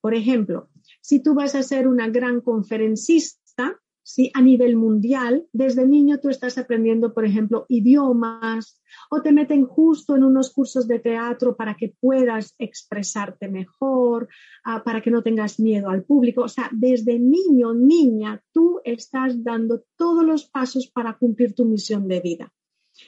Por 0.00 0.14
ejemplo, 0.14 0.70
si 1.00 1.22
tú 1.22 1.34
vas 1.34 1.54
a 1.54 1.62
ser 1.62 1.88
una 1.88 2.08
gran 2.08 2.40
conferencista, 2.40 3.80
¿sí? 4.06 4.30
a 4.34 4.40
nivel 4.40 4.76
mundial, 4.76 5.48
desde 5.52 5.84
niño 5.84 6.20
tú 6.20 6.28
estás 6.28 6.56
aprendiendo, 6.58 7.12
por 7.12 7.24
ejemplo, 7.24 7.66
idiomas 7.68 8.80
o 9.10 9.20
te 9.20 9.32
meten 9.32 9.66
justo 9.66 10.14
en 10.14 10.22
unos 10.22 10.52
cursos 10.52 10.86
de 10.86 11.00
teatro 11.00 11.56
para 11.56 11.74
que 11.74 11.92
puedas 12.00 12.54
expresarte 12.58 13.48
mejor, 13.48 14.28
ah, 14.64 14.84
para 14.84 15.00
que 15.00 15.10
no 15.10 15.24
tengas 15.24 15.58
miedo 15.58 15.90
al 15.90 16.04
público. 16.04 16.42
O 16.42 16.48
sea, 16.48 16.70
desde 16.72 17.18
niño, 17.18 17.74
niña, 17.74 18.40
tú 18.52 18.80
estás 18.84 19.42
dando 19.42 19.82
todos 19.96 20.24
los 20.24 20.44
pasos 20.46 20.86
para 20.86 21.18
cumplir 21.18 21.54
tu 21.54 21.64
misión 21.64 22.06
de 22.06 22.20
vida. 22.20 22.52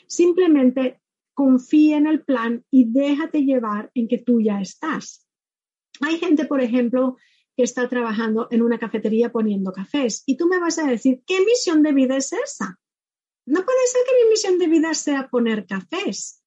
Simplemente 0.09 1.01
confía 1.33 1.97
en 1.97 2.09
el 2.09 2.25
plan 2.25 2.65
y 2.73 2.91
déjate 2.91 3.45
llevar 3.45 3.93
en 3.95 4.09
que 4.09 4.19
tú 4.19 4.41
ya 4.41 4.61
estás. 4.61 5.25
Hay 6.01 6.19
gente, 6.19 6.45
por 6.45 6.61
ejemplo, 6.61 7.17
que 7.59 7.65
está 7.65 7.89
trabajando 7.89 8.47
en 8.53 8.63
una 8.63 8.79
cafetería 8.79 9.33
poniendo 9.33 9.73
cafés. 9.73 10.23
Y 10.27 10.37
tú 10.37 10.47
me 10.47 10.61
vas 10.61 10.79
a 10.79 10.87
decir, 10.87 11.25
¿qué 11.27 11.45
misión 11.45 11.83
de 11.83 11.91
vida 11.91 12.17
es 12.17 12.33
esa? 12.33 12.79
No 13.47 13.65
puede 13.65 13.87
ser 13.89 14.03
que 14.07 14.25
mi 14.25 14.31
misión 14.31 14.59
de 14.61 14.69
vida 14.69 14.95
sea 14.95 15.29
poner 15.29 15.67
cafés. 15.67 16.41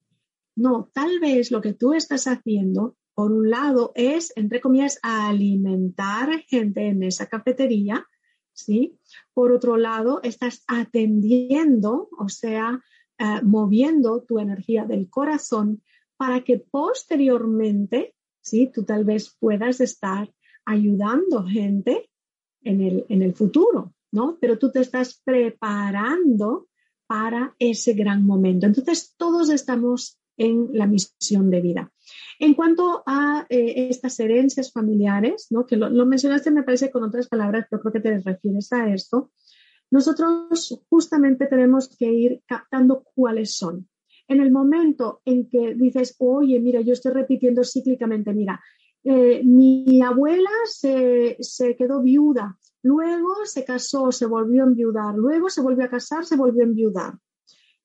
No, 0.56 0.90
tal 0.94 1.20
vez 1.20 1.52
lo 1.52 1.60
que 1.60 1.74
tú 1.74 1.94
estás 1.94 2.28
haciendo, 2.28 2.96
por 3.14 3.34
un 3.34 3.50
lado, 3.50 3.92
es, 3.94 4.32
entre 4.38 4.62
comillas, 4.62 5.00
alimentar 5.04 6.46
gente 6.48 6.88
en 6.88 7.04
esa 7.04 7.26
cafetería, 7.26 8.08
¿sí? 8.54 8.98
Por 9.34 9.52
otro 9.52 9.76
lado, 9.76 10.22
estás 10.24 10.64
atendiendo, 10.66 12.08
o 12.18 12.30
sea, 12.30 12.82
eh, 13.18 13.42
moviendo 13.44 14.24
tu 14.24 14.40
energía 14.40 14.86
del 14.86 15.10
corazón 15.10 15.84
para 16.16 16.46
que 16.46 16.58
posteriormente, 16.58 18.16
¿sí? 18.40 18.72
Tú 18.74 18.86
tal 18.86 19.04
vez 19.04 19.36
puedas 19.38 19.82
estar 19.82 20.32
ayudando 20.66 21.44
gente 21.44 22.10
en 22.64 22.82
el, 22.82 23.06
en 23.10 23.22
el 23.22 23.34
futuro, 23.34 23.94
¿no? 24.12 24.38
Pero 24.40 24.58
tú 24.58 24.72
te 24.72 24.80
estás 24.80 25.22
preparando 25.24 26.68
para 27.08 27.56
ese 27.60 27.94
gran 27.94 28.26
momento. 28.26 28.66
Entonces, 28.66 29.16
todos 29.18 29.50
estamos 29.50 30.20
en 30.38 30.70
la 30.72 30.88
misión 30.88 31.50
de 31.50 31.62
vida. 31.62 31.92
En 32.40 32.54
cuanto 32.54 33.04
a 33.06 33.46
eh, 33.50 33.90
estas 33.90 34.20
herencias 34.20 34.72
familiares, 34.72 35.48
¿no? 35.52 35.66
que 35.66 35.76
lo, 35.78 35.90
lo, 35.90 36.06
mencionaste 36.06 36.52
me 36.52 36.64
parece 36.64 36.90
con 36.90 37.04
otras 37.04 37.28
palabras, 37.28 37.68
pero 37.70 37.82
creo 37.82 37.94
que 37.94 38.00
te 38.00 38.20
refieres 38.20 38.72
a 38.74 38.92
esto, 38.92 39.32
nosotros 39.92 40.82
justamente 40.90 41.48
tenemos 41.48 41.96
que 41.96 42.12
ir 42.12 42.42
captando 42.48 43.04
cuáles 43.14 43.56
son. 43.56 43.90
En 44.28 44.40
el 44.40 44.50
momento 44.50 45.22
en 45.26 45.50
que 45.50 45.76
dices, 45.76 46.16
oye, 46.20 46.60
mira, 46.60 46.80
yo 46.82 46.94
estoy 46.94 47.12
repitiendo 47.12 47.64
cíclicamente, 47.64 48.34
mira, 48.34 48.62
eh, 49.04 49.42
mi 49.44 50.02
abuela 50.02 50.50
se, 50.66 51.38
quedó 51.78 52.02
viuda, 52.02 52.58
luego 52.84 53.46
se 53.46 53.66
casó, 53.66 54.12
se 54.12 54.26
volvió 54.26 54.64
a 54.64 54.68
enviudar, 54.68 55.16
luego 55.16 55.50
se 55.50 55.62
volvió 55.62 55.86
a 55.86 55.90
casar, 55.90 56.26
se 56.26 56.36
volvió 56.36 56.62
a 56.62 56.68
enviudar. 56.68 57.14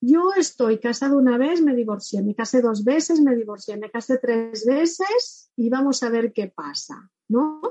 Yo 0.00 0.30
estoy 0.36 0.78
casado 0.78 1.16
una 1.16 1.38
vez, 1.38 1.62
me 1.62 1.74
divorcié, 1.74 2.22
me 2.22 2.34
casé 2.34 2.60
dos 2.60 2.84
veces, 2.84 3.20
me 3.20 3.34
divorcié, 3.34 3.78
me 3.78 3.90
casé 3.90 4.18
tres 4.18 4.66
veces 4.66 5.50
y 5.56 5.70
vamos 5.70 6.02
a 6.02 6.10
ver 6.10 6.32
qué 6.34 6.52
pasa, 6.54 7.10
¿no? 7.28 7.62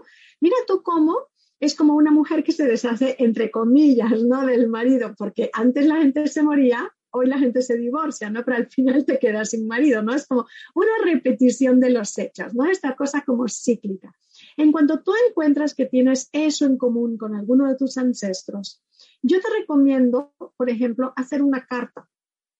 Mira 0.41 0.55
tú 0.65 0.81
cómo 0.81 1.15
es 1.59 1.75
como 1.75 1.93
una 1.93 2.11
mujer 2.11 2.43
que 2.43 2.51
se 2.51 2.65
deshace, 2.65 3.15
entre 3.19 3.51
comillas, 3.51 4.23
¿no? 4.23 4.45
Del 4.45 4.67
marido, 4.69 5.13
porque 5.17 5.49
antes 5.53 5.85
la 5.85 5.97
gente 5.97 6.27
se 6.27 6.41
moría 6.41 6.91
hoy 7.16 7.28
la 7.28 7.39
gente 7.39 7.61
se 7.61 7.78
divorcia, 7.78 8.30
¿no? 8.30 8.43
Pero 8.43 8.57
al 8.57 8.68
final 8.68 9.05
te 9.05 9.20
quedas 9.20 9.51
sin 9.51 9.68
marido, 9.68 10.01
¿no? 10.01 10.13
Es 10.13 10.28
como 10.28 10.45
una 10.76 10.91
repetición 11.03 11.80
de 11.80 11.89
los 11.89 12.18
hechos, 12.18 12.53
¿no? 12.53 12.66
Esta 12.66 12.95
cosa 12.95 13.24
como 13.26 13.47
cíclica. 13.47 14.13
En 14.57 14.72
cuanto 14.72 15.01
tú 15.01 15.13
encuentras 15.30 15.74
que 15.74 15.86
tienes 15.86 16.30
eso 16.34 16.66
en 16.66 16.78
común 16.78 17.18
con 17.18 17.36
alguno 17.36 17.68
de 17.68 17.76
tus 17.76 17.97
ancestros, 17.97 18.82
yo 19.22 19.39
te 19.39 19.47
recomiendo, 19.59 20.34
por 20.57 20.70
ejemplo, 20.70 21.13
hacer 21.16 21.41
una 21.41 21.66
carta. 21.66 22.07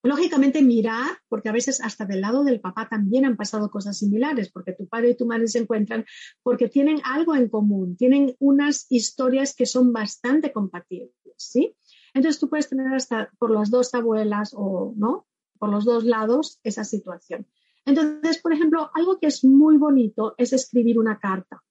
Lógicamente 0.02 0.62
mirar, 0.62 1.18
porque 1.28 1.48
a 1.48 1.52
veces 1.52 1.80
hasta 1.80 2.04
del 2.04 2.20
lado 2.20 2.44
del 2.44 2.60
papá 2.60 2.88
también 2.88 3.24
han 3.24 3.36
pasado 3.36 3.70
cosas 3.70 3.98
similares, 3.98 4.52
porque 4.52 4.72
tu 4.72 4.86
padre 4.86 5.10
y 5.10 5.16
tu 5.16 5.26
madre 5.26 5.48
se 5.48 5.58
encuentran, 5.58 6.04
porque 6.44 6.68
tienen 6.68 7.00
algo 7.02 7.34
en 7.34 7.48
común, 7.48 7.96
tienen 7.96 8.36
unas 8.38 8.86
historias 8.88 9.54
que 9.54 9.66
son 9.66 9.92
bastante 9.92 10.52
compatibles, 10.52 11.12
¿sí? 11.36 11.74
Entonces 12.16 12.40
tú 12.40 12.48
puedes 12.48 12.70
tener 12.70 12.94
hasta 12.94 13.30
por 13.38 13.50
las 13.50 13.70
dos 13.70 13.92
abuelas 13.94 14.54
o 14.56 14.94
no, 14.96 15.26
por 15.58 15.68
los 15.68 15.84
dos 15.84 16.04
lados 16.04 16.60
esa 16.64 16.82
situación. 16.82 17.46
Entonces, 17.84 18.40
por 18.40 18.54
ejemplo, 18.54 18.90
algo 18.94 19.18
que 19.18 19.26
es 19.26 19.44
muy 19.44 19.76
bonito 19.76 20.34
es 20.38 20.54
escribir 20.54 20.98
una 20.98 21.18
carta. 21.18 21.62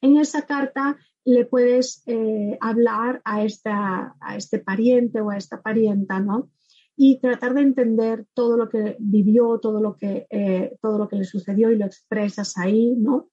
En 0.00 0.16
esa 0.16 0.42
carta 0.42 0.98
le 1.24 1.44
puedes 1.44 2.02
eh, 2.06 2.58
hablar 2.60 3.22
a, 3.24 3.44
esta, 3.44 4.16
a 4.18 4.36
este 4.36 4.58
pariente 4.58 5.20
o 5.20 5.30
a 5.30 5.36
esta 5.36 5.62
parienta, 5.62 6.18
¿no? 6.18 6.50
Y 6.96 7.20
tratar 7.20 7.54
de 7.54 7.60
entender 7.60 8.26
todo 8.34 8.56
lo 8.56 8.68
que 8.68 8.96
vivió, 8.98 9.60
todo 9.60 9.80
lo 9.80 9.96
que, 9.96 10.26
eh, 10.28 10.76
todo 10.82 10.98
lo 10.98 11.06
que 11.06 11.16
le 11.16 11.24
sucedió 11.24 11.70
y 11.70 11.78
lo 11.78 11.86
expresas 11.86 12.58
ahí, 12.58 12.96
¿no? 12.96 13.30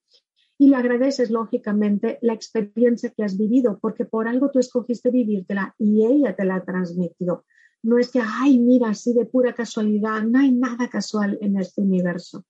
Y 0.62 0.68
le 0.68 0.76
agradeces 0.76 1.32
lógicamente 1.32 2.20
la 2.22 2.34
experiencia 2.34 3.10
que 3.10 3.24
has 3.24 3.36
vivido, 3.36 3.80
porque 3.82 4.06
por 4.06 4.28
algo 4.28 4.52
tú 4.52 4.60
escogiste 4.60 5.10
vivírtela 5.10 5.74
y 5.80 6.06
ella 6.06 6.36
te 6.36 6.46
la 6.46 6.64
transmitió. 6.64 7.46
No 7.82 7.98
es 7.98 8.12
que, 8.12 8.22
ay, 8.24 8.60
mira, 8.60 8.90
así 8.90 9.12
de 9.12 9.26
pura 9.26 9.56
casualidad, 9.56 10.22
no 10.22 10.38
hay 10.38 10.52
nada 10.52 10.88
casual 10.88 11.40
en 11.42 11.58
este 11.58 11.82
universo. 11.82 12.46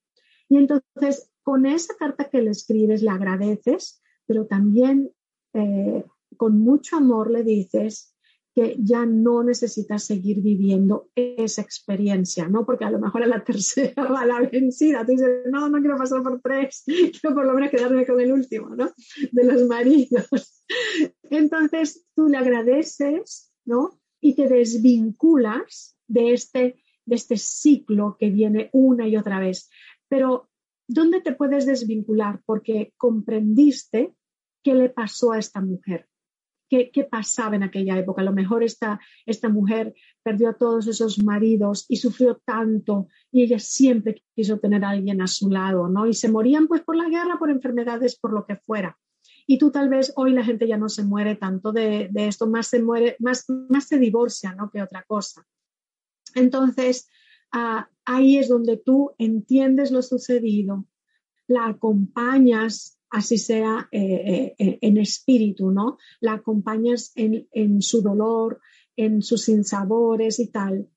Y 0.50 0.58
entonces, 0.58 1.32
con 1.42 1.66
esa 1.66 1.96
carta 1.96 2.26
que 2.26 2.42
le 2.42 2.52
escribes, 2.52 3.02
le 3.02 3.12
agradeces, 3.12 4.02
pero 4.26 4.46
también 4.46 5.14
eh, 5.54 6.04
con 6.36 6.60
mucho 6.60 6.98
amor 6.98 7.32
le 7.32 7.46
dices, 7.46 8.11
que 8.54 8.76
ya 8.80 9.06
no 9.06 9.44
necesitas 9.44 10.04
seguir 10.04 10.42
viviendo 10.42 11.10
esa 11.16 11.62
experiencia, 11.62 12.48
¿no? 12.50 12.66
Porque 12.66 12.84
a 12.84 12.92
lo 12.92 13.00
mejor 13.00 13.24
a 13.24 13.28
la 13.28 13.44
tercera 13.46 14.04
va 14.04 14.26
la 14.26 14.42
vencida, 14.42 15.06
tú 15.06 15.14
dices, 15.14 15.44
no, 15.50 15.70
no 15.70 15.80
quiero 15.80 15.98
pasar 15.98 16.22
por 16.22 16.42
tres, 16.42 16.84
quiero 16.86 17.36
por 17.36 17.46
lo 17.46 17.54
menos 17.54 17.70
quedarme 17.72 18.06
con 18.06 18.20
el 18.20 18.32
último, 18.32 18.76
¿no? 18.76 18.92
De 19.32 19.44
los 19.44 19.68
maridos. 19.68 20.64
Entonces 21.24 22.06
tú 22.16 22.28
le 22.28 22.38
agradeces, 22.38 23.52
¿no? 23.66 24.00
Y 24.20 24.36
te 24.36 24.48
desvinculas 24.48 25.98
de 26.08 26.34
este, 26.34 26.84
de 27.06 27.16
este 27.16 27.38
ciclo 27.38 28.18
que 28.20 28.30
viene 28.30 28.70
una 28.74 29.08
y 29.08 29.16
otra 29.16 29.40
vez. 29.40 29.70
Pero, 30.10 30.50
¿dónde 30.88 31.22
te 31.22 31.34
puedes 31.34 31.66
desvincular? 31.66 32.42
Porque 32.46 32.94
comprendiste 32.98 34.14
qué 34.62 34.76
le 34.76 34.90
pasó 34.90 35.32
a 35.32 35.40
esta 35.40 35.62
mujer. 35.62 36.11
¿Qué, 36.72 36.90
¿Qué, 36.90 37.04
pasaba 37.04 37.58
en 37.58 37.64
aquella 37.64 38.00
época? 38.00 38.22
A 38.22 38.24
lo 38.24 38.32
mejor 38.32 38.64
esta, 38.64 39.02
esta 39.26 39.50
mujer 39.50 39.94
perdió 40.24 40.48
a 40.48 40.54
todos 40.54 40.88
esos 40.88 41.22
maridos 41.22 41.86
y 41.90 41.98
sufrió 41.98 42.42
tanto 42.46 43.10
y 43.30 43.44
ella 43.44 43.60
siempre 43.60 44.24
quiso 44.34 44.58
tener 44.58 44.86
a 44.86 44.92
alguien 44.92 45.22
a 45.22 45.28
su 45.28 45.50
lado, 45.50 45.90
¿no? 45.90 46.08
Y 46.08 46.14
se 46.14 46.32
morían 46.32 46.70
pues 46.70 46.80
por 46.80 46.96
la 46.96 47.10
guerra, 47.10 47.38
por 47.38 47.50
enfermedades, 47.50 48.18
por 48.18 48.32
lo 48.32 48.46
que 48.46 48.56
fuera. 48.56 48.98
Y 49.46 49.58
tú 49.58 49.70
tal 49.70 49.90
vez 49.90 50.14
hoy 50.16 50.32
la 50.32 50.46
gente 50.46 50.66
ya 50.66 50.78
no 50.78 50.88
se 50.88 51.04
muere 51.04 51.36
tanto 51.36 51.74
de, 51.74 52.10
esto, 52.16 52.48
más 52.48 52.68
se 52.68 52.82
muere, 52.82 53.18
más, 53.20 53.46
se 53.86 54.00
divorcia, 54.00 54.56
¿no? 54.56 54.72
Que 54.72 54.82
otra 54.82 55.04
cosa. 55.04 55.46
Entonces, 56.36 57.10
uh, 57.54 57.84
ahí 58.06 58.38
es 58.38 58.48
donde 58.48 58.78
tú 58.78 59.12
entiendes 59.18 59.92
lo 59.92 60.02
sucedido, 60.02 60.86
la 61.48 61.66
acompañas, 61.66 62.98
así 63.12 63.38
sea 63.38 63.90
eh, 63.92 64.56
eh, 64.58 64.80
en 64.82 64.98
espíritu, 64.98 65.70
¿no? 65.70 65.98
La 66.22 66.34
acompañas 66.34 67.12
en, 67.16 67.82
su 67.82 68.02
dolor, 68.02 68.62
en 68.96 69.22
sus 69.22 69.44
sinsabores 69.44 70.40
y 70.40 70.48
tal, 70.48 70.90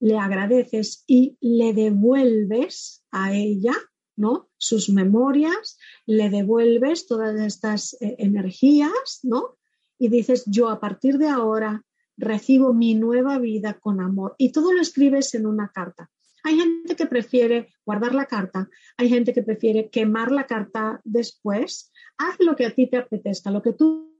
le 0.00 0.18
agradeces 0.18 1.04
y 1.06 1.38
le 1.40 1.72
devuelves 1.72 3.04
a 3.12 3.34
ella, 3.34 3.72
¿no? 4.16 4.50
Sus 4.58 4.90
memorias, 4.90 5.78
le 6.06 6.28
devuelves 6.28 7.06
todas 7.06 7.40
estas 7.40 7.94
eh, 8.00 8.16
energías, 8.18 9.20
¿no? 9.22 9.56
Y 9.96 10.08
dices, 10.08 10.44
yo 10.46 10.70
a 10.70 10.80
partir 10.80 11.18
de 11.18 11.28
ahora 11.28 11.84
recibo 12.16 12.74
mi 12.74 12.94
nueva 12.94 13.38
vida 13.38 13.78
con 13.78 14.00
amor. 14.00 14.34
Y 14.38 14.50
todo 14.50 14.72
lo 14.72 14.80
escribes 14.80 15.34
en 15.34 15.46
una 15.46 15.70
carta. 15.72 16.10
Hay 16.44 16.56
gente 16.56 16.96
que 16.96 17.06
prefiere 17.06 17.72
guardar 17.84 18.14
la 18.14 18.26
carta, 18.26 18.68
hay 18.96 19.08
gente 19.08 19.32
que 19.32 19.42
prefiere 19.42 19.90
quemar 19.90 20.32
la 20.32 20.46
carta 20.46 21.00
después. 21.04 21.92
Haz 22.18 22.36
lo 22.40 22.56
que 22.56 22.66
a 22.66 22.74
ti 22.74 22.88
te 22.88 22.96
apetezca, 22.96 23.50
lo 23.50 23.62
que 23.62 23.72
tú 23.72 24.10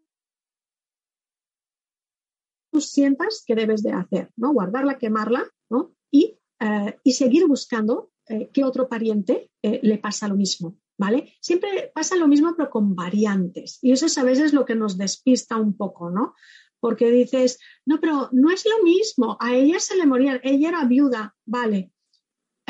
sientas 2.78 3.42
que 3.46 3.54
debes 3.54 3.82
de 3.82 3.92
hacer, 3.92 4.30
¿no? 4.36 4.52
Guardarla, 4.52 4.98
quemarla, 4.98 5.44
¿no? 5.68 5.94
Y, 6.10 6.38
eh, 6.60 7.12
seguir 7.12 7.46
buscando 7.46 8.10
eh, 8.28 8.50
qué 8.52 8.64
otro 8.64 8.88
pariente 8.88 9.50
eh, 9.62 9.80
le 9.82 9.98
pasa 9.98 10.28
lo 10.28 10.36
mismo, 10.36 10.78
¿vale? 10.98 11.34
Siempre 11.40 11.90
pasa 11.94 12.16
lo 12.16 12.28
mismo, 12.28 12.54
pero 12.56 12.70
con 12.70 12.94
variantes. 12.94 13.78
Y 13.82 13.92
eso 13.92 14.06
es 14.06 14.18
a 14.18 14.24
veces 14.24 14.52
lo 14.52 14.64
que 14.64 14.74
nos 14.74 14.98
despista 14.98 15.56
un 15.56 15.76
poco, 15.76 16.10
¿no? 16.10 16.34
Porque 16.78 17.10
dices, 17.10 17.58
no, 17.84 18.00
pero 18.00 18.28
no 18.32 18.50
es 18.50 18.64
lo 18.66 18.82
mismo, 18.84 19.36
a 19.40 19.54
ella 19.54 19.80
se 19.80 19.96
le 19.96 20.06
moría, 20.06 20.40
ella 20.42 20.68
era 20.68 20.84
viuda, 20.84 21.34
vale, 21.44 21.92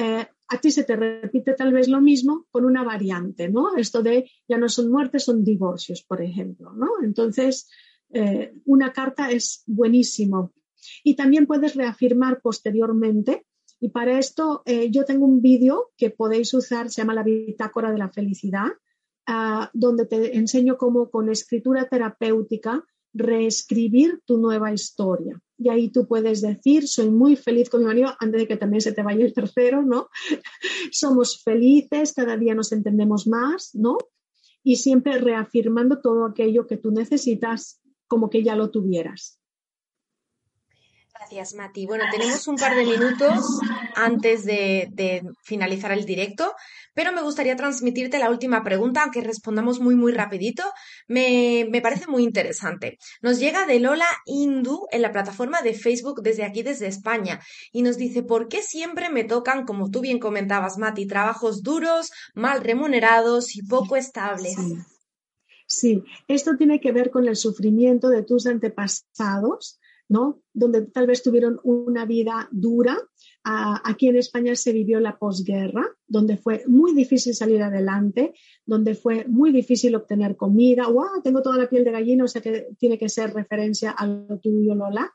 eh, 0.00 0.26
a 0.48 0.56
ti 0.58 0.70
se 0.70 0.84
te 0.84 0.96
repite 0.96 1.52
tal 1.52 1.72
vez 1.72 1.86
lo 1.88 2.00
mismo 2.00 2.46
con 2.50 2.64
una 2.64 2.82
variante, 2.82 3.50
¿no? 3.50 3.76
Esto 3.76 4.02
de 4.02 4.30
ya 4.48 4.56
no 4.56 4.68
son 4.70 4.90
muertes, 4.90 5.24
son 5.24 5.44
divorcios, 5.44 6.02
por 6.02 6.22
ejemplo, 6.22 6.72
¿no? 6.72 6.88
Entonces, 7.02 7.68
eh, 8.08 8.54
una 8.64 8.94
carta 8.94 9.30
es 9.30 9.62
buenísimo. 9.66 10.54
Y 11.04 11.16
también 11.16 11.46
puedes 11.46 11.74
reafirmar 11.74 12.40
posteriormente. 12.40 13.46
Y 13.78 13.90
para 13.90 14.18
esto 14.18 14.62
eh, 14.64 14.90
yo 14.90 15.04
tengo 15.04 15.26
un 15.26 15.42
vídeo 15.42 15.90
que 15.98 16.08
podéis 16.08 16.54
usar, 16.54 16.88
se 16.88 17.02
llama 17.02 17.14
la 17.14 17.22
bitácora 17.22 17.92
de 17.92 17.98
la 17.98 18.08
felicidad, 18.08 18.68
uh, 19.28 19.66
donde 19.74 20.06
te 20.06 20.36
enseño 20.36 20.78
cómo 20.78 21.10
con 21.10 21.30
escritura 21.30 21.88
terapéutica 21.88 22.84
reescribir 23.12 24.22
tu 24.24 24.38
nueva 24.38 24.72
historia. 24.72 25.40
Y 25.62 25.68
ahí 25.68 25.90
tú 25.90 26.08
puedes 26.08 26.40
decir, 26.40 26.88
soy 26.88 27.10
muy 27.10 27.36
feliz 27.36 27.68
con 27.68 27.80
mi 27.80 27.86
marido, 27.86 28.14
antes 28.18 28.40
de 28.40 28.48
que 28.48 28.56
también 28.56 28.80
se 28.80 28.92
te 28.92 29.02
vaya 29.02 29.26
el 29.26 29.34
tercero, 29.34 29.82
¿no? 29.82 30.08
Somos 30.90 31.42
felices, 31.42 32.14
cada 32.14 32.38
día 32.38 32.54
nos 32.54 32.72
entendemos 32.72 33.26
más, 33.26 33.74
¿no? 33.74 33.98
Y 34.62 34.76
siempre 34.76 35.18
reafirmando 35.18 36.00
todo 36.00 36.24
aquello 36.24 36.66
que 36.66 36.78
tú 36.78 36.90
necesitas 36.92 37.82
como 38.08 38.30
que 38.30 38.42
ya 38.42 38.56
lo 38.56 38.70
tuvieras. 38.70 39.39
Gracias, 41.20 41.52
Mati. 41.52 41.84
Bueno, 41.84 42.04
tenemos 42.10 42.48
un 42.48 42.56
par 42.56 42.74
de 42.74 42.86
minutos 42.86 43.60
antes 43.94 44.42
de, 44.46 45.22
finalizar 45.42 45.92
el 45.92 46.06
directo, 46.06 46.54
pero 46.94 47.12
me 47.12 47.20
gustaría 47.20 47.56
transmitirte 47.56 48.18
la 48.18 48.30
última 48.30 48.64
pregunta, 48.64 49.02
aunque 49.02 49.20
respondamos 49.20 49.80
muy, 49.80 49.96
muy 49.96 50.12
rapidito. 50.12 50.62
Me, 51.08 51.68
me 51.70 51.82
parece 51.82 52.06
muy 52.06 52.22
interesante. 52.22 52.96
Nos 53.20 53.38
llega 53.38 53.66
de 53.66 53.80
Lola 53.80 54.06
Hindu 54.24 54.86
en 54.90 55.02
la 55.02 55.12
plataforma 55.12 55.60
de 55.60 55.74
Facebook 55.74 56.22
desde 56.22 56.42
aquí, 56.42 56.62
desde 56.62 56.86
España, 56.86 57.38
y 57.70 57.82
nos 57.82 57.98
dice, 57.98 58.22
¿por 58.22 58.48
qué 58.48 58.62
siempre 58.62 59.10
me 59.10 59.24
tocan, 59.24 59.66
como 59.66 59.90
tú 59.90 60.00
bien 60.00 60.20
comentabas, 60.20 60.78
Mati, 60.78 61.06
trabajos 61.06 61.62
duros, 61.62 62.10
mal 62.32 62.64
remunerados 62.64 63.56
y 63.56 63.62
poco 63.62 63.96
estables? 63.96 64.54
Sí. 64.54 64.78
Sí, 65.72 66.02
esto 66.26 66.56
tiene 66.56 66.80
que 66.80 66.90
ver 66.90 67.10
con 67.10 67.28
el 67.28 67.36
sufrimiento 67.36 68.08
de 68.08 68.24
tus 68.24 68.46
antepasados 68.46 69.79
¿no? 70.10 70.42
Donde 70.52 70.82
tal 70.82 71.06
vez 71.06 71.22
tuvieron 71.22 71.60
una 71.62 72.04
vida 72.04 72.48
dura. 72.50 72.98
aquí 73.44 74.08
en 74.08 74.16
España 74.16 74.56
se 74.56 74.72
vivió 74.72 74.98
la 74.98 75.16
posguerra, 75.16 75.86
donde 76.06 76.36
fue 76.36 76.64
muy 76.66 76.92
difícil 76.92 77.32
salir 77.32 77.62
adelante, 77.62 78.34
donde 78.66 78.94
fue 78.96 79.24
muy 79.28 79.52
difícil 79.52 79.94
obtener 79.94 80.36
comida. 80.36 80.88
¡Wow! 80.88 81.22
Tengo 81.22 81.42
toda 81.42 81.56
la 81.56 81.68
piel 81.68 81.84
de 81.84 81.92
gallina, 81.92 82.24
o 82.24 82.28
sea 82.28 82.42
que 82.42 82.66
tiene 82.76 82.98
que 82.98 83.08
ser 83.08 83.32
referencia 83.32 83.92
a 83.92 84.06
lo 84.06 84.38
tuyo, 84.40 84.74
Lola. 84.74 85.10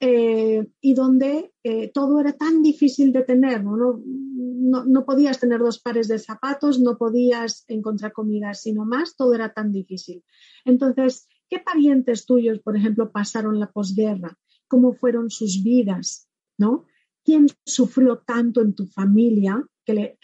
Eh, 0.00 0.66
y 0.80 0.94
donde 0.94 1.52
eh, 1.62 1.92
todo 1.94 2.18
era 2.20 2.32
tan 2.32 2.60
difícil 2.60 3.12
de 3.12 3.22
tener, 3.22 3.62
¿no? 3.62 3.76
No, 3.76 4.02
no, 4.04 4.84
no 4.84 5.04
podías 5.04 5.38
tener 5.38 5.60
dos 5.60 5.78
pares 5.78 6.08
de 6.08 6.18
zapatos, 6.18 6.80
no 6.80 6.98
podías 6.98 7.64
encontrar 7.68 8.12
comida, 8.12 8.52
sino 8.54 8.84
más, 8.84 9.16
todo 9.16 9.32
era 9.32 9.52
tan 9.52 9.70
difícil. 9.70 10.24
Entonces, 10.64 11.28
¿Qué 11.48 11.58
parientes 11.58 12.26
tuyos, 12.26 12.60
por 12.60 12.76
ejemplo, 12.76 13.12
pasaron 13.12 13.60
la 13.60 13.70
posguerra? 13.70 14.36
¿Cómo 14.68 14.94
fueron 14.94 15.30
sus 15.30 15.62
vidas? 15.62 16.28
¿No? 16.58 16.84
¿Quién 17.24 17.46
sufrió 17.64 18.18
tanto 18.18 18.60
en 18.60 18.74
tu 18.74 18.86
familia 18.86 19.62
que, 19.84 20.18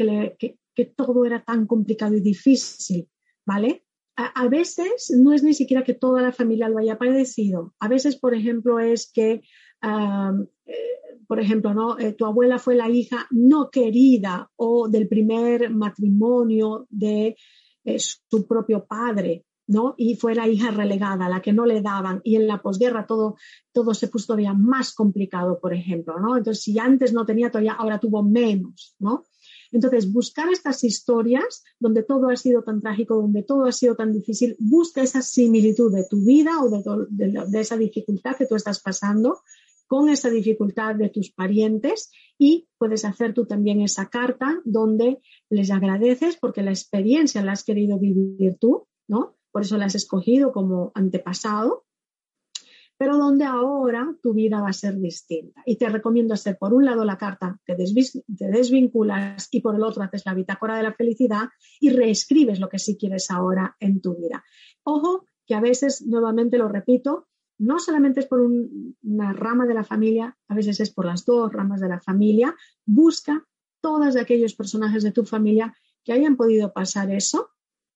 todo 0.96 1.24
era 1.24 1.42
tan 1.42 1.66
complicado 1.66 2.16
y 2.16 2.20
difícil? 2.20 3.08
¿Vale? 3.46 3.84
A, 4.16 4.48
veces 4.48 5.14
no 5.16 5.32
es 5.32 5.42
ni 5.42 5.54
siquiera 5.54 5.82
que 5.82 5.94
toda 5.94 6.20
la 6.20 6.32
familia 6.32 6.68
lo 6.68 6.78
haya 6.78 6.98
padecido. 6.98 7.74
A 7.80 7.88
veces, 7.88 8.16
por 8.16 8.34
ejemplo, 8.34 8.78
es 8.78 9.10
que, 9.10 9.42
eh, 9.82 10.82
por 11.26 11.40
ejemplo, 11.40 11.72
¿no? 11.72 11.98
Eh, 11.98 12.12
tu 12.12 12.26
abuela 12.26 12.58
fue 12.58 12.74
la 12.74 12.90
hija 12.90 13.26
no 13.30 13.70
querida 13.70 14.50
o 14.56 14.88
del 14.88 15.08
primer 15.08 15.70
matrimonio 15.70 16.86
de 16.90 17.34
eh, 17.84 17.98
su 17.98 18.46
propio 18.46 18.84
padre. 18.84 19.46
¿No? 19.70 19.94
Y 19.96 20.16
fue 20.16 20.34
la 20.34 20.48
hija 20.48 20.72
relegada, 20.72 21.28
la 21.28 21.40
que 21.40 21.52
no 21.52 21.64
le 21.64 21.80
daban, 21.80 22.20
y 22.24 22.34
en 22.34 22.48
la 22.48 22.60
posguerra 22.60 23.06
todo, 23.06 23.36
todo 23.72 23.94
se 23.94 24.08
puso 24.08 24.26
todavía 24.26 24.52
más 24.52 24.92
complicado, 24.92 25.60
por 25.60 25.72
ejemplo. 25.72 26.14
Entonces, 26.36 26.64
si 26.64 26.78
antes 26.78 27.12
no 27.12 27.24
tenía 27.24 27.50
todavía, 27.50 27.74
ahora 27.74 28.00
tuvo 28.00 28.22
menos, 28.24 28.96
¿no? 28.98 29.26
Entonces, 29.70 30.12
buscar 30.12 30.50
estas 30.50 30.82
historias 30.82 31.62
donde 31.78 32.02
todo 32.02 32.30
ha 32.30 32.36
sido 32.36 32.64
tan 32.64 32.80
trágico, 32.80 33.14
donde 33.14 33.44
todo 33.44 33.66
ha 33.66 33.72
sido 33.72 33.94
tan 33.94 34.12
difícil, 34.12 34.56
busca 34.58 35.02
esa 35.02 35.22
similitud 35.22 35.94
de 35.94 36.04
tu 36.10 36.24
vida 36.24 36.60
o 36.60 36.68
de, 37.08 37.60
esa 37.60 37.76
dificultad 37.76 38.34
que 38.36 38.46
tú 38.46 38.56
estás 38.56 38.80
pasando 38.80 39.38
con 39.86 40.08
esa 40.08 40.30
dificultad 40.30 40.96
de 40.96 41.10
tus 41.10 41.30
parientes 41.30 42.10
y 42.38 42.68
puedes 42.76 43.04
hacer 43.04 43.34
tú 43.34 43.46
también 43.46 43.80
esa 43.80 44.08
carta 44.08 44.60
donde 44.64 45.20
les 45.48 45.70
agradeces 45.70 46.36
porque 46.36 46.62
la 46.62 46.70
experiencia 46.70 47.42
la 47.42 47.52
has 47.52 47.62
querido 47.62 48.00
vivir 48.00 48.56
tú. 48.58 48.88
Por 49.50 49.62
eso 49.62 49.76
la 49.76 49.86
has 49.86 49.94
escogido 49.94 50.52
como 50.52 50.92
antepasado, 50.94 51.84
pero 53.00 53.16
donde 53.16 53.46
ahora 53.46 54.14
tu 54.22 54.34
vida 54.34 54.60
va 54.60 54.68
a 54.68 54.74
ser 54.74 54.98
distinta. 54.98 55.62
Y 55.64 55.76
te 55.76 55.88
recomiendo 55.88 56.34
hacer 56.34 56.58
por 56.58 56.74
un 56.74 56.84
lado 56.84 57.04
la 57.04 57.16
carta, 57.16 57.58
te, 57.64 57.74
te 57.74 58.48
desvinculas 58.50 59.48
y 59.50 59.62
por 59.62 59.74
el 59.74 59.82
otro 59.82 60.02
haces 60.02 60.26
la 60.26 60.34
bitácora 60.34 60.76
de 60.76 60.82
la 60.82 60.92
felicidad 60.92 61.48
y 61.80 61.90
reescribes 61.90 62.60
lo 62.60 62.68
que 62.68 62.78
sí 62.78 62.98
quieres 62.98 63.30
ahora 63.30 63.74
en 63.80 64.02
tu 64.02 64.16
vida. 64.16 64.44
Ojo 64.82 65.24
que 65.46 65.54
a 65.54 65.60
veces, 65.60 66.02
nuevamente 66.06 66.58
lo 66.58 66.68
repito, 66.68 67.26
no 67.56 67.78
solamente 67.78 68.20
es 68.20 68.26
por 68.26 68.40
un, 68.40 68.96
una 69.02 69.32
rama 69.32 69.66
de 69.66 69.74
la 69.74 69.84
familia, 69.84 70.36
a 70.48 70.54
veces 70.54 70.78
es 70.80 70.90
por 70.90 71.06
las 71.06 71.24
dos 71.24 71.50
ramas 71.52 71.80
de 71.80 71.88
la 71.88 72.00
familia. 72.00 72.54
Busca 72.84 73.46
todos 73.80 74.16
aquellos 74.16 74.54
personajes 74.54 75.02
de 75.02 75.12
tu 75.12 75.24
familia 75.24 75.74
que 76.04 76.12
hayan 76.12 76.36
podido 76.36 76.72
pasar 76.72 77.10
eso, 77.10 77.50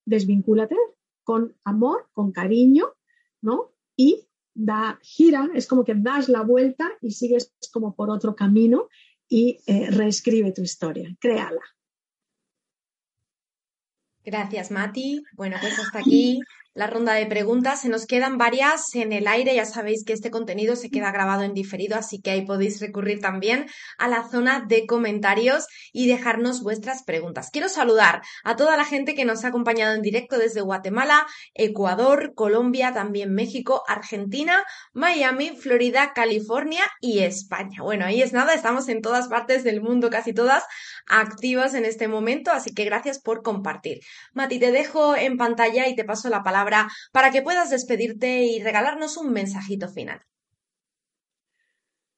desvincúlate, 0.07 0.77
con 1.25 1.57
amor, 1.65 2.09
con 2.13 2.33
cariño, 2.33 2.95
¿no? 3.41 3.73
Y 3.97 4.29
da, 4.55 4.99
gira, 5.03 5.49
es 5.55 5.67
como 5.67 5.85
que 5.85 5.95
das 5.95 6.29
la 6.29 6.43
vuelta 6.43 6.93
y 7.01 7.11
sigues 7.11 7.53
como 7.73 7.95
por 7.95 8.11
otro 8.11 8.37
camino 8.37 8.89
y 9.29 9.59
eh, 9.67 9.91
reescribe 9.91 10.53
tu 10.53 10.63
historia, 10.63 11.09
créala. 11.19 11.63
Gracias, 14.25 14.71
Mati. 14.71 15.23
Bueno, 15.35 15.57
pues 15.61 15.79
hasta 15.79 15.99
aquí 15.99 16.41
la 16.75 16.89
ronda 16.89 17.15
de 17.15 17.27
preguntas. 17.27 17.81
Se 17.81 17.89
nos 17.89 18.07
quedan 18.07 18.37
varias 18.37 18.95
en 18.95 19.13
el 19.13 19.29
aire. 19.29 19.55
Ya 19.55 19.65
sabéis 19.65 20.05
que 20.05 20.13
este 20.13 20.31
contenido 20.31 20.77
se 20.77 20.91
queda 20.91 21.13
grabado 21.13 21.43
en 21.43 21.55
diferido, 21.55 21.97
así 21.97 22.21
que 22.21 22.33
ahí 22.33 22.45
podéis 22.45 22.81
recurrir 22.81 23.21
también 23.21 23.67
a 23.97 24.09
la 24.09 24.29
zona 24.29 24.65
de 24.67 24.87
comentarios 24.87 25.67
y 25.93 26.09
dejarnos 26.09 26.63
vuestras 26.63 27.05
preguntas. 27.05 27.51
Quiero 27.53 27.69
saludar 27.69 28.23
a 28.43 28.57
toda 28.57 28.77
la 28.77 28.85
gente 28.85 29.15
que 29.15 29.25
nos 29.25 29.45
ha 29.45 29.49
acompañado 29.49 29.95
en 29.95 30.03
directo 30.03 30.37
desde 30.37 30.61
Guatemala, 30.61 31.27
Ecuador, 31.55 32.35
Colombia, 32.35 32.93
también 32.93 33.33
México, 33.33 33.85
Argentina, 33.87 34.65
Miami, 34.93 35.57
Florida, 35.57 36.13
California 36.13 36.85
y 37.01 37.21
España. 37.21 37.83
Bueno, 37.83 38.05
ahí 38.05 38.21
es 38.21 38.33
nada, 38.33 38.53
estamos 38.53 38.89
en 38.89 39.01
todas 39.01 39.29
partes 39.29 39.63
del 39.63 39.81
mundo, 39.81 40.11
casi 40.11 40.33
todas 40.33 40.65
activas 41.07 41.75
en 41.75 41.85
este 41.85 42.09
momento, 42.09 42.51
así 42.51 42.75
que 42.75 42.85
gracias 42.85 43.21
por 43.21 43.43
compartir. 43.43 44.01
Mati, 44.33 44.59
te 44.59 44.73
dejo 44.73 45.15
en 45.15 45.37
pantalla 45.37 45.87
y 45.87 45.95
te 45.95 46.05
paso 46.05 46.29
la 46.29 46.43
palabra 46.43 46.64
para 47.13 47.31
que 47.31 47.43
puedas 47.43 47.71
despedirte 47.71 48.45
y 48.45 48.63
regalarnos 48.63 49.17
un 49.17 49.33
mensajito 49.33 49.89
final. 49.89 50.21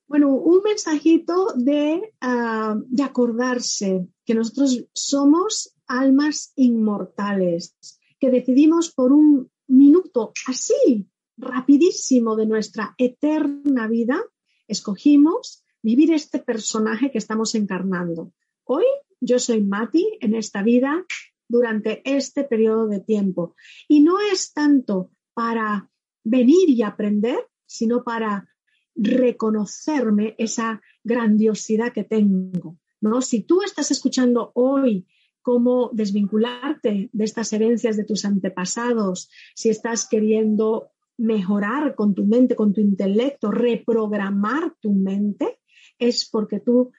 Bueno, 0.09 0.35
un 0.35 0.63
mensajito 0.63 1.53
de, 1.57 2.15
ah, 2.21 2.77
de 2.87 3.03
acordarse 3.03 4.07
que 4.25 4.35
nosotros 4.35 4.85
somos 4.93 5.75
almas 5.87 6.53
inmortales, 6.57 7.77
que 8.21 8.31
decidimos 8.31 8.93
por 8.93 9.13
un 9.13 9.51
minuto 9.67 10.33
así, 10.47 11.09
rapidísimo 11.37 12.37
de 12.37 12.47
nuestra 12.47 12.95
eterna 12.99 13.89
vida, 13.89 14.23
escogimos 14.69 15.65
vivir 15.83 16.13
este 16.13 16.39
personaje 16.39 17.11
que 17.11 17.19
estamos 17.19 17.55
encarnando. 17.55 18.33
Hoy 18.65 18.85
yo 19.21 19.39
soy 19.39 19.63
Mati 19.63 20.19
en 20.21 20.35
esta 20.35 20.63
vida 20.63 21.05
durante 21.49 22.03
este 22.05 22.45
periodo 22.45 22.89
de 22.89 23.01
tiempo. 23.01 23.55
Y 23.89 24.03
no 24.03 24.19
es 24.21 24.53
tanto 24.53 25.11
para 25.35 25.91
venir 26.25 26.71
y 26.71 26.83
aprender, 26.83 27.39
sino 27.67 28.03
para 28.03 28.49
reconocerme 28.95 30.35
esa 30.39 30.81
grandiosidad 31.05 31.93
que 31.93 32.05
tengo. 32.05 32.79
¿no? 33.01 33.21
Si 33.23 33.43
tú 33.43 33.63
estás 33.63 33.91
escuchando 33.91 34.53
hoy 34.55 35.07
cómo 35.43 35.91
desvincularte 35.93 37.11
de 37.13 37.25
estas 37.25 37.53
herencias 37.53 37.97
de 37.97 38.05
tus 38.05 38.25
antepasados, 38.25 39.31
si 39.55 39.69
estás 39.69 40.09
queriendo 40.09 40.91
mejorar 41.19 41.95
con 41.95 42.15
tu 42.15 42.27
mente, 42.27 42.57
con 42.57 42.73
tu 42.73 42.81
intelecto, 42.81 43.51
reprogramar 43.51 44.75
tu 44.81 44.93
mente, 44.93 45.61
es 45.99 46.29
porque 46.29 46.61
tú 46.61 46.93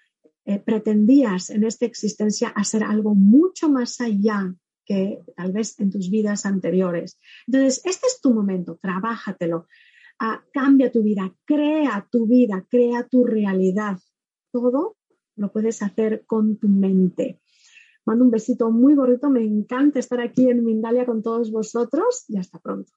eh, 0.49 0.59
pretendías 0.59 1.49
en 1.49 1.65
esta 1.65 1.85
existencia 1.85 2.47
hacer 2.47 2.81
algo 2.81 3.13
mucho 3.13 3.69
más 3.69 3.99
allá 3.99 4.55
que 4.85 5.21
tal 5.35 5.51
vez 5.51 5.77
en 5.77 5.91
tus 5.91 6.09
vidas 6.09 6.45
anteriores. 6.45 7.19
Entonces, 7.45 7.81
este 7.83 8.07
es 8.07 8.21
tu 8.21 8.33
momento, 8.33 8.79
trabájatelo, 8.81 9.67
ah, 10.19 10.41
cambia 10.53 10.89
tu 10.89 11.03
vida, 11.03 11.35
crea 11.43 12.07
tu 12.09 12.27
vida, 12.27 12.65
crea 12.69 13.05
tu 13.05 13.25
realidad. 13.25 13.97
Todo 14.53 14.95
lo 15.35 15.51
puedes 15.51 15.81
hacer 15.81 16.23
con 16.25 16.55
tu 16.55 16.69
mente. 16.69 17.41
Mando 18.05 18.23
un 18.23 18.31
besito 18.31 18.71
muy 18.71 18.95
bonito, 18.95 19.29
me 19.29 19.43
encanta 19.43 19.99
estar 19.99 20.21
aquí 20.21 20.49
en 20.49 20.63
Mindalia 20.63 21.05
con 21.05 21.21
todos 21.21 21.51
vosotros 21.51 22.23
y 22.29 22.37
hasta 22.37 22.57
pronto. 22.59 22.93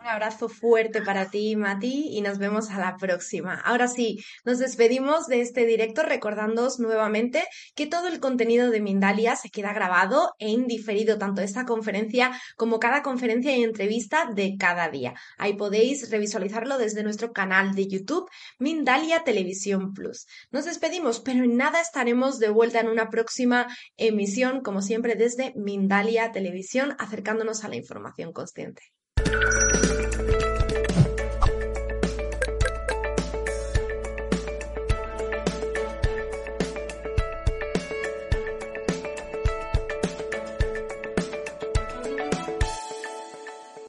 Un 0.00 0.06
abrazo 0.06 0.48
fuerte 0.48 1.02
para 1.02 1.28
ti, 1.28 1.56
Mati, 1.56 2.08
y 2.08 2.22
nos 2.22 2.38
vemos 2.38 2.70
a 2.70 2.78
la 2.78 2.96
próxima. 2.96 3.60
Ahora 3.60 3.86
sí, 3.86 4.18
nos 4.46 4.58
despedimos 4.58 5.26
de 5.26 5.42
este 5.42 5.66
directo 5.66 6.02
recordándoos 6.02 6.78
nuevamente 6.80 7.44
que 7.74 7.86
todo 7.86 8.08
el 8.08 8.18
contenido 8.18 8.70
de 8.70 8.80
Mindalia 8.80 9.36
se 9.36 9.50
queda 9.50 9.74
grabado 9.74 10.32
e 10.38 10.48
indiferido, 10.48 11.18
tanto 11.18 11.42
esta 11.42 11.66
conferencia 11.66 12.32
como 12.56 12.78
cada 12.78 13.02
conferencia 13.02 13.54
y 13.54 13.62
entrevista 13.62 14.24
de 14.34 14.56
cada 14.58 14.88
día. 14.88 15.12
Ahí 15.36 15.52
podéis 15.52 16.10
revisualizarlo 16.10 16.78
desde 16.78 17.02
nuestro 17.02 17.32
canal 17.32 17.74
de 17.74 17.86
YouTube, 17.86 18.26
Mindalia 18.58 19.22
Televisión 19.22 19.92
Plus. 19.92 20.26
Nos 20.50 20.64
despedimos, 20.64 21.20
pero 21.20 21.44
en 21.44 21.58
nada 21.58 21.78
estaremos 21.78 22.38
de 22.38 22.48
vuelta 22.48 22.80
en 22.80 22.88
una 22.88 23.10
próxima 23.10 23.66
emisión, 23.98 24.62
como 24.62 24.80
siempre, 24.80 25.14
desde 25.14 25.52
Mindalia 25.56 26.32
Televisión, 26.32 26.96
acercándonos 26.98 27.64
a 27.64 27.68
la 27.68 27.76
información 27.76 28.32
consciente. 28.32 28.80